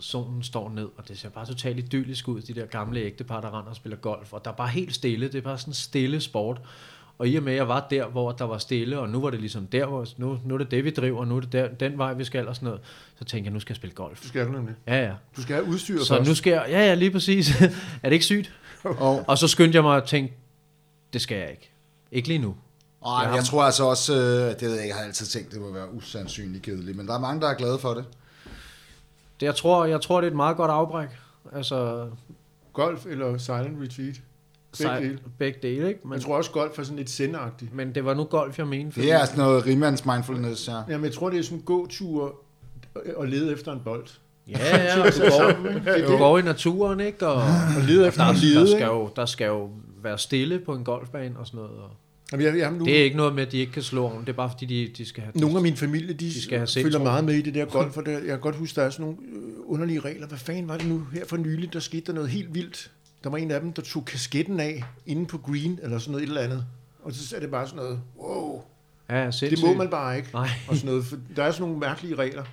[0.00, 3.58] solen står ned, og det ser bare totalt idyllisk ud, de der gamle ægtepar, der
[3.58, 4.32] render og spiller golf.
[4.32, 6.60] Og der er bare helt stille, det er bare sådan en stille sport.
[7.18, 9.30] Og i og med, at jeg var der, hvor der var stille, og nu var
[9.30, 11.68] det ligesom der, hvor nu, nu er det det, vi driver, nu er det der,
[11.68, 12.80] den vej, vi skal, og sådan noget.
[13.18, 14.22] Så tænkte jeg, nu skal jeg spille golf.
[14.22, 14.74] Du skal du nemlig.
[14.86, 15.14] Ja, ja.
[15.36, 16.28] Du skal have udstyr Så først.
[16.28, 17.50] nu skal jeg, ja, ja, lige præcis.
[17.60, 17.68] er
[18.02, 18.52] det ikke sygt?
[18.84, 20.34] Og, Og så skyndte jeg mig at tænke,
[21.12, 21.70] det skal jeg ikke.
[22.12, 22.54] Ikke lige nu.
[23.00, 25.26] Og Ja, jeg ham- tror altså også, øh, det ved jeg ikke, jeg har altid
[25.26, 28.04] tænkt, det må være usandsynligt kedeligt, men der er mange, der er glade for det.
[29.40, 31.08] Det, jeg, tror, jeg tror, det er et meget godt afbræk.
[31.52, 32.08] Altså,
[32.72, 34.20] Golf eller silent retreat?
[34.78, 35.18] Begge dele.
[35.38, 36.00] begge dele, ikke?
[36.04, 37.74] Men, Jeg tror også, golf er sådan lidt sendagtigt.
[37.74, 38.92] men det var nu golf, jeg mente.
[38.92, 40.80] fordi- Det er sådan noget rimands mindfulness, ja.
[40.88, 42.34] Jamen, jeg tror, det er sådan en gåtur
[43.16, 44.06] og lede efter en bold.
[44.48, 47.26] Ja, ja, og du går, du går i naturen, ikke?
[47.26, 47.34] Og,
[47.76, 49.70] Og lede efter der, en der, lede, skal jo, der skal jo
[50.04, 51.78] være stille på en golfbane og sådan noget.
[51.78, 51.90] Og
[52.32, 54.20] Jamen, jeg, jeg, nu, det er ikke noget med, at de ikke kan slå om.
[54.20, 55.32] Det er bare fordi, de, de skal have...
[55.36, 57.96] Nogle af min familie, de, De skal have følger meget med i det der golf,
[57.96, 60.26] og der, jeg kan godt huske, der er sådan nogle øh, underlige regler.
[60.26, 61.72] Hvad fanden var det nu her for nylig?
[61.72, 62.90] Der skete der noget helt vildt.
[63.24, 66.22] Der var en af dem, der tog kasketten af inde på green, eller sådan noget
[66.22, 66.64] et eller andet.
[67.02, 68.62] Og så er det bare sådan noget, wow,
[69.10, 69.66] Ja, det sindssygt.
[69.66, 70.28] må man bare ikke.
[70.32, 70.48] Nej.
[70.68, 71.04] Og sådan noget.
[71.04, 72.44] For der er sådan nogle mærkelige regler,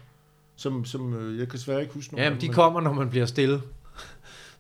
[0.56, 2.22] som, som øh, jeg kan svært ikke huske.
[2.22, 3.62] Jamen, de kommer, når man bliver stille.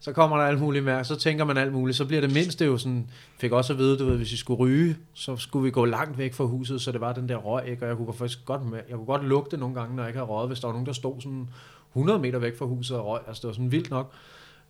[0.01, 1.97] Så kommer der alt muligt mærke, så tænker man alt muligt.
[1.97, 4.57] Så bliver det mindste jo sådan, fik også at vide, du ved, hvis vi skulle
[4.57, 7.67] ryge, så skulle vi gå langt væk fra huset, så det var den der røg,
[7.67, 7.83] ikke?
[7.83, 10.19] og jeg kunne faktisk godt, med, jeg kunne godt lugte nogle gange, når jeg ikke
[10.19, 11.49] havde røget, hvis der var nogen, der stod sådan
[11.93, 13.19] 100 meter væk fra huset og røg.
[13.27, 14.11] Altså, det var sådan vildt nok.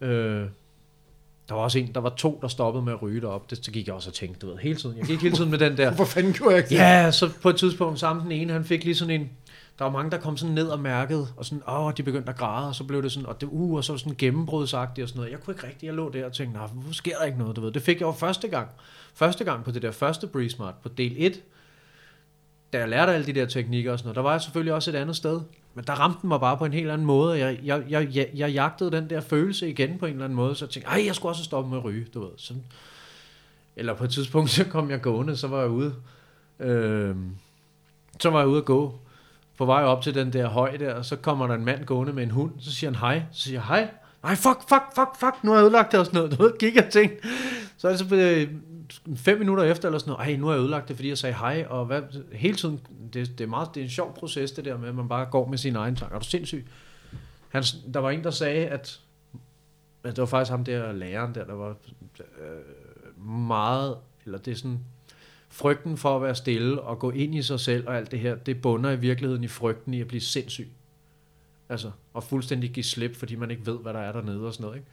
[0.01, 0.45] Øh,
[1.49, 3.49] der var også en, der var to, der stoppede med at ryge derop.
[3.49, 4.97] Det så gik jeg også og tænkte, du ved, hele tiden.
[4.97, 6.75] Jeg gik hele tiden med den der, Hvorfor fanden gjorde jeg ikke?
[6.75, 9.29] Ja, så på et tidspunkt sammen den ene, han fik lige sådan en,
[9.79, 12.37] der var mange, der kom sådan ned og mærkede, og sådan, åh, de begyndte at
[12.37, 15.03] græde, og så blev det sådan, og det, uh, og så var det sådan gennembrudsagtigt
[15.03, 15.31] og sådan noget.
[15.31, 17.55] Jeg kunne ikke rigtig, jeg lå der og tænkte, nej, hvorfor sker der ikke noget,
[17.55, 17.71] du ved.
[17.71, 18.69] Det fik jeg jo første gang.
[19.13, 21.43] Første gang på det der første Breeze Smart, på del 1,
[22.73, 24.91] da jeg lærte alle de der teknikker og sådan noget, der var jeg selvfølgelig også
[24.91, 25.41] et andet sted.
[25.73, 28.15] Men der ramte den mig bare på en helt anden måde, og jeg, jeg, jeg,
[28.15, 30.89] jeg, jeg jagtede den der følelse igen på en eller anden måde, så jeg tænkte,
[30.89, 32.31] ej, jeg skulle også stoppe med at ryge, du ved.
[32.37, 32.63] Sådan.
[33.75, 35.95] Eller på et tidspunkt, så kom jeg gående, så var jeg ude,
[36.59, 37.15] øh,
[38.19, 38.99] så var jeg ude at gå,
[39.59, 42.23] på vej op til den der højde, og så kommer der en mand gående med
[42.23, 43.89] en hund, så siger han hej, så siger jeg hej,
[44.23, 46.57] nej, fuck, fuck, fuck, fuck, nu har jeg ødelagt det og sådan noget, du ved,
[46.59, 47.27] gik og tænkte,
[47.77, 48.51] så er det så øh,
[49.15, 51.35] fem minutter efter eller sådan noget, ej, nu har jeg ødelagt det, fordi jeg sagde
[51.35, 52.01] hej, og hvad,
[52.33, 52.79] hele tiden,
[53.13, 55.25] det, det, er meget, det er en sjov proces, det der med, at man bare
[55.25, 56.15] går med sine egne tanker.
[56.15, 56.67] Er du sindssyg?
[57.49, 58.99] Han, der var en, der sagde, at,
[60.03, 61.75] at det var faktisk ham der læreren der, der var
[62.19, 64.79] øh, meget, eller det er sådan,
[65.49, 68.35] frygten for at være stille og gå ind i sig selv og alt det her,
[68.35, 70.67] det bunder i virkeligheden i frygten i at blive sindssyg.
[71.69, 74.63] Altså, og fuldstændig give slip, fordi man ikke ved, hvad der er dernede og sådan
[74.63, 74.87] noget, ikke?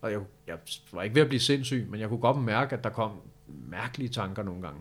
[0.00, 0.56] Og jeg, jeg
[0.92, 3.10] var ikke ved at blive sindssyg, men jeg kunne godt mærke, at der kom
[3.68, 4.80] mærkelige tanker nogle gange.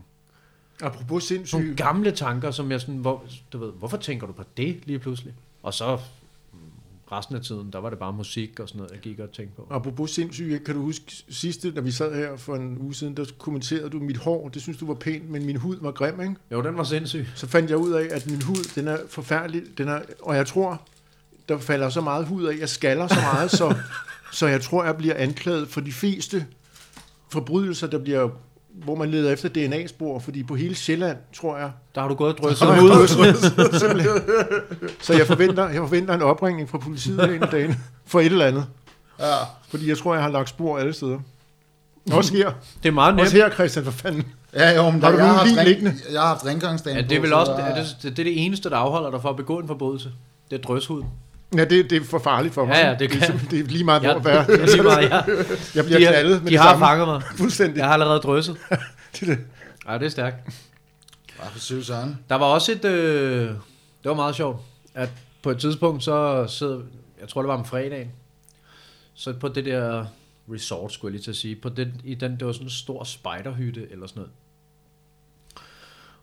[0.82, 4.44] Apropos Nogle sindssyg, gamle tanker, som jeg sådan, hvor, du ved, hvorfor tænker du på
[4.58, 5.34] det lige pludselig?
[5.64, 6.00] Og så
[7.12, 9.56] resten af tiden, der var det bare musik og sådan noget, jeg gik og tænkte
[9.56, 9.68] på.
[9.70, 13.26] apropos sindssyg, kan du huske sidste, da vi sad her for en uge siden, der
[13.38, 16.36] kommenterede du mit hår, det synes du var pænt, men min hud var grim, ikke?
[16.52, 17.28] Jo, den var sindssyg.
[17.36, 20.48] Så fandt jeg ud af, at min hud, den er forfærdelig, den er, og jeg
[20.48, 20.82] tror,
[21.50, 23.76] der falder så meget hud af, jeg skaller så meget, så,
[24.40, 26.46] så jeg tror, jeg bliver anklaget for de fleste
[27.30, 28.30] forbrydelser, der bliver
[28.74, 32.32] hvor man leder efter DNA-spor, fordi på hele Sjælland, tror jeg, Der har du gået
[32.34, 33.08] og drysset så, jeg ud.
[35.02, 38.46] så jeg forventer, jeg forventer en opringning fra politiet en af dagen for et eller
[38.46, 38.66] andet.
[39.20, 39.26] Ja.
[39.70, 41.20] Fordi jeg tror, jeg har lagt spor alle steder.
[42.12, 42.52] Også her.
[42.84, 43.22] Det er meget nemt.
[43.22, 44.24] Også her, Christian, for fanden.
[44.54, 45.94] Ja, jo, men Har du jeg, en haft liggende?
[46.12, 48.20] jeg har haft rengøringsdagen Ja, det er vel så også der- det, er, det, det
[48.20, 50.12] er det eneste, der afholder dig for at begå en forbrydelse.
[50.52, 51.04] Det er drøshud.
[51.58, 52.74] Ja, det, det er for farligt for mig.
[52.74, 54.46] Ja, ja, det det, kan- er, simpelthen- det er lige meget, hvor Ja, være.
[54.48, 55.24] det er lige meget, jeg,
[55.76, 56.86] Jeg bliver de, knaldet med de det har samme.
[56.86, 57.22] fanget mig.
[57.38, 57.78] Fuldstændig.
[57.78, 58.58] Jeg har allerede drysset.
[59.14, 59.40] Det er det.
[59.88, 60.36] Ja, det er stærkt.
[61.40, 62.18] Bare for syv søren.
[62.30, 62.86] Der var også et...
[62.86, 63.56] Øh, det
[64.10, 64.62] var meget sjovt,
[64.94, 65.10] at
[65.44, 66.80] på et tidspunkt, så sidder...
[67.22, 68.12] Jeg tror, det var om fredagen.
[69.14, 70.06] Så på det der
[70.54, 71.56] resort, skulle jeg lige til at sige.
[71.56, 74.32] På den, i den, det var sådan en stor spiderhytte, eller sådan noget.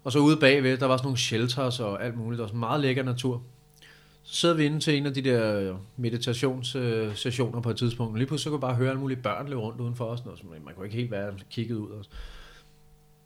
[0.04, 2.38] Og så ude bagved, der var sådan nogle shelters og alt muligt.
[2.38, 3.42] Der var sådan meget lækker natur.
[4.28, 8.12] Så sidder vi inde til en af de der meditationssessioner på et tidspunkt.
[8.12, 10.24] Og lige pludselig så kunne jeg bare høre alle mulige børn løbe rundt udenfor os.
[10.24, 11.90] Noget, så man kunne ikke helt være kigget ud.
[11.90, 12.04] Og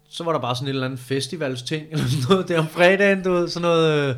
[0.08, 3.22] så var der bare sådan et eller andet festivalsting, eller sådan noget der om fredagen,
[3.24, 4.14] du ved, sådan noget, øh,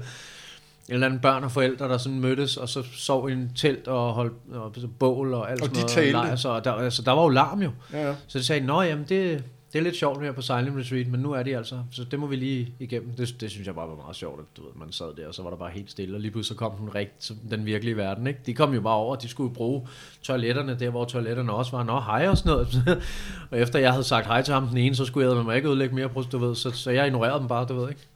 [0.89, 3.89] en eller anden børn og forældre, der sådan mødtes, og så sov i en telt
[3.89, 5.91] og holdt og så bål og alt Og sådan de noget.
[5.91, 6.13] talte.
[6.13, 7.71] lejr, Så der, altså, der var jo larm jo.
[7.93, 8.15] Ja, ja.
[8.27, 11.21] Så de sagde, nå jamen, det, det er lidt sjovt her på Silent Retreat, men
[11.21, 13.11] nu er de altså, så det må vi lige igennem.
[13.11, 15.35] Det, det synes jeg bare var meget sjovt, at du ved, man sad der, og
[15.35, 17.97] så var der bare helt stille, og lige pludselig så kom den, rigt, den virkelige
[17.97, 18.41] verden, ikke?
[18.47, 19.89] De kom jo bare over, de skulle jo bruge
[20.23, 23.03] toiletterne der, hvor toiletterne også var, nå hej og sådan noget.
[23.51, 25.57] og efter jeg havde sagt hej til ham den ene, så skulle jeg med mig
[25.57, 28.09] ikke ødelægge mere, du ved, så, så jeg ignorerede dem bare, du ved, ikke?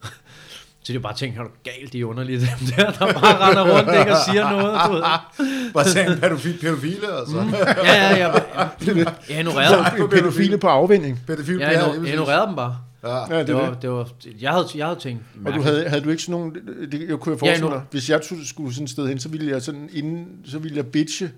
[0.87, 3.77] Så de bare tænkte, har du galt, de er underlige dem der, der bare render
[3.79, 5.03] rundt ikke, og siger noget, du ved.
[5.75, 7.41] Bare sagde en pædofil, pædofile, altså.
[7.41, 7.51] Mm.
[7.51, 8.45] Ja, ja, jeg,
[8.87, 8.97] jeg,
[9.31, 10.09] jeg ignorerede dem.
[10.09, 11.21] Pædofile på afvinding.
[11.27, 12.77] Pædofil, Jeg, igno- jeg ignorerede dem bare.
[13.05, 13.17] Ja.
[13.35, 13.83] Ja, det Det er var, det.
[13.83, 14.09] det var,
[14.41, 15.65] jeg, havde, jeg havde tænkt, Og du mærkeligt.
[15.69, 16.53] havde, havde du ikke sådan nogle,
[16.93, 19.19] det, jeg kunne jeg Ja, forestille nu- mig, hvis jeg skulle sådan et sted hen,
[19.21, 21.31] så ville jeg sådan inden, så ville jeg bitche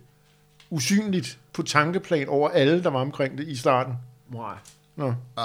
[0.71, 3.93] usynligt på tankeplan over alle, der var omkring det i starten.
[4.33, 4.55] Nej.
[4.97, 5.07] Nå.
[5.39, 5.43] Ja.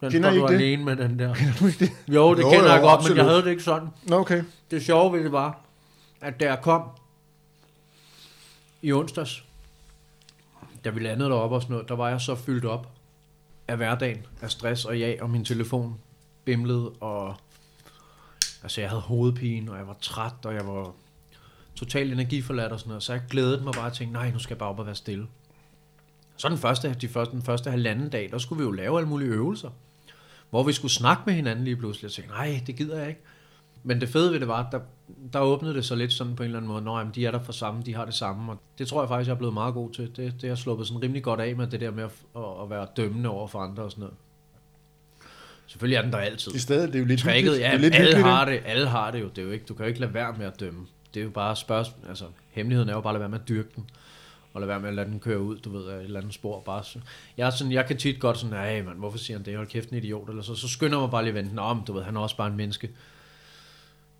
[0.00, 0.58] Den Kender står du det?
[0.58, 1.34] alene med den der.
[1.60, 1.90] du ikke det?
[2.14, 3.16] Jo, det Jo, kender jo, jeg godt, men absolut.
[3.16, 3.88] jeg havde det ikke sådan.
[4.06, 4.42] Nå, okay.
[4.70, 5.60] Det sjove ved det var,
[6.20, 6.82] at da jeg kom
[8.82, 9.44] i onsdags,
[10.84, 12.88] da vi landede deroppe og sådan noget, der var jeg så fyldt op
[13.68, 15.98] af hverdagen, af stress og ja, og min telefon
[16.44, 17.34] bimlede, og
[18.62, 20.92] altså jeg havde hovedpine, og jeg var træt, og jeg var
[21.74, 24.54] totalt energiforladt og sådan noget, så jeg glædede mig bare og tænkte, nej, nu skal
[24.54, 25.26] jeg bare op og være stille.
[26.36, 29.08] Så den første, de første, den første halvanden dag, der skulle vi jo lave alle
[29.08, 29.70] mulige øvelser,
[30.50, 33.20] hvor vi skulle snakke med hinanden lige pludselig, og tænkte, nej, det gider jeg ikke.
[33.82, 34.80] Men det fede ved det var, at der,
[35.32, 37.30] der åbnede det så lidt sådan på en eller anden måde, Nå, jamen, de er
[37.30, 39.54] der for samme, de har det samme, og det tror jeg faktisk, jeg er blevet
[39.54, 40.04] meget god til.
[40.04, 42.10] Det, det har jeg sluppet sådan rimelig godt af med, det der med at,
[42.62, 44.16] at, være dømmende over for andre og sådan noget.
[45.66, 46.54] Selvfølgelig er den der altid.
[46.54, 47.60] I stedet, det er jo lidt hyggeligt.
[47.60, 49.28] ja, det er lidt alle hyggeligt, har det, alle har det jo.
[49.28, 50.86] Det er jo ikke, du kan jo ikke lade være med at dømme.
[51.14, 53.48] Det er jo bare spørgsmål, altså hemmeligheden er jo bare at lade være med at
[53.48, 53.90] dyrke den.
[54.58, 56.60] Og lade være med at lade den køre ud, du ved, et eller andet spor.
[56.60, 56.98] Bare så.
[57.36, 59.56] Jeg, er sådan, jeg kan tit godt sådan, nej, man, hvorfor siger han det?
[59.56, 60.28] Hold kæft, en idiot.
[60.28, 62.48] Eller så, så skynder mig bare lige vente om, du ved, han er også bare
[62.48, 62.90] en menneske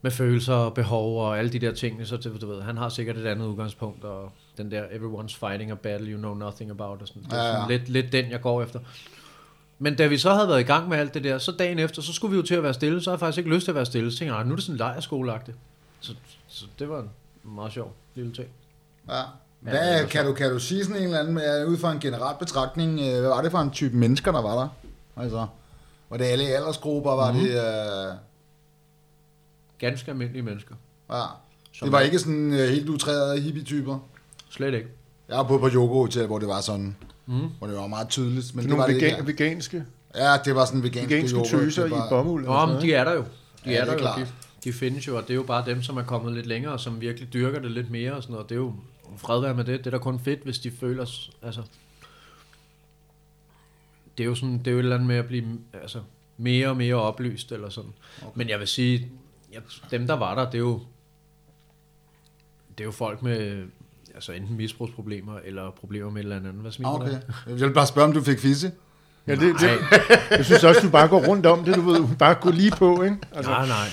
[0.02, 3.16] med følelser og behov og alle de der ting, så du ved, han har sikkert
[3.16, 7.08] et andet udgangspunkt, og den der everyone's fighting a battle you know nothing about, og
[7.08, 7.52] sådan, det er Ja, ja.
[7.54, 8.80] sådan lidt, lidt den, jeg går efter.
[9.78, 12.02] Men da vi så havde været i gang med alt det der, så dagen efter,
[12.02, 13.70] så skulle vi jo til at være stille, så havde jeg faktisk ikke lyst til
[13.70, 15.56] at være stille, så tænkte jeg, "Nej, nu er det sådan lejrskoleagtigt.
[16.00, 16.14] Så,
[16.48, 17.10] så det var en
[17.44, 18.48] meget sjov lille ting.
[19.08, 19.22] Ja.
[19.66, 21.92] Ja, Hvad, var kan, du, kan du sige sådan en eller anden, med, ud fra
[21.92, 24.68] en generel betragtning, øh, hvad var det for en type mennesker, der var der?
[25.22, 25.46] Altså,
[26.10, 27.38] var det alle aldersgrupper, var mm.
[27.38, 27.50] det...
[27.50, 28.14] Øh,
[29.78, 30.74] Ganske almindelige mennesker.
[31.10, 31.22] ja.
[31.72, 33.98] Som Det var er- ikke sådan øh, helt utrærede hippie-typer.
[34.50, 34.88] Slet ikke.
[35.28, 36.96] Jeg har boet på Yogo Hotel, hvor det var sådan,
[37.26, 37.34] Mm.
[37.58, 38.54] hvor det var meget tydeligt.
[38.54, 39.44] Men Det det, er var nogle det vegan, ikke.
[39.44, 39.84] veganske,
[40.14, 42.44] Ja, det var sådan veganske, veganske tøser Det i var- bomuld.
[42.44, 43.20] Nå, men de er der jo.
[43.64, 44.24] De Ja, er det der er jo.
[44.24, 44.30] De,
[44.64, 46.80] de findes jo, og det er jo bare dem, som er kommet lidt længere, og
[46.80, 48.48] som virkelig dyrker det lidt mere og sådan noget.
[48.48, 48.72] Det er jo
[49.16, 49.78] fred være med det.
[49.78, 51.62] Det er da kun fedt, hvis de føler, altså...
[54.18, 55.44] Det er jo sådan, det er jo et eller andet med at blive
[55.82, 56.00] altså,
[56.36, 57.92] mere og mere oplyst, eller sådan.
[58.22, 58.30] Okay.
[58.34, 59.10] Men jeg vil sige,
[59.52, 59.58] ja,
[59.90, 60.80] dem der var der, det er jo,
[62.78, 63.64] det er jo folk med,
[64.14, 66.52] altså enten misbrugsproblemer, eller problemer med et eller andet.
[66.52, 67.16] Hvad smiler Ah, du okay.
[67.46, 67.50] af?
[67.50, 68.72] Jeg vil bare spørge, om du fik fisse.
[69.26, 69.70] Ja, det, det,
[70.38, 73.02] jeg synes også, du bare går rundt om det, du ved, bare gå lige på,
[73.02, 73.16] ikke?
[73.32, 73.88] Altså, nej, nej.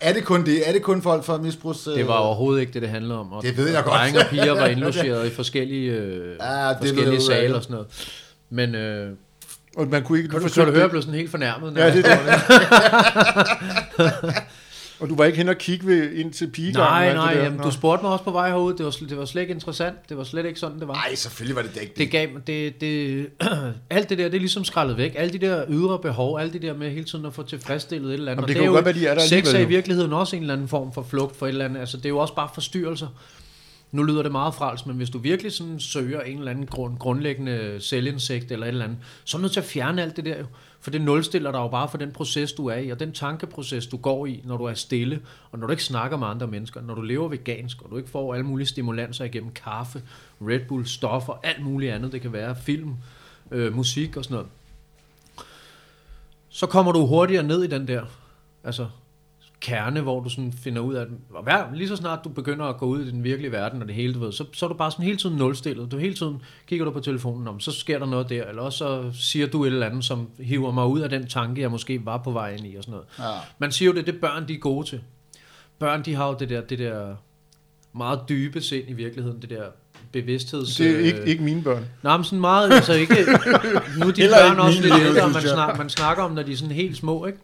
[0.00, 0.68] Er det kun det?
[0.68, 1.86] Er det kun folk fra misbrugs...
[1.86, 3.32] øh, Det var overhovedet ikke det, det handlede om.
[3.32, 3.94] Og Det ved jeg godt.
[3.94, 6.38] Drenge og piger var indlogeret i forskellige, øh, det
[6.80, 7.88] ved forskellige sale og sådan noget.
[8.50, 9.10] Men øh,
[9.76, 10.30] og man kunne ikke...
[10.30, 11.76] kan, du, kan du høre, jeg blev sådan helt fornærmet.
[11.76, 12.16] Ja, det der.
[15.00, 16.90] Og du var ikke hen og kigge ved, ind til pigegangen?
[16.90, 17.44] Nej, nej, det der?
[17.44, 18.74] jamen, du spurgte mig også på vej herud.
[18.74, 20.08] Det var, det var slet ikke interessant.
[20.08, 20.94] Det var slet ikke sådan, det var.
[20.94, 23.26] Nej, selvfølgelig var det da ikke Det gav det, det,
[23.90, 25.14] alt det der, det er ligesom skrællet væk.
[25.16, 28.14] Alle de der ydre behov, alt det der med hele tiden at få tilfredsstillet et
[28.14, 28.42] eller andet.
[28.42, 30.36] Jamen, Og det kan jo godt være, de er der Sex er i virkeligheden også
[30.36, 31.80] en eller anden form for flugt for et eller andet.
[31.80, 33.08] Altså, det er jo også bare forstyrrelser.
[33.92, 36.98] Nu lyder det meget frals, men hvis du virkelig sådan søger en eller anden grund,
[36.98, 40.24] grundlæggende selvindsigt eller et eller andet, så er du nødt til at fjerne alt det
[40.24, 40.44] der jo.
[40.80, 43.86] For det nulstiller dig jo bare for den proces, du er i, og den tankeproces,
[43.86, 45.20] du går i, når du er stille,
[45.50, 48.10] og når du ikke snakker med andre mennesker, når du lever vegansk, og du ikke
[48.10, 50.02] får alle mulige stimulanser igennem kaffe,
[50.40, 52.94] Red Bull, stoffer, alt muligt andet, det kan være film,
[53.50, 54.48] øh, musik og sådan noget,
[56.48, 58.02] så kommer du hurtigere ned i den der,
[58.64, 58.88] altså
[59.60, 61.08] kerne, hvor du sådan finder ud af, at
[61.42, 63.94] hver, lige så snart du begynder at gå ud i den virkelige verden og det
[63.94, 65.90] hele, du ved, så, så er du bare sådan hele tiden nulstillet.
[65.90, 68.78] Du hele tiden kigger du på telefonen om, så sker der noget der, eller også
[68.78, 72.04] så siger du et eller andet, som hiver mig ud af den tanke, jeg måske
[72.04, 73.06] var på vej ind i og sådan noget.
[73.18, 73.40] Ja.
[73.58, 75.00] Man siger jo, det er det børn, de er gode til.
[75.78, 77.14] Børn, de har jo det der, det der
[77.92, 79.64] meget dybe sind i virkeligheden, det der
[80.12, 80.76] bevidstheds...
[80.76, 81.84] Det er øh, ikke, ikke mine børn.
[82.02, 83.14] Nej, men sådan meget, altså ikke...
[83.98, 86.42] Nu er de Heller børn ikke også lidt ældre, man, snak, man snakker om, når
[86.42, 87.38] de er sådan helt små, ikke?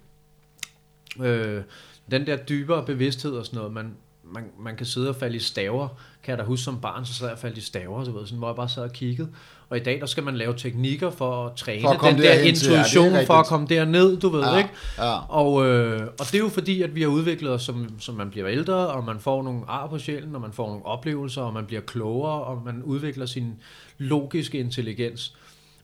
[1.21, 1.63] Øh,
[2.11, 3.95] den der dybere bevidsthed og sådan noget, man,
[4.25, 5.89] man, man kan sidde og falde i staver.
[6.23, 8.27] Kan jeg da huske som barn, så sad jeg og faldt i staver, så ved,
[8.27, 9.29] sådan, hvor jeg bare sad og kiggede.
[9.69, 12.35] Og i dag, der skal man lave teknikker for at træne For at den der
[12.35, 14.71] til, ja, intuition, for at komme derned, du ved, Ja, ikke?
[14.99, 15.19] ja.
[15.19, 18.31] Og, øh, og det er jo fordi, at vi har udviklet os, som, som man
[18.31, 21.53] bliver ældre, og man får nogle ar på sjælen, og man får nogle oplevelser, og
[21.53, 23.55] man bliver klogere, og man udvikler sin
[23.99, 25.37] logiske intelligens.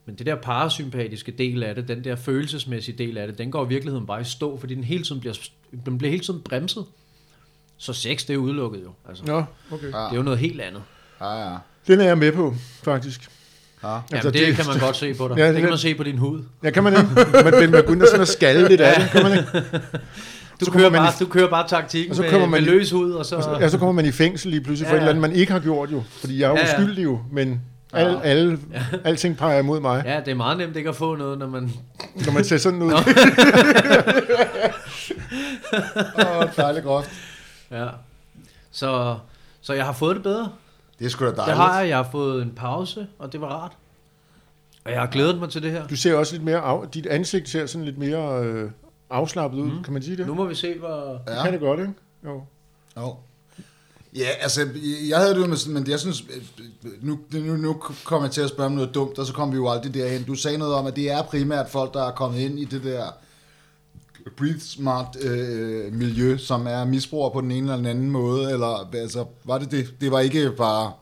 [0.07, 3.65] Men det der parasympatiske del af det, den der følelsesmæssige del af det, den går
[3.65, 5.35] i virkeligheden bare i stå, fordi den hele tiden bliver,
[5.87, 6.85] den bliver hele tiden bremset.
[7.79, 8.91] Så sex, det er udelukket jo.
[9.09, 9.43] Altså, Nå,
[9.73, 9.87] okay.
[9.87, 10.83] Det er jo noget helt andet.
[11.21, 11.57] Ja, ja.
[11.87, 13.21] Den er jeg med på, faktisk.
[13.83, 13.89] ja.
[13.89, 15.37] Jamen, Altså, det, det- kan man godt se på dig.
[15.37, 16.43] Ja, Ja, det- det, kan man se på din hud.
[16.65, 17.09] Ja, kan man ikke?
[17.45, 19.49] Man, man begynder sådan at skalle lidt af det, kan man ikke?
[20.61, 22.65] Du, Så kører, man bare, i- du kører bare taktikken Og så med, kommer man
[22.65, 23.37] med løs hud, og så...
[23.37, 25.09] Og så, ja, så kommer man i fængsel lige pludselig for Ja, et ja.
[25.11, 26.03] eller andet, man ikke har gjort jo.
[26.21, 26.81] Fordi jeg er jo Ja, ja.
[26.83, 27.61] uskyldig jo, men
[27.93, 28.59] alle, alle,
[29.05, 31.71] alting peger imod mig, Ja, det er meget nemt ikke at få noget, når man...
[32.27, 32.93] når man ser sådan ud.
[36.19, 37.11] Åh, oh, dejligt groft.
[37.71, 37.89] Ja.
[38.71, 39.19] Så,
[39.61, 40.53] så jeg har fået det bedre.
[40.99, 41.57] Det er sgu da Det dejligt.
[41.57, 41.89] har jeg.
[41.89, 43.73] Jeg har fået en pause, og det var rart.
[44.85, 45.87] Og jeg har glædet mig til det her.
[45.87, 48.71] Du ser også lidt mere, af, dit ansigt ser sådan lidt mere øh,
[49.11, 49.83] afslappet ud, mm.
[49.83, 50.27] kan man sige det?
[50.27, 51.21] Nu må vi se, hvor...
[51.27, 51.93] Det kan det godt, ikke?
[52.25, 52.43] Jo.
[52.97, 53.17] Jo.
[54.17, 54.69] Ja, altså,
[55.09, 56.25] jeg havde det jo med sådan, men jeg synes,
[57.01, 57.73] nu, nu, nu
[58.05, 60.25] kommer jeg til at spørge om noget dumt, og så kommer vi jo aldrig derhen.
[60.25, 62.85] Du sagde noget om, at det er primært folk, der er kommet ind i det
[62.85, 63.05] der
[64.37, 68.91] breathe smart øh, miljø, som er misbrugere på den ene eller den anden måde, eller
[68.95, 69.95] altså, var det det?
[70.01, 70.93] Det var ikke bare...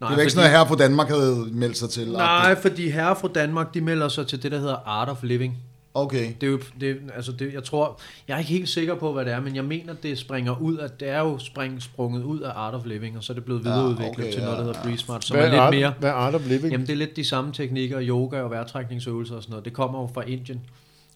[0.00, 2.12] Nej, det var ikke sådan noget, her på Danmark havde meldt sig til.
[2.12, 5.56] Nej, fordi herre fra Danmark, de melder sig til det, der hedder Art of Living.
[5.94, 6.32] Okay.
[6.40, 9.24] Det er jo, det, altså det, jeg tror, jeg er ikke helt sikker på, hvad
[9.24, 12.40] det er, men jeg mener, det springer ud af, det er jo spring, sprunget ud
[12.40, 14.58] af Art of Living, og så er det blevet Ja, videreudviklet okay, til noget, ja,
[14.58, 14.84] der hedder ja.
[14.84, 16.72] Breeze Smart, som Hvad er lidt art, mere, Hvad er art of living?
[16.72, 20.00] jamen det er lidt de samme teknikker, yoga og vejrtrækningsøvelser og sådan noget, det kommer
[20.00, 20.60] jo fra Indien.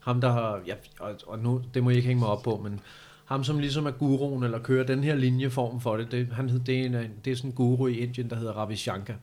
[0.00, 2.60] Ham, der har, ja, og, og nu, det må I ikke hænge mig op på,
[2.64, 2.80] men
[3.24, 6.60] ham, som ligesom er guruen, eller kører den her linjeform for det, det, han, hed-
[6.60, 6.94] det, er en,
[7.24, 9.14] det er sådan en guru i Indien, der hedder Ravi Shankar.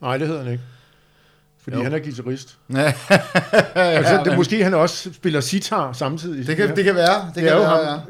[0.00, 0.64] Nej, det hedder han ikke.
[1.62, 1.82] Fordi Jo.
[1.82, 2.58] han er guitarist.
[2.72, 2.92] Ja,
[3.74, 6.46] Altså, det, måske han også spiller sitar samtidig.
[6.46, 7.26] det kan, det kan være.
[7.26, 8.00] Det, Det, kan er jo være, ham.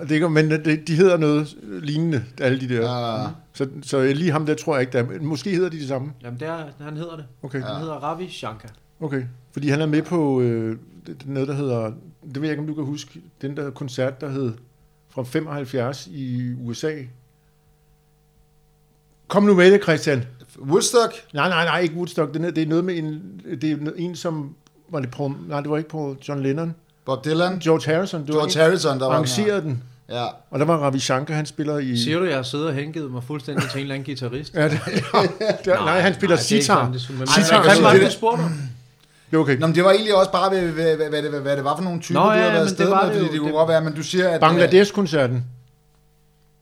[0.00, 0.04] ja.
[0.08, 3.14] Det kan, men det, de hedder noget lignende, alle de der.
[3.20, 3.26] Ja.
[3.52, 5.20] Så, så lige ham der tror jeg ikke, der er.
[5.20, 6.12] Måske hedder de det samme.
[6.22, 7.24] Jamen, det er, han hedder det.
[7.42, 8.68] Okay, Han hedder Ravi Shankar.
[9.00, 9.22] Okay.
[9.52, 10.76] Fordi han er med på øh,
[11.06, 11.84] det- noget, der hedder,
[12.24, 14.52] det ved jeg ikke, om du kan huske, den der koncert, der hed
[15.10, 16.92] fra 75 i USA.
[19.28, 20.24] Kom nu med det, Christian.
[20.60, 21.12] Woodstock?
[21.34, 22.34] Nej, nej, nej, ikke Woodstock.
[22.34, 23.22] Det er, det er noget med en,
[23.60, 24.54] det er en som,
[24.90, 26.74] var det Paul, nej, det var ikke Paul John Lennon.
[27.04, 27.58] Bob Dylan?
[27.58, 28.20] George Harrison.
[28.20, 29.82] Det var George Harrison, der var arrangerede den.
[30.08, 30.24] Ja.
[30.50, 31.96] Og der var Ravi Shankar, han spiller i...
[31.96, 34.54] Siger du, jeg har siddet og hængivet mig fuldstændig til en eller anden guitarist?
[34.54, 36.92] Ja, det, det, nej, nej, han spiller er sitar.
[36.92, 37.72] Sitar.
[37.72, 38.50] sige, var det du spurgte om?
[39.30, 39.56] Det er okay.
[39.58, 41.76] Nå, men det var egentlig også bare, hvad, hvad, hvad, hvad, det, hvad det var
[41.76, 43.32] for nogle typer, Nå, du ja, havde været men afsted det med, det fordi jo.
[43.32, 44.40] det kunne Det- godt være, men du siger, at...
[44.40, 45.44] Bangladesh-koncerten.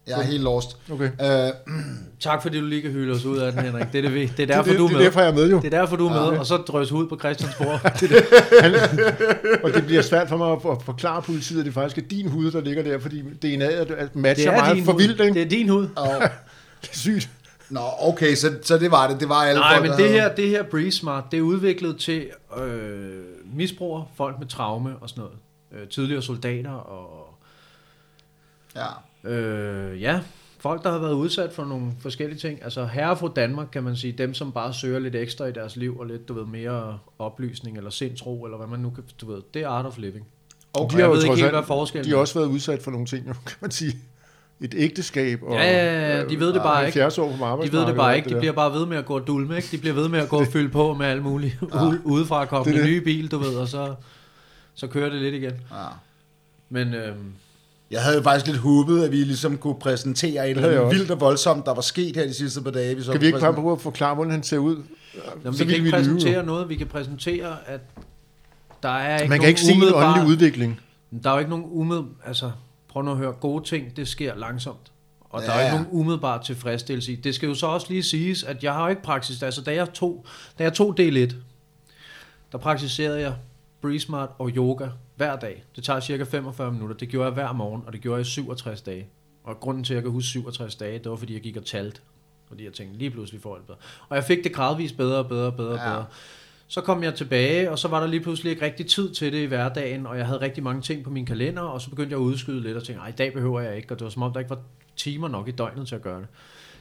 [0.06, 0.76] Jeg er helt lost.
[0.92, 1.10] Okay.
[1.22, 1.52] Øh,
[2.20, 3.84] Tak fordi du lige kan hylde os ud af den, Henrik.
[3.92, 5.00] Det er, det, det er derfor, det, du er det, med.
[5.00, 5.56] det er derfor, jeg er med jo.
[5.60, 7.80] Det er derfor, du er med, og så drøs ud på Christiansborg.
[9.64, 12.28] Og det bliver svært for mig at for- forklare politiet, at det faktisk er din
[12.28, 15.34] hud, der ligger der, fordi DNA'et er- matcher Det er meget din for vildt, ikke?
[15.34, 15.88] Det er din hud.
[15.96, 16.08] og,
[16.82, 17.28] Det er sygt.
[17.70, 19.20] Nå, okay, så, så det var det.
[19.20, 21.42] Det var alle Nej, folk, men det havde- her, det her Breeze Smart, det er
[21.42, 23.22] udviklet til øh,
[23.54, 25.36] misbrugere, folk med traume og sådan noget.
[25.82, 27.34] Øh, tidligere soldater og
[28.76, 29.30] Ja.
[29.30, 30.20] øh, ja,
[30.58, 32.64] folk, der har været udsat for nogle forskellige ting.
[32.64, 35.76] Altså herre fra Danmark, kan man sige, dem som bare søger lidt ekstra i deres
[35.76, 39.32] liv og lidt, du ved, mere oplysning eller sindsro, eller hvad man nu kan, du
[39.32, 40.26] ved, det er art of living.
[40.74, 40.96] Okay.
[40.96, 42.90] De har jo ikke trods helt, alt- hvad forskellen De har også været udsat for
[42.90, 43.96] nogle ting, jo, kan man sige.
[44.60, 45.42] Et ægteskab.
[45.42, 47.00] Og, Ja, ja, ja, de ved det bare ikke.
[47.00, 48.28] 70 år på De ved det bare ikke.
[48.28, 48.40] De der.
[48.40, 49.68] bliver bare ved med at gå og dulme, ikke?
[49.72, 52.48] De bliver ved med at gå og fylde på med alt muligt ude- udefra Det
[52.48, 52.90] kommende er det.
[52.92, 53.94] nye bil, du ved, og så,
[54.74, 55.52] så kører det lidt igen.
[55.70, 55.86] Ja.
[56.70, 57.32] Men øhm,
[57.90, 61.20] Jeg havde faktisk lidt håbet, at vi ligesom kunne præsentere et eller andet vildt og
[61.20, 62.94] voldsomt, der var sket her de sidste par dage.
[62.96, 64.76] Vi så Kan vi ikke bare prøve at forklare, hvordan han ser ud?
[65.44, 66.42] jamen, Så vi kan ikke lyve, præsentere jo.
[66.46, 66.68] noget.
[66.68, 67.80] Vi kan præsentere, at
[68.82, 70.80] der er ikke Man kan ikke se en åndelig udvikling.
[71.22, 72.04] Der er jo ikke nogen umiddel...
[72.26, 72.50] Altså,
[72.96, 73.32] prøv nu at høre.
[73.32, 74.92] Gode ting, det sker langsomt.
[75.20, 77.16] Og ja, der er ikke nogen umiddelbar tilfredsstillelse i.
[77.16, 79.42] Det skal jo så også lige siges, at jeg har jo ikke praksis.
[79.42, 80.24] Altså, da jeg tog,
[80.58, 81.36] da jeg tog del 1,
[82.52, 83.34] der praktiserede jeg
[83.80, 85.64] Breeze Smart og yoga hver dag.
[85.76, 86.96] Det tager cirka 45 minutter.
[86.96, 89.06] Det gjorde jeg hver morgen, og det gjorde jeg i 67 dage.
[89.44, 91.64] Og grunden til, at jeg kan huske 67 dage, det var, fordi jeg gik og
[91.64, 92.00] talte.
[92.48, 93.78] Fordi jeg tænkte, lige pludselig får jeg det bedre.
[94.08, 95.88] Og jeg fik det gradvist bedre og bedre og bedre og Ja.
[95.90, 96.04] bedre.
[96.68, 99.38] Så kom jeg tilbage, og så var der lige pludselig ikke rigtig tid til det
[99.38, 102.20] i hverdagen, og jeg havde rigtig mange ting på min kalender, og så begyndte jeg
[102.20, 104.22] at udskyde lidt og tænkte, nej, i dag behøver jeg ikke, og det var som
[104.22, 104.60] om, der ikke var
[104.96, 106.26] timer nok i døgnet til at gøre det.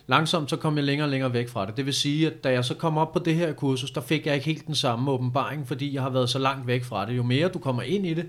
[0.07, 1.77] Langsomt så kom jeg længere og længere væk fra det.
[1.77, 4.25] Det vil sige, at da jeg så kom op på det her kursus, der fik
[4.25, 7.17] jeg ikke helt den samme åbenbaring, fordi jeg har været så langt væk fra det.
[7.17, 8.25] Jo mere du kommer ind i det,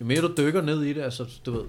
[0.00, 1.64] jo mere du dykker ned i det, altså du ved,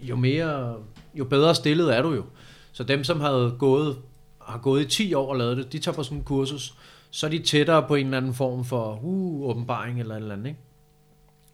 [0.00, 0.76] jo mere,
[1.14, 2.24] jo bedre stillet er du jo.
[2.72, 3.96] Så dem, som havde gået,
[4.40, 6.74] har gået i 10 år og lavet det, de tager på sådan en kursus,
[7.14, 10.34] så er de tættere på en eller anden form for uh, åbenbaring eller et eller
[10.34, 10.60] andet, ikke?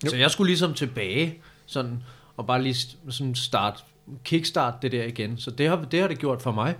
[0.07, 2.03] Så jeg skulle ligesom tilbage, sådan,
[2.37, 2.77] og bare lige
[3.09, 3.85] sådan start,
[4.25, 5.39] kickstart det der igen.
[5.39, 6.77] Så det har det, har det gjort for mig.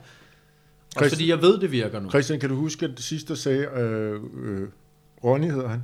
[0.97, 2.09] Også Christian- fordi jeg ved, det virker nu.
[2.09, 4.69] Christian, kan du huske, at det sidste sagde, øh, øh,
[5.25, 5.83] Ronny hedder han,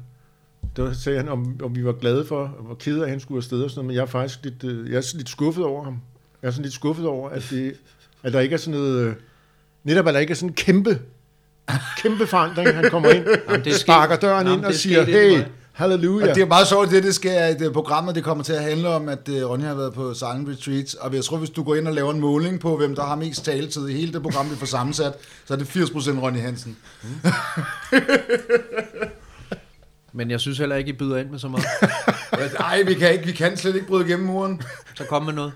[0.76, 3.20] der sagde han, om, om vi var glade for, og var kede af, at han
[3.20, 5.64] skulle afsted og sådan noget, men jeg er faktisk lidt, øh, jeg er lidt skuffet
[5.64, 6.00] over ham.
[6.42, 7.74] Jeg er sådan lidt skuffet over, at, det,
[8.22, 9.14] at der ikke er sådan noget, øh,
[9.84, 11.00] netop at der ikke er sådan en kæmpe,
[12.02, 14.80] kæmpe forandring, han kommer ind, Jamen, det er sparker døren Jamen, ind og det er
[14.80, 16.28] siger, i hey, halleluja.
[16.28, 18.62] Og det er meget sjovt, det, det skal, at det programmet det kommer til at
[18.62, 21.62] handle om, at uh, Ronny har været på Silent Retreats, og jeg tror, hvis du
[21.62, 24.22] går ind og laver en måling på, hvem der har mest taletid i hele det
[24.22, 25.12] program, vi får sammensat,
[25.46, 26.76] så er det 80% Ronny Hansen.
[30.12, 31.66] Men jeg synes heller ikke, I byder ind med så meget.
[32.60, 34.62] Nej, vi kan, ikke, vi kan slet ikke bryde igennem muren.
[34.94, 35.52] Så kom med noget.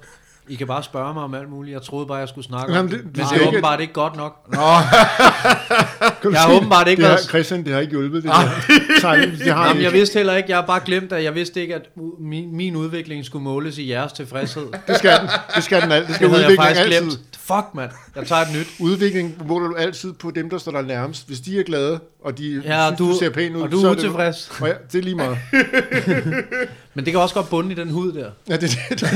[0.48, 1.74] I kan bare spørge mig om alt muligt.
[1.74, 3.16] Jeg troede bare, jeg skulle snakke Jamen, om det- det.
[3.16, 4.36] du Men det er ikke- åbenbart ikke godt nok.
[4.52, 4.60] Nå,
[6.32, 8.22] Jeg har åbenbart ikke det har, Christian, det har ikke hjulpet.
[8.22, 8.38] Det, der.
[8.38, 9.82] Det har Jamen, ikke.
[9.84, 11.82] jeg vidste heller ikke, jeg har bare glemt, at jeg vidste ikke, at
[12.20, 14.66] min, min udvikling skulle måles i jeres tilfredshed.
[14.86, 15.28] Det skal den.
[15.54, 16.06] Det skal den alt.
[16.06, 17.00] Det skal Det havde jeg faktisk altid.
[17.00, 17.20] glemt.
[17.38, 17.90] Fuck, mand.
[18.16, 18.66] Jeg tager et nyt.
[18.80, 21.26] Udvikling måler du altid på dem, der står der nærmest.
[21.26, 23.80] Hvis de er glade, og de Ja, synes, du, du ser pæn ud, og du
[23.80, 24.52] så er det- utilfreds.
[24.60, 25.38] Og ja, det er lige meget.
[26.94, 28.30] Men det kan også godt bunde i den hud der.
[28.48, 28.60] Ja, det,
[28.90, 29.10] det, det,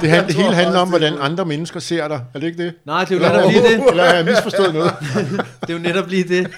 [0.00, 2.20] det, hand, det hele handler om, hvordan andre mennesker ser dig.
[2.34, 2.74] Er det ikke det?
[2.84, 3.84] Nej, det er jo netop lige det.
[3.90, 4.92] Eller har jeg misforstået noget?
[5.60, 6.50] Det er jo netop lige det.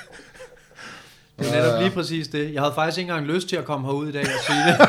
[1.38, 2.52] Det er netop lige præcis det.
[2.54, 4.76] Jeg havde faktisk ikke engang lyst til at komme herud i dag og sige det.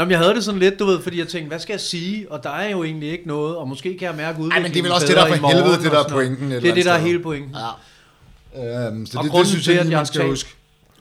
[0.00, 1.80] Nå, men jeg havde det sådan lidt, du ved, fordi jeg tænkte, hvad skal jeg
[1.80, 2.32] sige?
[2.32, 4.72] Og der er jo egentlig ikke noget, og måske kan jeg mærke udviklingen Ej, men
[4.72, 6.74] det er vel også det, der for helvede, det der er pointen et Det er
[6.74, 7.54] det, der er hele pointen.
[8.54, 8.86] Ja.
[8.86, 10.50] Øhm, så Og det, det synes til, jeg at lige, jeg man skal har huske.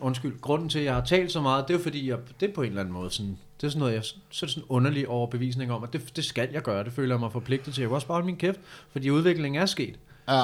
[0.02, 2.54] Undskyld, grunden til, at jeg har talt så meget, det er fordi, jeg, det er
[2.54, 4.64] på en eller anden måde sådan, det er sådan noget, jeg, så er det sådan
[4.64, 7.74] en underlig overbevisning om, at det, det skal jeg gøre, det føler jeg mig forpligtet
[7.74, 7.82] til.
[7.82, 8.60] Jeg kan også bare holde min kæft,
[8.92, 9.96] fordi udviklingen er sket,
[10.30, 10.42] Ja.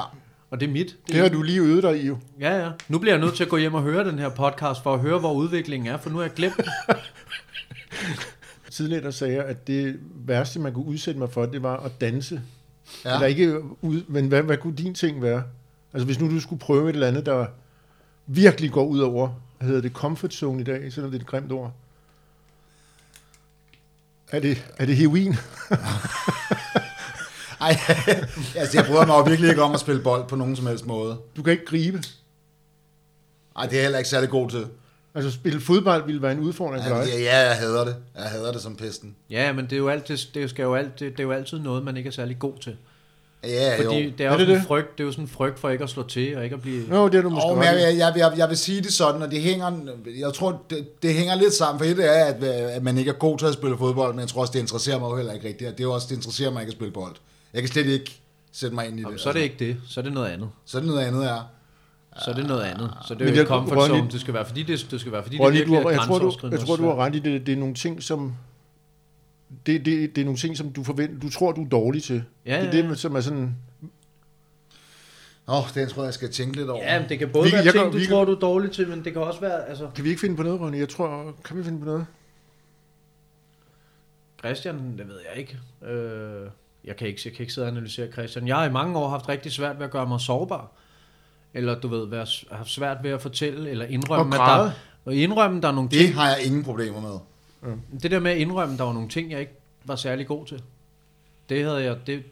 [0.52, 0.96] og det er mit.
[1.08, 2.18] Det har du lige øvet dig i jo.
[2.40, 2.70] Ja, ja.
[2.88, 5.00] Nu bliver jeg nødt til at gå hjem og høre den her podcast, for at
[5.00, 6.66] høre, hvor udviklingen er, for nu har jeg glemt det.
[8.76, 12.02] Tidligere der sagde jeg, at det værste, man kunne udsætte mig for, det var at
[12.02, 12.42] danse.
[13.06, 13.14] Ja.
[13.14, 15.44] Eller ikke ud, men hvad, hvad kunne din ting være?
[15.94, 17.46] Altså hvis nu du skulle prøve et eller andet, der
[18.28, 21.28] virkelig går ud over, hvad hedder det, comfort zone i dag, selvom det er et
[21.28, 21.74] grimt ord.
[24.32, 25.34] Er det, er det heroin?
[27.62, 27.78] Ej,
[28.60, 30.86] altså jeg bryder mig jo virkelig ikke om at spille bold på nogen som helst
[30.86, 31.18] måde.
[31.36, 32.04] Du kan ikke gribe.
[33.56, 34.68] Ej, det er jeg heller ikke særlig god til.
[35.16, 37.08] Altså spille fodbold ville være en udfordring for dig.
[37.08, 37.96] Ja, ja, jeg hader det.
[38.16, 39.16] Jeg hader det som pesten.
[39.30, 41.84] Ja, men det er jo altid, det skal jo altid, det er jo altid noget,
[41.84, 42.76] man ikke er særlig god til.
[43.44, 44.12] Ja, Fordi jo.
[44.18, 44.68] det er, Er jo det sådan en det?
[44.68, 46.62] frygt, det er jo sådan en frygt for ikke at slå til og ikke at
[46.62, 46.88] blive...
[46.88, 49.22] Nå, det er du måske Og ret jeg, jeg, jeg, jeg, vil sige det sådan,
[49.22, 49.72] og det hænger,
[50.20, 53.16] jeg tror, det, det hænger lidt sammen, for et er, at, at man ikke er
[53.16, 55.48] god til at spille fodbold, men jeg tror også, det interesserer mig jo heller ikke
[55.48, 57.16] rigtigt, og det er jo også, det interesserer mig ikke at spille bold.
[57.54, 58.22] Jeg kan slet ikke
[58.52, 59.06] sætte mig ind i det.
[59.06, 60.50] Jamen, så er det ikke det, så er det noget andet.
[60.66, 61.38] Så er det noget andet, ja.
[62.24, 62.94] Så er det noget andet.
[63.08, 64.88] Så det er Men jo jeg- ikke comfort Ronny- zone, det skal være, fordi det,
[64.92, 66.76] det skal være, fordi Ronny, det du virkelig har, er jeg, tror, du, jeg tror,
[66.76, 67.46] du har ret i det.
[67.48, 68.36] Det er nogle ting, som...
[69.66, 72.24] Det, det, det er nogle ting, som du forventer, du tror, du er dårlig til.
[72.46, 73.56] Ja, det er ja, det, som er sådan...
[75.48, 76.84] Åh, oh, det tror jeg, jeg skal tænke lidt over.
[76.84, 78.40] Ja, men det kan både Vi- være jeg ting, kan- du vi tror, du er
[78.40, 79.90] dårlig til, men det kan også være, altså...
[79.96, 80.78] Kan vi ikke finde på noget, Ronny?
[80.80, 82.06] Jeg tror, kan vi finde på noget?
[84.40, 85.60] Christian, det ved jeg ikke.
[85.94, 86.50] Øh,
[86.86, 88.48] jeg, kan ikke jeg kan ikke sidde og analysere Christian.
[88.48, 90.72] Jeg har i mange år haft rigtig svært ved at gøre mig sårbar.
[91.56, 94.72] Eller du ved, være, haft svært ved at fortælle, eller indrømme, Og at der,
[95.06, 96.16] og indrømme, der er nogle Det ting.
[96.16, 97.20] har jeg ingen problemer med.
[98.02, 99.54] Det der med at indrømme, der var nogle ting, jeg ikke
[99.86, 100.64] var særlig god til.
[101.50, 102.24] Det havde jeg, det,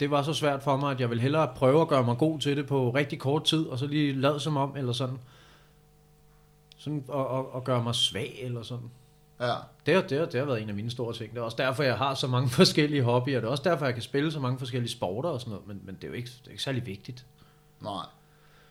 [0.00, 2.38] det var så svært for mig, at jeg ville hellere prøve at gøre mig god
[2.38, 5.18] til det på rigtig kort tid, og så lige lade som om, eller sådan.
[6.76, 8.90] Sådan, og, og, og gøre mig svag, eller sådan.
[9.40, 9.54] Ja.
[9.86, 11.30] Det har, det, har, det har været en af mine store ting.
[11.34, 13.40] Det er også derfor, jeg har så mange forskellige hobbyer.
[13.40, 15.66] Det er også derfor, jeg kan spille så mange forskellige sporter og sådan noget.
[15.66, 17.24] Men, men det er jo ikke, det er ikke særlig vigtigt.
[17.80, 18.04] Nej.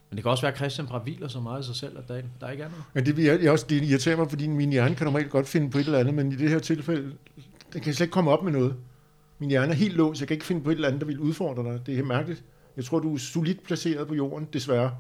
[0.10, 2.08] Men det kan også være, at Christian bare hviler så meget i sig selv, at
[2.08, 2.84] der, der ikke er noget.
[2.94, 5.70] Men det, jeg, jeg også, det irriterer mig, fordi min hjerne kan normalt godt finde
[5.70, 7.12] på et eller andet, men i det her tilfælde,
[7.74, 8.76] den kan slet ikke komme op med noget.
[9.40, 11.20] Min hjerne er helt låst, jeg kan ikke finde på et eller andet, der vil
[11.20, 11.80] udfordre dig.
[11.86, 12.44] Det er helt mærkeligt.
[12.78, 14.92] Jeg tror, du er solidt placeret på jorden, desværre.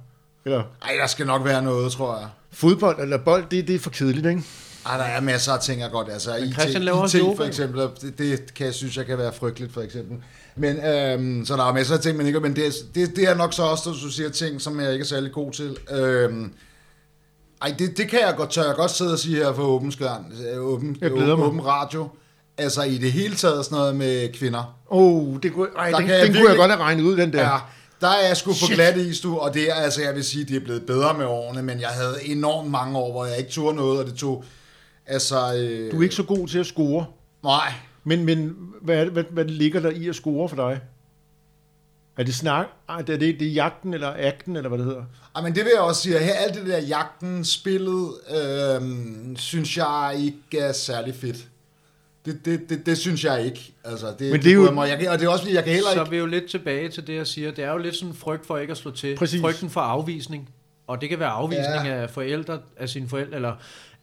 [0.45, 2.27] Eller Ej, der skal nok være noget, tror jeg.
[2.51, 4.43] fodbold eller bold, det, det er for kedeligt, ikke?
[4.85, 6.09] Ej, der er masser af ting, jeg godt.
[6.11, 9.17] Altså, IT, Christian laver også IT for eksempel, det, det kan jeg synes, jeg kan
[9.17, 10.17] være frygteligt, for eksempel.
[10.57, 13.23] Men, øhm, så der er masser af ting, men ikke, men det, er- det, det
[13.29, 15.77] er nok så også, at du siger ting, som jeg ikke er særlig god til.
[15.91, 16.53] Øhm,
[17.61, 19.91] ej, det, det kan jeg godt, tør jeg godt sidde og sige her for åben
[19.91, 20.25] skærm,
[20.59, 21.45] åben, Jeg glæder mig.
[21.45, 22.07] åben radio.
[22.57, 24.75] Altså i det hele taget sådan noget med kvinder.
[24.87, 27.03] Oh, det kunne, ej, Der den, kan den jeg kunne jeg virkelig- godt have regnet
[27.03, 27.41] ud, den der.
[27.41, 27.57] Ja,
[28.01, 28.75] der er jeg sgu Shit.
[28.75, 31.25] glat is, du, og det er, altså, jeg vil sige, det er blevet bedre med
[31.25, 34.43] årene, men jeg havde enormt mange år, hvor jeg ikke turde noget, og det tog,
[35.05, 35.55] altså...
[35.57, 37.05] Øh, Du er ikke så god til at score.
[37.43, 37.73] Nej,
[38.07, 40.79] Men, men hvad, er det, hvad, hvad ligger der i at score for dig?
[42.17, 42.65] Er det snak?
[42.89, 45.03] Er det, det er jagten eller akten, eller hvad det hedder?
[45.35, 49.35] Ej, men det vil jeg også sige, at her, alt det der jagten, spillet, øhm,
[49.37, 51.47] synes jeg ikke er særlig fedt.
[52.25, 53.73] Det, det, det, det synes jeg ikke.
[53.83, 54.89] Altså, det, Men det er jo- Mig.
[54.89, 56.07] Jeg, kan- og det er også, jeg kan heller Så ikke...
[56.07, 57.51] er vi jo lidt tilbage til det, jeg siger.
[57.51, 59.15] Det er jo lidt sådan en frygt for ikke at slå til.
[59.17, 59.41] Præcis.
[59.41, 60.49] Frygten for afvisning.
[60.87, 61.95] Og det kan være afvisning Ja.
[61.95, 62.01] ja.
[62.01, 63.53] af forældre, af sine forældre, eller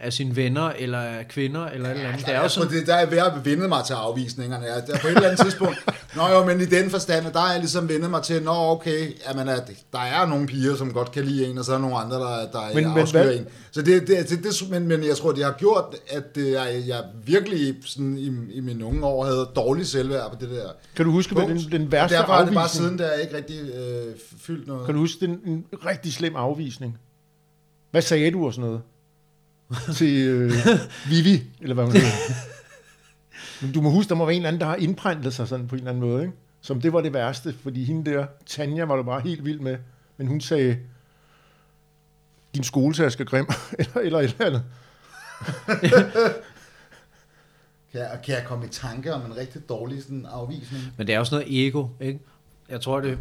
[0.02, 2.26] af sine venner, eller af kvinder, eller et eller andet.
[2.26, 4.64] Det er jo sådan, det, der er ved at vende mig til afvisningerne.
[4.66, 5.76] Jeg, der på et eller andet tidspunkt...
[6.16, 9.12] Nå jo, men i den forstand, der er jeg ligesom vendet mig til, nå okay,
[9.28, 11.82] jamen, at der er nogle piger, som godt kan lide en, og så er der
[11.82, 13.46] nogle andre, der, der Men- men, men afskyr hvad- en.
[13.72, 17.02] Så det, det, det, det, men, men jeg tror, det har gjort, at jeg, jeg
[17.24, 18.26] virkelig sådan, i,
[18.56, 20.68] i mine unge år havde dårlig selvværd på det der.
[20.96, 22.86] Kan du huske, hvad den, den værste Derfor er det bare afvisning?
[22.86, 24.84] siden, der ikke rigtig øh, fyldt noget.
[24.86, 26.98] Kan du huske den en rigtig slem afvisning?
[27.90, 28.82] Hvad sagde du og sådan noget?
[29.96, 30.52] Til øh,
[31.08, 32.08] Vivi, eller hvad man hedder.
[33.62, 35.68] Men du må huske, der må være en eller anden, der har indprintet sig sådan
[35.68, 36.34] på en eller anden måde, ikke?
[36.60, 39.76] Som det var det værste, fordi hende der, Tanja, var du bare helt vild med.
[40.16, 40.78] men hun sagde,
[42.54, 43.46] din skoletaske er grim,
[43.78, 44.62] eller, eller et eller andet.
[47.92, 50.82] Kan jeg, kan jeg komme i tanke om en rigtig dårlig sådan, afvisning?
[50.96, 52.20] Men det er sådan noget ego, ikke?
[52.72, 53.18] Jeg tror, det,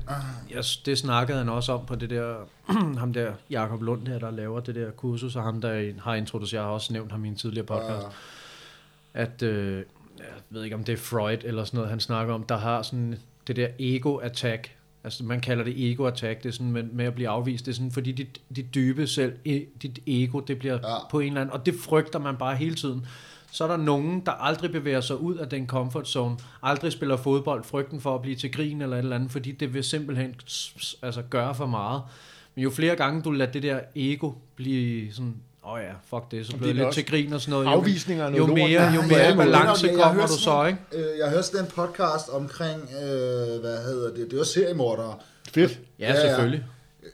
[0.52, 2.36] jeg, det snakkede han også om på det der,
[3.00, 6.60] ham der, Jakob Lund der, der laver det der kursus, og ham, der har introduceret,
[6.62, 8.08] jeg har også nævnt ham i en tidligere podcast,
[9.14, 9.78] at, øh,
[10.18, 12.82] jeg ved ikke om det er Freud eller sådan noget, han snakker om, der har
[12.82, 14.70] sådan det der ego-attack,
[15.04, 17.76] altså man kalder det ego-attack, det er sådan med, med at blive afvist, det er
[17.76, 19.34] sådan, fordi dit, dit dybe selv,
[19.82, 20.90] dit ego, det bliver Ja.
[20.90, 20.98] ja.
[21.12, 23.06] på en eller anden, og det frygter man bare hele tiden.
[23.52, 27.18] Så er der nogen, der aldrig bevæger sig ud af den comfort zone, aldrig spiller
[27.18, 30.36] fodbold, frygten for at blive til grin eller et eller andet, fordi det vil simpelthen
[31.02, 32.02] altså, gøre for meget.
[32.56, 36.32] Men jo flere gange du lader det der ego blive sådan, åh oh ja, fuck
[36.32, 37.66] det, så bliver det lidt til grin og sådan noget.
[37.66, 38.50] Jo- Afvisninger er jo lort.
[38.54, 40.80] mere, jo Ja, mere ja, balance Jeg- jeg kommer du så, ikke?
[40.94, 45.16] Øh, jeg hørte sådan en podcast omkring, øh, hvad hedder det, det var seriemordere.
[45.54, 45.80] Fedt.
[46.00, 46.64] Ja, selvfølgelig.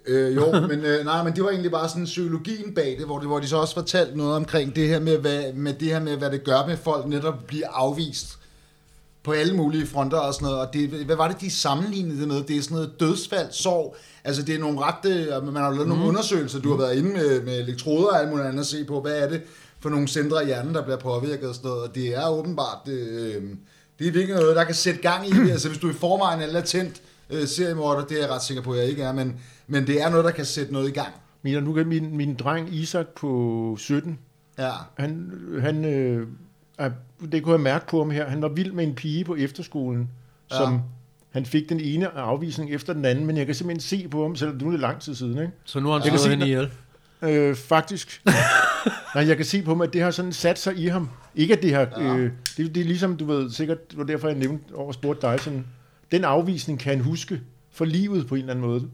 [0.08, 3.20] Øh, jo, men øh, nej, men det var egentlig bare sådan psykologien bag det, hvor,
[3.20, 6.00] det, hvor de så også fortalte noget omkring det her med, hvad, med det her
[6.00, 8.38] med, hvad det gør med folk netop at blive afvist
[9.24, 10.60] på alle mulige fronter og sådan noget.
[10.60, 12.44] Og det, hvad var det, de sammenlignede det med?
[12.44, 13.96] Det er sådan noget dødsfald, sorg.
[14.24, 17.10] Altså det er nogle ret, øh, man har lavet nogle undersøgelser, du har været inde
[17.10, 19.42] med, med elektroder og alt muligt andet at se på, hvad er det
[19.80, 21.84] for nogle centre i hjernen, der bliver påvirket og sådan noget.
[21.84, 23.44] Og det er åbenbart, øh,
[24.00, 25.52] det er virkelig noget, der kan sætte gang i det.
[25.52, 28.72] Altså hvis du i forvejen er latent øh, seriemorder, det er jeg ret sikker på,
[28.72, 29.36] at jeg ikke er, men,
[29.68, 31.14] men det er noget, der kan sætte noget i gang.
[31.42, 34.20] Mina, nu kan min, min dreng Isak på 17,
[34.60, 34.70] Ja,
[35.00, 35.32] han,
[35.62, 36.28] han øh,
[36.78, 36.92] er,
[37.32, 40.10] det kunne jeg mærke på ham her, han var vild med en pige på efterskolen,
[40.52, 40.58] Ja.
[40.58, 40.82] som
[41.32, 44.36] han fik den ene afvisning efter den anden, men jeg kan simpelthen se på ham,
[44.36, 45.52] selvom nu er det lang tid siden, ikke?
[45.64, 46.72] Så nu har han Jeg kan se, hende ihjel.
[47.22, 48.22] Øh, faktisk.
[49.16, 51.10] Nej, jeg kan se på ham, at det har sådan sat sig i ham.
[51.36, 51.90] Ikke at det har...
[51.98, 54.94] Øh, det, det er ligesom, du ved, sikkert, det var derfor, jeg nævnte over og
[54.94, 55.66] spurgte dig sådan,
[56.12, 57.42] den afvisning kan han huske
[57.72, 58.88] for livet på en eller anden måde.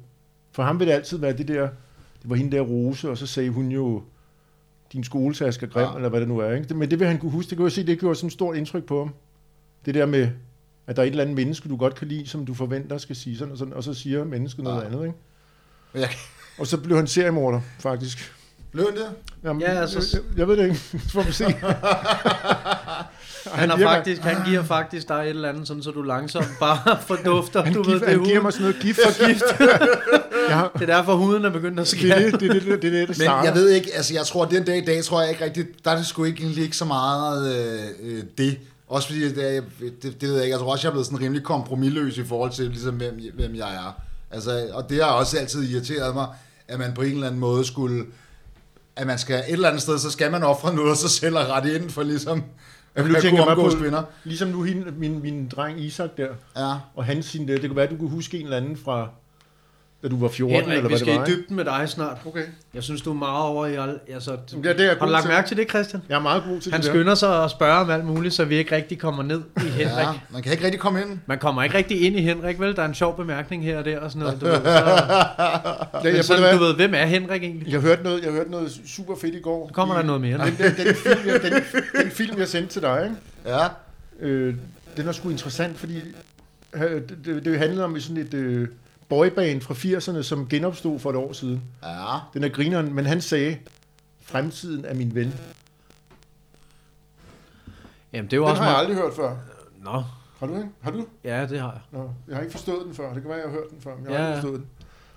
[0.54, 1.62] For ham vil det altid være det der,
[2.22, 4.04] det var hende der Rose, og så sagde hun jo,
[4.94, 5.90] din skoletaske er grim, Ja.
[5.90, 5.96] ja.
[5.96, 6.52] eller hvad det nu er.
[6.52, 6.74] Ikke?
[6.74, 7.50] Men det vil han kunne huske.
[7.50, 9.14] Det kan jeg se, det gjorde sådan et stort indtryk på ham.
[9.86, 10.30] Det der med,
[10.88, 13.16] at der er et eller andet menneske, du godt kan lide, som du forventer skal
[13.16, 14.86] sige sådan og sådan, og så siger mennesket noget Ja.
[14.88, 15.06] andet.
[15.06, 15.18] Ikke?
[15.94, 16.10] Jeg,
[16.60, 18.34] Og så blev han seriemorder, faktisk.
[18.72, 19.06] blev han det?
[19.44, 20.76] Jamen, Ja, altså- jeg, jeg ved det ikke.
[21.08, 21.46] Så får vi se.
[23.52, 26.02] Han, har giver mig- faktisk, han giver faktisk dig et eller andet, sådan, så du
[26.02, 27.62] langsomt bare fordufter.
[27.64, 28.44] Han, du giver, ved, det, er han giver huden.
[28.44, 29.44] mig sådan noget gift for gift.
[30.50, 32.32] har, det er derfor, huden er begyndt at det er skære.
[32.32, 33.44] det, det, er det, det, er det, det Men starter.
[33.50, 35.86] jeg ved ikke, altså jeg tror, at den dag i dag, tror jeg ikke rigtigt,
[35.86, 38.58] der er det sgu ikke, egentlig ikke så meget øh, øh, det.
[38.88, 41.06] Også fordi, det, er, det, det ved jeg ikke, jeg tror også, jeg er blevet
[41.06, 44.02] sådan rimelig kompromilløs i forhold til, ligesom, hvem, hvem jeg er.
[44.32, 46.28] Altså, og det har også altid irriteret mig,
[46.68, 48.06] at man på en eller anden måde skulle,
[48.96, 51.38] at man skal et eller andet sted, så skal man ofre noget af sig selv
[51.38, 52.44] og rette ind for ligesom,
[52.96, 54.04] at nu man tænker jeg bare på- kvinder.
[54.24, 56.74] Ligesom nu hende, min, min dreng Isak der, Ja.
[56.96, 59.10] og han sin der, det kunne være, at du kunne huske en eller anden fra,
[60.04, 61.26] da du var 14, Henrik, eller vi hvad skal det var.
[61.26, 61.42] i ikke?
[61.42, 62.18] dybden med dig snart.
[62.26, 62.44] Okay.
[62.74, 63.76] Jeg synes, du er meget over i...
[63.76, 64.32] al- Altså,
[64.64, 65.32] Ja, det er jeg har du lagt til.
[65.32, 66.02] mærke til det, Christian?
[66.10, 66.94] Jeg er meget god til Han det der.
[66.94, 69.88] skynder sig at spørge om alt muligt, så vi ikke rigtig kommer ned i Henrik.
[69.98, 71.20] ja, man kan ikke rigtig komme ind.
[71.26, 72.76] Man kommer ikke rigtig ind i Henrik, vel?
[72.76, 74.42] Der er en sjov bemærkning her og der og sådan noget.
[74.42, 74.70] Du ved, så,
[76.04, 77.72] Ja, jeg, sådan, du ved, hvem er Henrik egentlig?
[77.72, 79.68] jeg, hørte noget, jeg hørte noget super fedt i går.
[79.68, 80.38] Så kommer der noget mere.
[80.38, 81.54] Den, den, den, film, jeg, den,
[82.04, 83.16] den film, jeg sendte til dig, ikke?
[83.58, 83.68] Ja.
[84.20, 84.56] Øh,
[84.98, 86.00] den er sgu interessant, fordi
[86.74, 88.68] øh, det, det, det handlede om sådan et øh,
[89.10, 91.62] boyband fra 80'erne, som genopstod for et år siden.
[91.84, 92.18] Ja.
[92.34, 93.58] Den er grineren, men han sagde,
[94.22, 95.34] fremtiden er min ven.
[98.14, 99.36] Jamen, det er jo Den også har jeg aldrig hørt før.
[99.78, 100.04] Nå,
[100.40, 100.70] Har du ikke?
[100.82, 101.06] Har du?
[101.24, 101.82] ja, det har jeg.
[101.92, 103.14] Nå, jeg har ikke forstået den før.
[103.14, 104.42] Det kan være, jeg har hørt den før, men jeg har Ja, aldrig ja.
[104.42, 104.68] forstået den.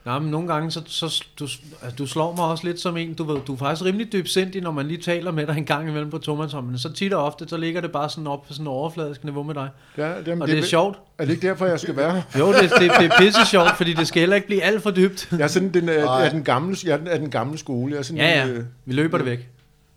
[0.07, 3.15] Nej, men nogle gange, så, så du, altså, du slår mig også lidt som en,
[3.15, 5.89] du ved, du er faktisk rimelig dybsindig, når man lige taler med dig en gang
[5.89, 8.65] imellem på tomandshånden, så tit og ofte, så ligger det bare sådan op på sådan
[8.65, 9.69] en overfladisk niveau med dig.
[9.97, 10.99] Ja, det, Og det er sjovt.
[11.19, 12.23] Er det ikke derfor, jeg skal være her?
[12.39, 12.71] Jo, det, det,
[13.01, 15.29] det er pisse sjovt, fordi det skal heller ikke blive alt for dybt.
[15.33, 16.27] Jeg er sådan den, er, Nej.
[16.27, 17.93] er den gamle, jeg er den, er den gamle skole.
[17.93, 19.49] Jeg er sådan, Ja, ja, Øh, vi løber det væk.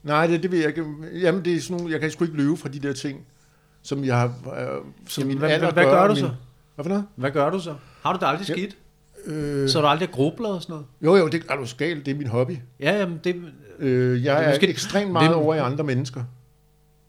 [0.04, 0.86] nej, det, det ved jeg ikke.
[1.22, 3.20] Jamen, det er sådan nogle, jeg kan sgu ikke løbe fra de der ting,
[3.84, 4.26] som jeg har...
[4.28, 4.32] Øh,
[5.08, 6.30] som Jamen, min hvad, alder hvad, hvad gør du min, så?
[6.76, 7.06] Hvad for noget?
[7.16, 7.74] Hvad gør du så?
[8.04, 8.54] Har du det aldrig Ja.
[8.54, 8.76] skidt?
[9.30, 10.86] Øh, Så er du aldrig grublet og sådan noget?
[11.04, 12.06] jo, jo, det er du skalt.
[12.06, 12.58] Det er min hobby.
[12.80, 13.36] Ja, jamen, det,
[13.80, 16.24] Øh, jeg Det er er måske- ekstremt meget det- over i andre mennesker.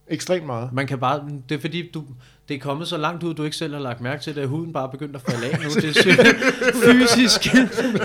[0.09, 0.73] Ekstremt meget.
[0.73, 2.05] man kan bare, det er fordi, du,
[2.49, 4.49] det er kommet så langt ud, du ikke selv har lagt mærke til det, at
[4.49, 5.69] huden bare er begyndt at falde af nu.
[5.75, 6.35] Det er simpelthen
[7.01, 7.43] fysisk.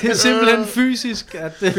[0.02, 1.74] Det er simpelthen fysisk, at øh,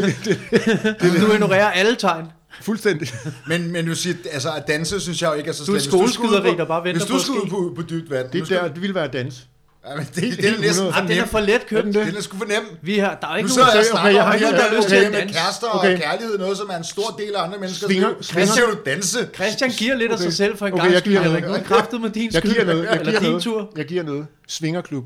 [1.27, 2.25] du ignorerer alle tegn.
[2.61, 3.07] Fuldstændig.
[3.47, 5.65] Men, men du siger, altså at danse, synes jeg jo ikke er så Du er
[5.65, 5.75] slemt.
[5.75, 8.09] Hvis skulle ud skoleskyderi, der bare venter Hvis på du at skulle på, på dybt
[8.09, 8.29] vand.
[8.29, 9.47] Det, skal der, du- det ville være dans.
[9.89, 11.83] Ja, men det, det, det er næsten Ah, den er for let købt.
[11.85, 12.07] Den det?
[12.07, 12.77] Den er sgu for nem.
[12.81, 14.33] Vi har, der er ikke Nu nogen, sidder jeg og okay, snakker jeg om, har
[14.33, 15.31] at jeg har noget lyst okay, til med dans.
[15.31, 15.97] kærester og Okay.
[15.99, 18.05] kærlighed, noget som er en stor del af andre menneskers liv.
[18.33, 19.29] Hvad siger du danse?
[19.35, 20.33] Christian giver lidt af sig Okay.
[20.35, 21.43] selv for en Okay, gang jeg giver noget.
[21.47, 22.51] Nu kraftet med din Jeg skyld.
[22.53, 22.83] giver noget.
[22.91, 23.43] Jeg giver noget.
[23.43, 23.69] tur.
[23.77, 24.27] Jeg giver noget.
[24.47, 25.05] Svingerklub.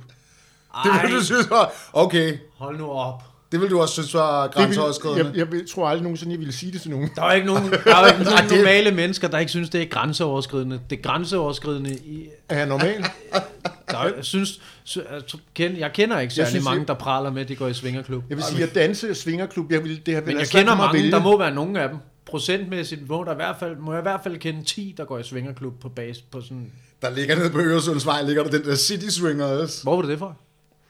[0.84, 2.38] Det Ej, vil du synes var, okay.
[2.58, 3.24] hold nu op.
[3.52, 5.26] Det vil du også synes var grænseoverskridende.
[5.26, 7.10] jeg, jeg, vil- tror aldrig nogensinde, jeg ville sige det til nogen.
[7.15, 9.86] Der er ikke nogen, der er ikke nogen normale mennesker, der ikke synes, det er
[9.86, 10.80] grænseoverskridende.
[10.90, 12.28] Det er grænseoverskridende i...
[12.49, 13.06] Er jeg normal?
[13.91, 15.22] Der er, jeg, synes, sy- jeg,
[15.53, 17.73] kender, jeg kender ikke særlig synes, mange, jeg- der praler med, at de går i
[17.73, 18.23] svingerklub.
[18.30, 20.98] Jeg vil sige, at danse svingerklub, jeg vil, det har Men været jeg kender mange,
[20.99, 21.11] vælge.
[21.11, 21.98] der må være nogle af dem.
[22.26, 25.19] Procentmæssigt må, der i hvert fald, må jeg i hvert fald kende 10, der går
[25.19, 26.72] i svingerklub på base på sådan...
[27.02, 29.82] Der ligger nede på Øresundsvej, ligger der den der City Swingers.
[29.82, 30.38] Hvor var det det for?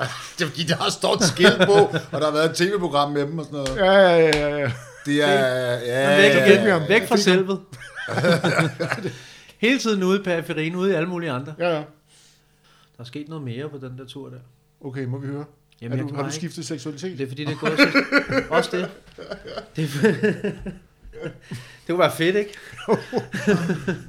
[0.39, 1.71] Det er fordi, der har et skilt på,
[2.11, 3.75] og der har været et tv-program med dem og sådan noget.
[3.77, 4.71] Ja, ja, ja, ja.
[5.05, 5.79] Det er...
[5.79, 6.87] Ja, væk, ja, væk, ja.
[6.87, 7.59] væk fra selvet.
[9.61, 11.53] Hele tiden ude i periferien, ude i alle mulige andre.
[11.59, 11.75] ja, ja.
[12.97, 14.37] Der er sket noget mere på den der tur der.
[14.81, 15.45] Okay, må vi høre?
[15.81, 17.17] Jamen, er du, har du ikke- skiftet seksualitet?
[17.17, 17.87] Det er fordi, det er gået så...
[18.55, 18.89] Også det.
[19.75, 19.89] Det,
[21.87, 22.53] det kunne være fedt, ikke?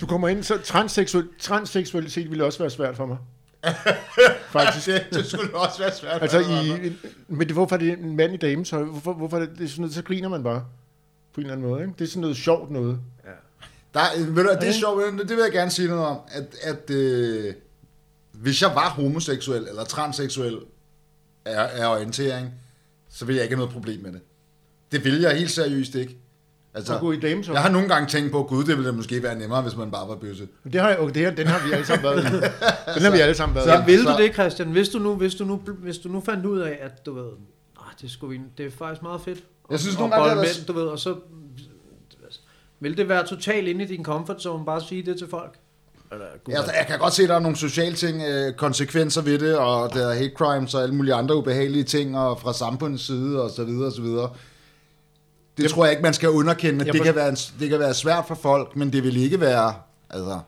[0.01, 3.16] Du kommer ind, så transseksuel, transseksualitet ville også være svært for mig.
[4.57, 4.87] Faktisk.
[4.87, 6.23] det, det skulle også være svært.
[6.23, 6.93] Altså, i,
[7.29, 8.83] men det, hvorfor er det en mand i dametøj?
[8.83, 10.65] Hvorfor, hvorfor er det, det er sådan noget, så griner man bare.
[11.35, 11.95] På en eller anden måde, ikke?
[11.99, 13.01] Det er sådan noget sjovt noget.
[13.95, 16.91] Der, ved du, det er sjovt, det vil jeg gerne sige noget om, at, at
[16.91, 17.55] øh,
[18.33, 20.59] hvis jeg var homoseksuel eller transseksuel
[21.45, 22.51] af, af orientering,
[23.09, 24.21] så ville jeg ikke have noget problem med det.
[24.93, 26.17] Det vil jeg helt seriøst ikke.
[26.74, 27.55] Altså, gå i dametøj.
[27.55, 29.90] jeg har nogle gange tænkt på, gud, det ville da måske være nemmere, hvis man
[29.90, 30.49] bare var bøsse.
[30.73, 32.27] Det har, jeg- okay, det her, den har vi alle sammen været i.
[32.94, 33.85] Den har vi alle sammen været Så i.
[33.86, 34.69] vil så- du det, Christian?
[34.69, 37.24] Hvis du nu, hvis du nu, hvis du nu fandt ud af, at du ved,
[37.77, 39.39] nej, det, skulle vi, det er faktisk meget fedt.
[39.70, 41.15] Jeg synes at nogle gange, mænd, du ved, og så
[42.81, 45.59] vil det være totalt inde i din comfort zone, bare at sige det til folk?
[46.12, 49.23] Eller, gud, Altså, jeg kan godt se, at der er nogle sociale ting, øh, konsekvenser
[49.23, 52.53] ved det, og der er hate crimes og alle mulige andre ubehagelige ting, og fra
[52.53, 54.31] samfundets side, og så videre, og så videre.
[55.57, 56.85] Det tror jeg ikke, man skal underkende.
[56.85, 59.16] Jeg Det for- kan, være, en- det kan være svært for folk, men det vil
[59.16, 59.74] ikke være...
[60.11, 60.39] Altså,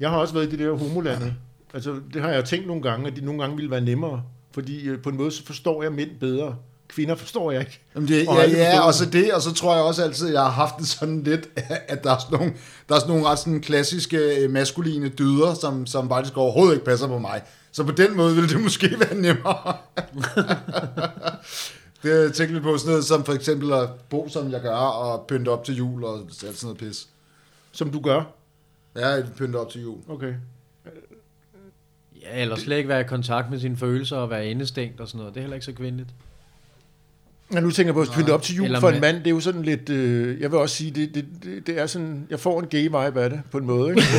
[0.00, 1.34] Jeg har også været i det der homolandet.
[1.74, 4.22] Altså, det har jeg tænkt nogle gange, at de nogle gange ville være nemmere.
[4.54, 6.56] Fordi øh, på en måde, så forstår jeg mænd bedre.
[6.88, 7.80] Kvinder forstår jeg ikke.
[7.94, 10.32] Jamen det, Og ja, ja, og så det, og så tror jeg også altid, at
[10.34, 11.48] jeg har haft det sådan lidt,
[11.88, 12.52] at der er sådan nogle,
[12.88, 16.84] der er sådan nogle ret sådan klassiske øh, maskuline dyder, som, som faktisk overhovedet ikke
[16.84, 17.42] passer på mig.
[17.72, 19.76] Så på den måde ville det måske være nemmere.
[22.04, 24.60] det har jeg tænkt lidt på sådan noget, som for eksempel at bo, som jeg
[24.60, 27.08] gør, og pynte op til jul og alt sådan noget pis.
[27.72, 28.22] Som du gør.
[28.96, 29.98] Ja, jeg pynter op til jul.
[30.08, 30.34] Okay.
[32.22, 35.18] Ja, eller slet ikke være i kontakt med sine følelser og være indestængt og sådan
[35.18, 35.34] noget.
[35.34, 36.08] Det er heller ikke så kvindeligt.
[37.50, 39.26] Når nu tænker jeg på at pynte op til jul Eller for en mand, det
[39.26, 42.26] er jo sådan lidt, øh, jeg vil også sige, det, det, det, det er sådan,
[42.30, 43.90] jeg får en gay vibe af det, på en måde.
[43.90, 44.02] Ikke?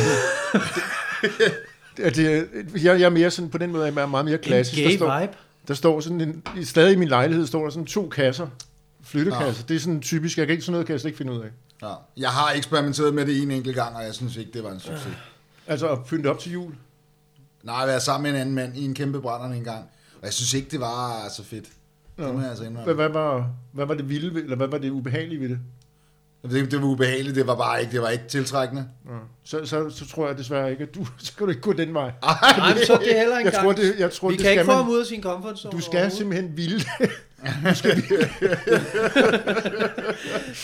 [1.96, 4.38] det, det, det, jeg, jeg er mere sådan, på den måde, er jeg meget mere
[4.38, 4.82] klassisk.
[4.82, 5.32] En gay vibe.
[5.68, 8.48] Der står sådan, en, i- stadig i min lejlighed står der sådan to kasser,
[9.02, 9.64] flyttekasser.
[9.66, 11.40] Det er sådan typisk, jeg kan ikke sådan noget, kan jeg slet ikke finde ud
[11.40, 11.48] af.
[11.82, 11.94] Ja.
[12.16, 14.80] Jeg har eksperimenteret med det en enkelt gang, og jeg synes ikke, det var en
[14.80, 15.12] succes.
[15.66, 16.74] Altså at pynte op til jul.
[17.62, 19.84] Nej, har været sammen med en anden mand i en kæmpe brænderne en gang,
[20.18, 21.64] og jeg synes ikke, det var så fedt.
[22.18, 22.84] Det må jeg altså indrømme.
[22.94, 25.58] Hvad, hvad, var, hvad var det vilde eller hvad var det ubehagelige ved det?
[26.50, 28.84] Det, det var ubehageligt, det var bare ikke, det var ikke tiltrækkende.
[29.06, 29.10] Ja.
[29.44, 31.94] Så, så, så tror jeg desværre ikke, at du, så kan du ikke gå den
[31.94, 32.12] vej.
[32.22, 34.50] Nej, men så er det heller ikke Jeg tror, det, jeg tror, Vi det kan
[34.50, 34.84] ikke skal få man.
[34.84, 35.72] ham ud af sin comfort zone.
[35.72, 36.84] Du skal simpelthen vilde.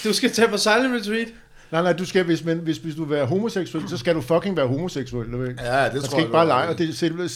[0.05, 1.29] Du skal tage på silent retreat.
[1.71, 4.21] nej, nej, du skal, hvis, men, hvis, hvis du vil være homoseksuel, så skal du
[4.21, 5.33] fucking være homoseksuel.
[5.33, 5.49] Du ved.
[5.49, 6.21] Ja, det Man tror skal jeg.
[6.21, 7.29] ikke bare du lege, og det er selve,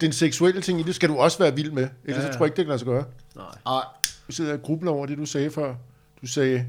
[0.00, 1.88] den seksuelle ting i det skal du også være vild med.
[2.04, 3.04] Ellers Ja, ja, så tror jeg ikke, det kan lade sig gøre.
[3.36, 3.44] Nej.
[3.76, 3.82] Ej,
[4.28, 5.74] Du sidder og grubler over det, du sagde før.
[6.22, 6.66] Du sagde,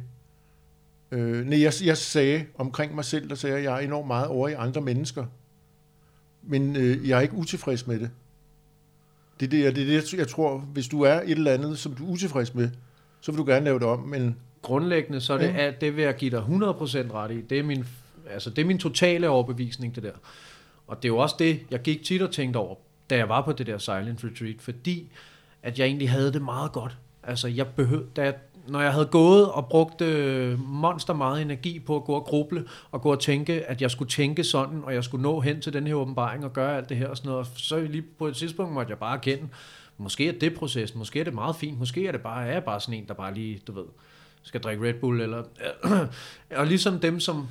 [1.11, 4.07] øh, nej, jeg, jeg sagde omkring mig selv, der sagde jeg, at jeg er enormt
[4.07, 5.25] meget over i andre mennesker.
[6.43, 8.09] Men øh, jeg er ikke utilfreds med det.
[9.39, 11.93] Det er det, det, er det, jeg tror, hvis du er et eller andet, som
[11.95, 12.69] du er utilfreds med,
[13.21, 15.67] så vil du gerne lave det om, men Grundlæggende, så er det, Ja.
[15.67, 17.41] at det vil jeg give dig 100% ret i.
[17.41, 17.85] Det er, min,
[18.29, 20.11] altså, det er min totale overbevisning, det der.
[20.87, 22.75] Og det er jo også det, jeg gik tit og tænkte over,
[23.09, 25.11] da jeg var på det der silent retreat, fordi
[25.63, 26.97] at jeg egentlig havde det meget godt.
[27.23, 28.33] Altså, jeg behøvede, da
[28.67, 32.65] når jeg havde gået og brugt øh, monster meget energi på at gå og gruble,
[32.91, 35.73] og gå og tænke, at jeg skulle tænke sådan, og jeg skulle nå hen til
[35.73, 38.35] den her åbenbaring og gøre alt det her og sådan noget, så lige på et
[38.35, 39.47] tidspunkt måtte jeg bare erkende,
[39.97, 42.63] måske er det processen, måske er det meget fint, måske er det bare, er jeg
[42.63, 43.85] bare sådan en, der bare lige, du ved,
[44.43, 45.43] skal drikke Red Bull, eller,
[46.59, 47.47] og ligesom dem, som,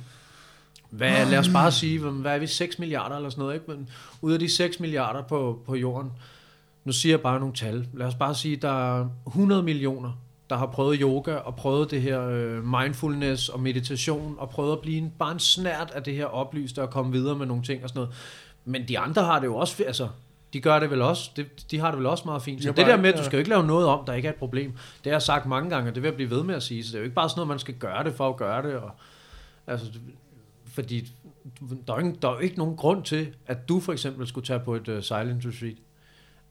[0.89, 3.71] hvad, lad os bare sige, hvad hvad er vi, 6 milliarder eller sådan noget, ikke?
[3.71, 3.89] Men
[4.21, 6.11] ud af de 6 milliarder på, på jorden,
[6.83, 10.11] nu siger jeg bare nogle tal, lad os bare sige, der er 100 millioner,
[10.51, 14.79] der har prøvet yoga og prøvet det her øh, mindfulness og meditation og prøvet at
[14.79, 17.83] blive en, bare en snært af det her oplyste og komme videre med nogle ting
[17.83, 18.15] og sådan noget.
[18.65, 20.07] Men de andre har det jo også, altså,
[20.53, 22.61] de gør det vel også, de, de har det vel også meget fint.
[22.61, 24.13] Så Ja, det bare der med, at du skal jo ikke lave noget om, der
[24.13, 26.29] ikke er et problem, det har jeg sagt mange gange, og det vil jeg blive
[26.29, 28.03] ved med at sige, så det er jo ikke bare sådan noget, man skal gøre
[28.03, 28.91] det for at gøre det, og,
[29.67, 29.85] altså,
[30.65, 31.11] fordi
[31.87, 34.27] der er, jo ikke, der er jo ikke nogen grund til, at du for eksempel
[34.27, 35.77] skulle tage på et uh, silent retreat.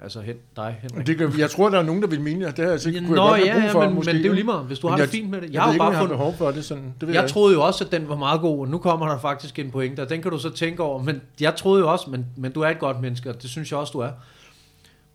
[0.02, 1.06] Altså hen, dig, Henrik.
[1.06, 2.98] Det kan, jeg tror, der er nogen, der vil mene, at det her så Ja,
[2.98, 3.80] kunne nå, jeg godt ja, have brug ja, for.
[3.88, 4.08] men- måske.
[4.12, 5.46] men det er jo lige meget, hvis du har Men det fint med det.
[5.46, 6.64] Jeg Jeg, har jeg jo bare ikke, jeg fundet- behov for det.
[6.64, 8.78] Sådan, det ved jeg, Jeg troede jo også, at den var meget god, og nu
[8.78, 11.02] kommer der faktisk en pointe, og den kan du så tænke over.
[11.02, 13.70] Men jeg troede jo også, men, men du er et godt menneske, og det synes
[13.70, 14.10] jeg også, du er.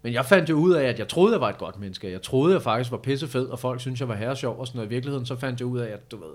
[0.02, 2.12] Men jeg fandt jo ud af, at jeg troede, jeg var et godt menneske.
[2.12, 4.88] Jeg troede, jeg faktisk var pissefed, og folk synes jeg var herresjov og sådan noget.
[4.88, 6.34] I virkeligheden så fandt jeg ud af, at du ved,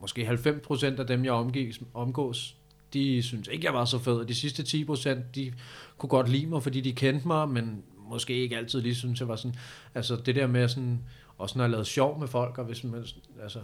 [0.00, 2.56] måske 90% af dem, jeg omgås, omgås
[2.98, 4.14] de synes ikke, jeg var så fed.
[4.14, 5.52] Og de sidste 10%, de
[5.98, 9.28] kunne godt lide mig, fordi de kendte mig, men måske ikke altid lige synes, jeg
[9.28, 9.54] var sådan...
[9.94, 11.00] Altså det der med sådan...
[11.38, 13.04] Også når jeg lavede sjov med folk, og hvis man...
[13.42, 13.58] Altså,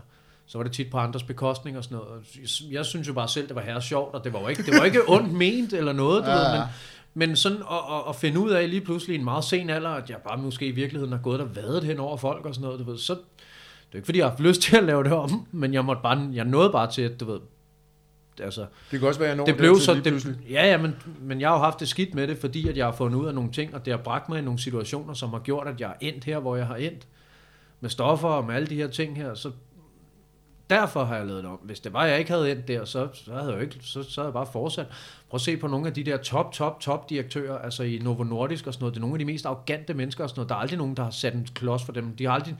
[0.46, 2.10] så var det tit på andres bekostning og sådan noget.
[2.10, 2.22] Og
[2.72, 4.74] Jeg, synes jo bare selv, det var herre sjovt, og det var jo ikke, det
[4.78, 8.16] var ikke ondt ment eller noget, du Ja, ved, men, men sådan at, at, at,
[8.16, 10.70] finde ud af lige pludselig i en meget sen alder, at jeg bare måske i
[10.70, 13.92] virkeligheden har gået og vadet hen over folk og sådan noget, du ved, så det
[13.92, 16.02] er ikke fordi, jeg har haft lyst til at lave det om, men jeg, måtte
[16.02, 17.40] bare, jeg nåede bare til, at du ved,
[18.40, 20.36] altså, Det kan også være, jeg når det blev så, lige pludselig.
[20.38, 22.76] det, ja, ja, men, men jeg har jo haft det skidt med det, fordi at
[22.76, 25.14] jeg har fundet ud af nogle ting, og det har bragt mig i nogle situationer,
[25.14, 27.06] som har gjort, at jeg er endt her, hvor jeg har endt.
[27.80, 29.50] Med stoffer og med alle de her ting her, så
[30.70, 31.58] derfor har jeg lavet det om.
[31.62, 34.02] Hvis det var, jeg ikke havde endt der, så, så havde jeg jo ikke, så,
[34.02, 34.86] så havde jeg bare fortsat.
[35.28, 38.24] Prøv at se på nogle af de der top, top, top direktører, altså i Novo
[38.24, 38.94] Nordisk og sådan noget.
[38.94, 40.48] Det er nogle af de mest arrogante mennesker og sådan noget.
[40.48, 42.16] Der er aldrig nogen, der har sat en klods for dem.
[42.16, 42.56] De har aldrig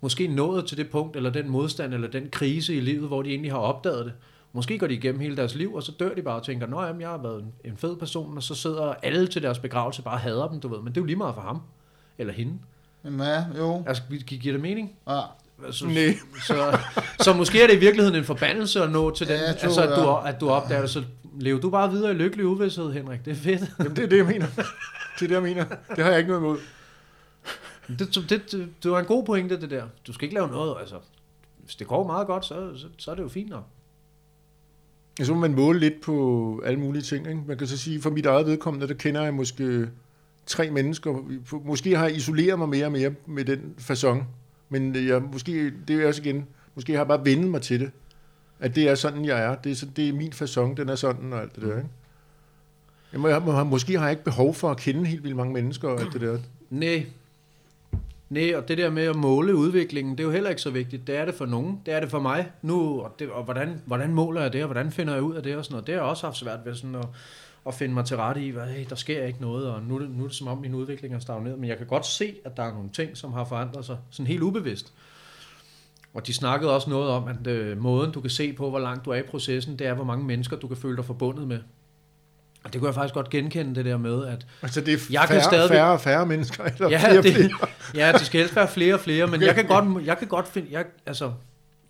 [0.00, 3.30] måske nået til det punkt, eller den modstand, eller den krise i livet, hvor de
[3.30, 4.12] egentlig har opdaget det.
[4.56, 6.82] Måske går de igennem hele deres liv, og så dør de bare og tænker, nå
[6.82, 10.02] jamen, jeg har været en, en fed person, og så sidder alle til deres begravelse
[10.02, 10.78] bare og hader dem, du ved.
[10.78, 11.60] Men det er jo lige meget for ham,
[12.18, 12.52] eller hende.
[13.04, 13.84] Jamen, ja, jo.
[13.86, 14.92] Altså, gi- giver det mening?
[15.08, 15.20] Ja.
[15.66, 15.94] Altså, Nej.
[16.46, 16.78] så,
[17.20, 19.66] så måske er det i virkeligheden en forbandelse at nå til den, Ja, jeg tror,
[19.66, 21.04] altså, at, du, at du opdager det, så
[21.40, 23.24] lever du bare videre i lykkelig uvidshed, Henrik.
[23.24, 23.60] Det er fedt.
[23.78, 24.46] Jamen, det er det, jeg mener.
[25.18, 25.64] Det er det, jeg mener.
[25.96, 26.58] Det har jeg ikke noget imod.
[27.88, 29.84] Det, det, det, det var en god pointe, det der.
[30.06, 30.96] Du skal ikke lave noget, altså.
[31.64, 33.64] Hvis det går meget godt, så, så, så er det jo fint nok.
[35.18, 37.26] Ja, så må man måle lidt på alle mulige ting.
[37.28, 37.40] Ikke?
[37.46, 39.88] Man kan så sige, for mit eget vedkommende, der kender jeg måske
[40.46, 41.24] tre mennesker.
[41.64, 44.22] Måske har jeg isoleret mig mere og mere med den façon.
[44.68, 47.90] Men jeg, måske, det er også igen, måske har jeg bare vendt mig til det.
[48.60, 49.54] At det er sådan, jeg er.
[49.54, 51.76] Det er, så, det er min façon, den er sådan og alt det der.
[51.76, 51.88] Ikke?
[53.12, 55.52] Jeg må, jeg må, måske har jeg ikke behov for at kende helt vildt mange
[55.52, 56.38] mennesker og alt det der.
[56.70, 57.06] Nej.
[58.28, 61.06] Nej, og det der med at måle udviklingen, det er jo heller ikke så vigtigt.
[61.06, 61.80] Det er det for nogen.
[61.86, 63.00] Det er det for mig nu.
[63.00, 65.56] Og, det, og hvordan, hvordan måler jeg det, og hvordan finder jeg ud af det
[65.56, 65.86] og sådan noget.
[65.86, 67.06] Det har jeg også haft svært ved sådan at,
[67.66, 70.24] at finde mig til rette i, at hey, der sker ikke noget, og nu, nu
[70.24, 71.58] er det som om min udvikling er stagneret.
[71.58, 74.26] Men jeg kan godt se, at der er nogle ting, som har forandret sig sådan
[74.26, 74.92] helt ubevidst.
[76.14, 79.04] Og de snakkede også noget om, at øh, måden, du kan se på, hvor langt
[79.04, 81.58] du er i processen, det er, hvor mange mennesker, du kan føle dig forbundet med.
[82.66, 85.20] Og det kunne jeg faktisk godt genkende det der med, at Altså det er Jeg
[85.20, 86.64] kan færre, stadigvæk- færre og færre mennesker.
[86.64, 87.50] Eller Ja, flere, det, flere.
[87.94, 90.48] ja, det skal helst være flere og flere, men jeg kan godt, jeg kan godt
[90.48, 91.32] finde, jeg, altså,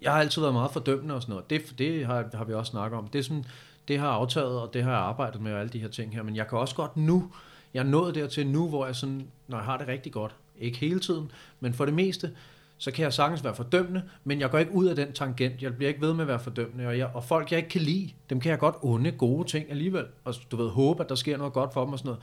[0.02, 1.50] jeg har altid været meget fordømmende og sådan noget.
[1.50, 3.08] Det, det har, har vi også snakket om.
[3.08, 3.44] Det, er sådan,
[3.88, 6.14] det har jeg aftaget, og det har jeg arbejdet med, og alle de her ting
[6.14, 6.22] her.
[6.22, 7.30] Men jeg kan også godt nu,
[7.74, 10.78] jeg er nået dertil nu, hvor jeg sådan, når jeg har det rigtig godt, ikke
[10.78, 11.30] hele tiden,
[11.60, 12.30] men for det meste,
[12.78, 15.62] så kan jeg sagtens være fordømmende, men jeg går ikke ud af den tangent.
[15.62, 17.80] Jeg bliver ikke ved med at være fordømmende, og, jeg, og folk, jeg ikke kan
[17.80, 20.04] lide, dem kan jeg godt unde gode ting alligevel.
[20.24, 22.22] Og du ved, håbe, at der sker noget godt for dem og sådan noget.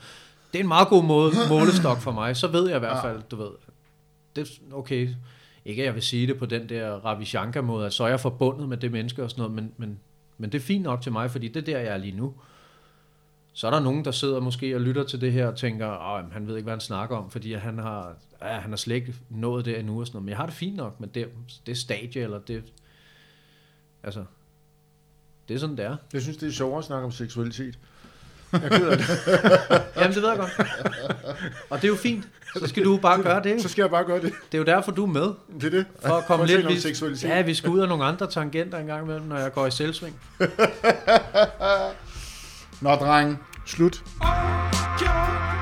[0.52, 2.36] Det er en meget god måde, målestok for mig.
[2.36, 3.50] Så ved jeg i hvert fald, du ved,
[4.36, 5.08] det er okay.
[5.64, 8.08] Ikke at jeg vil sige det på den der Ravi Shankar måde, at så er
[8.08, 10.00] jeg forbundet med det menneske og sådan noget, men, men,
[10.38, 12.34] men det er fint nok til mig, fordi det er der, jeg er lige nu.
[13.56, 16.24] Så er der nogen, der sidder måske og lytter til det her og tænker, at
[16.32, 19.14] han ved ikke, hvad han snakker om, fordi han har, ja, han har slet ikke
[19.30, 20.24] nået det endnu og sådan noget.
[20.24, 21.28] Men jeg har det fint nok med det,
[21.66, 22.62] det stadie, eller det...
[24.02, 24.24] Altså,
[25.48, 25.96] det er sådan, det er.
[26.12, 27.78] Jeg synes, det er sjovere at snakke om seksualitet.
[28.52, 28.80] Jeg det.
[29.96, 30.52] Jamen, det ved jeg godt.
[31.70, 32.28] Og det er jo fint.
[32.56, 33.62] Så skal du bare gøre det.
[33.62, 34.32] Så skal jeg bare gøre det.
[34.52, 35.28] Det er jo derfor, du er med.
[35.60, 35.86] Det er det.
[36.00, 36.68] For at komme For at lidt...
[36.74, 37.28] vi- seksualitet.
[37.28, 39.70] Ja, vi skal ud af nogle andre tangenter en gang imellem, når jeg går i
[39.70, 40.20] selvsving.
[42.84, 43.38] Nå, dreng.
[43.64, 44.02] Slut.
[44.20, 45.53] Okay.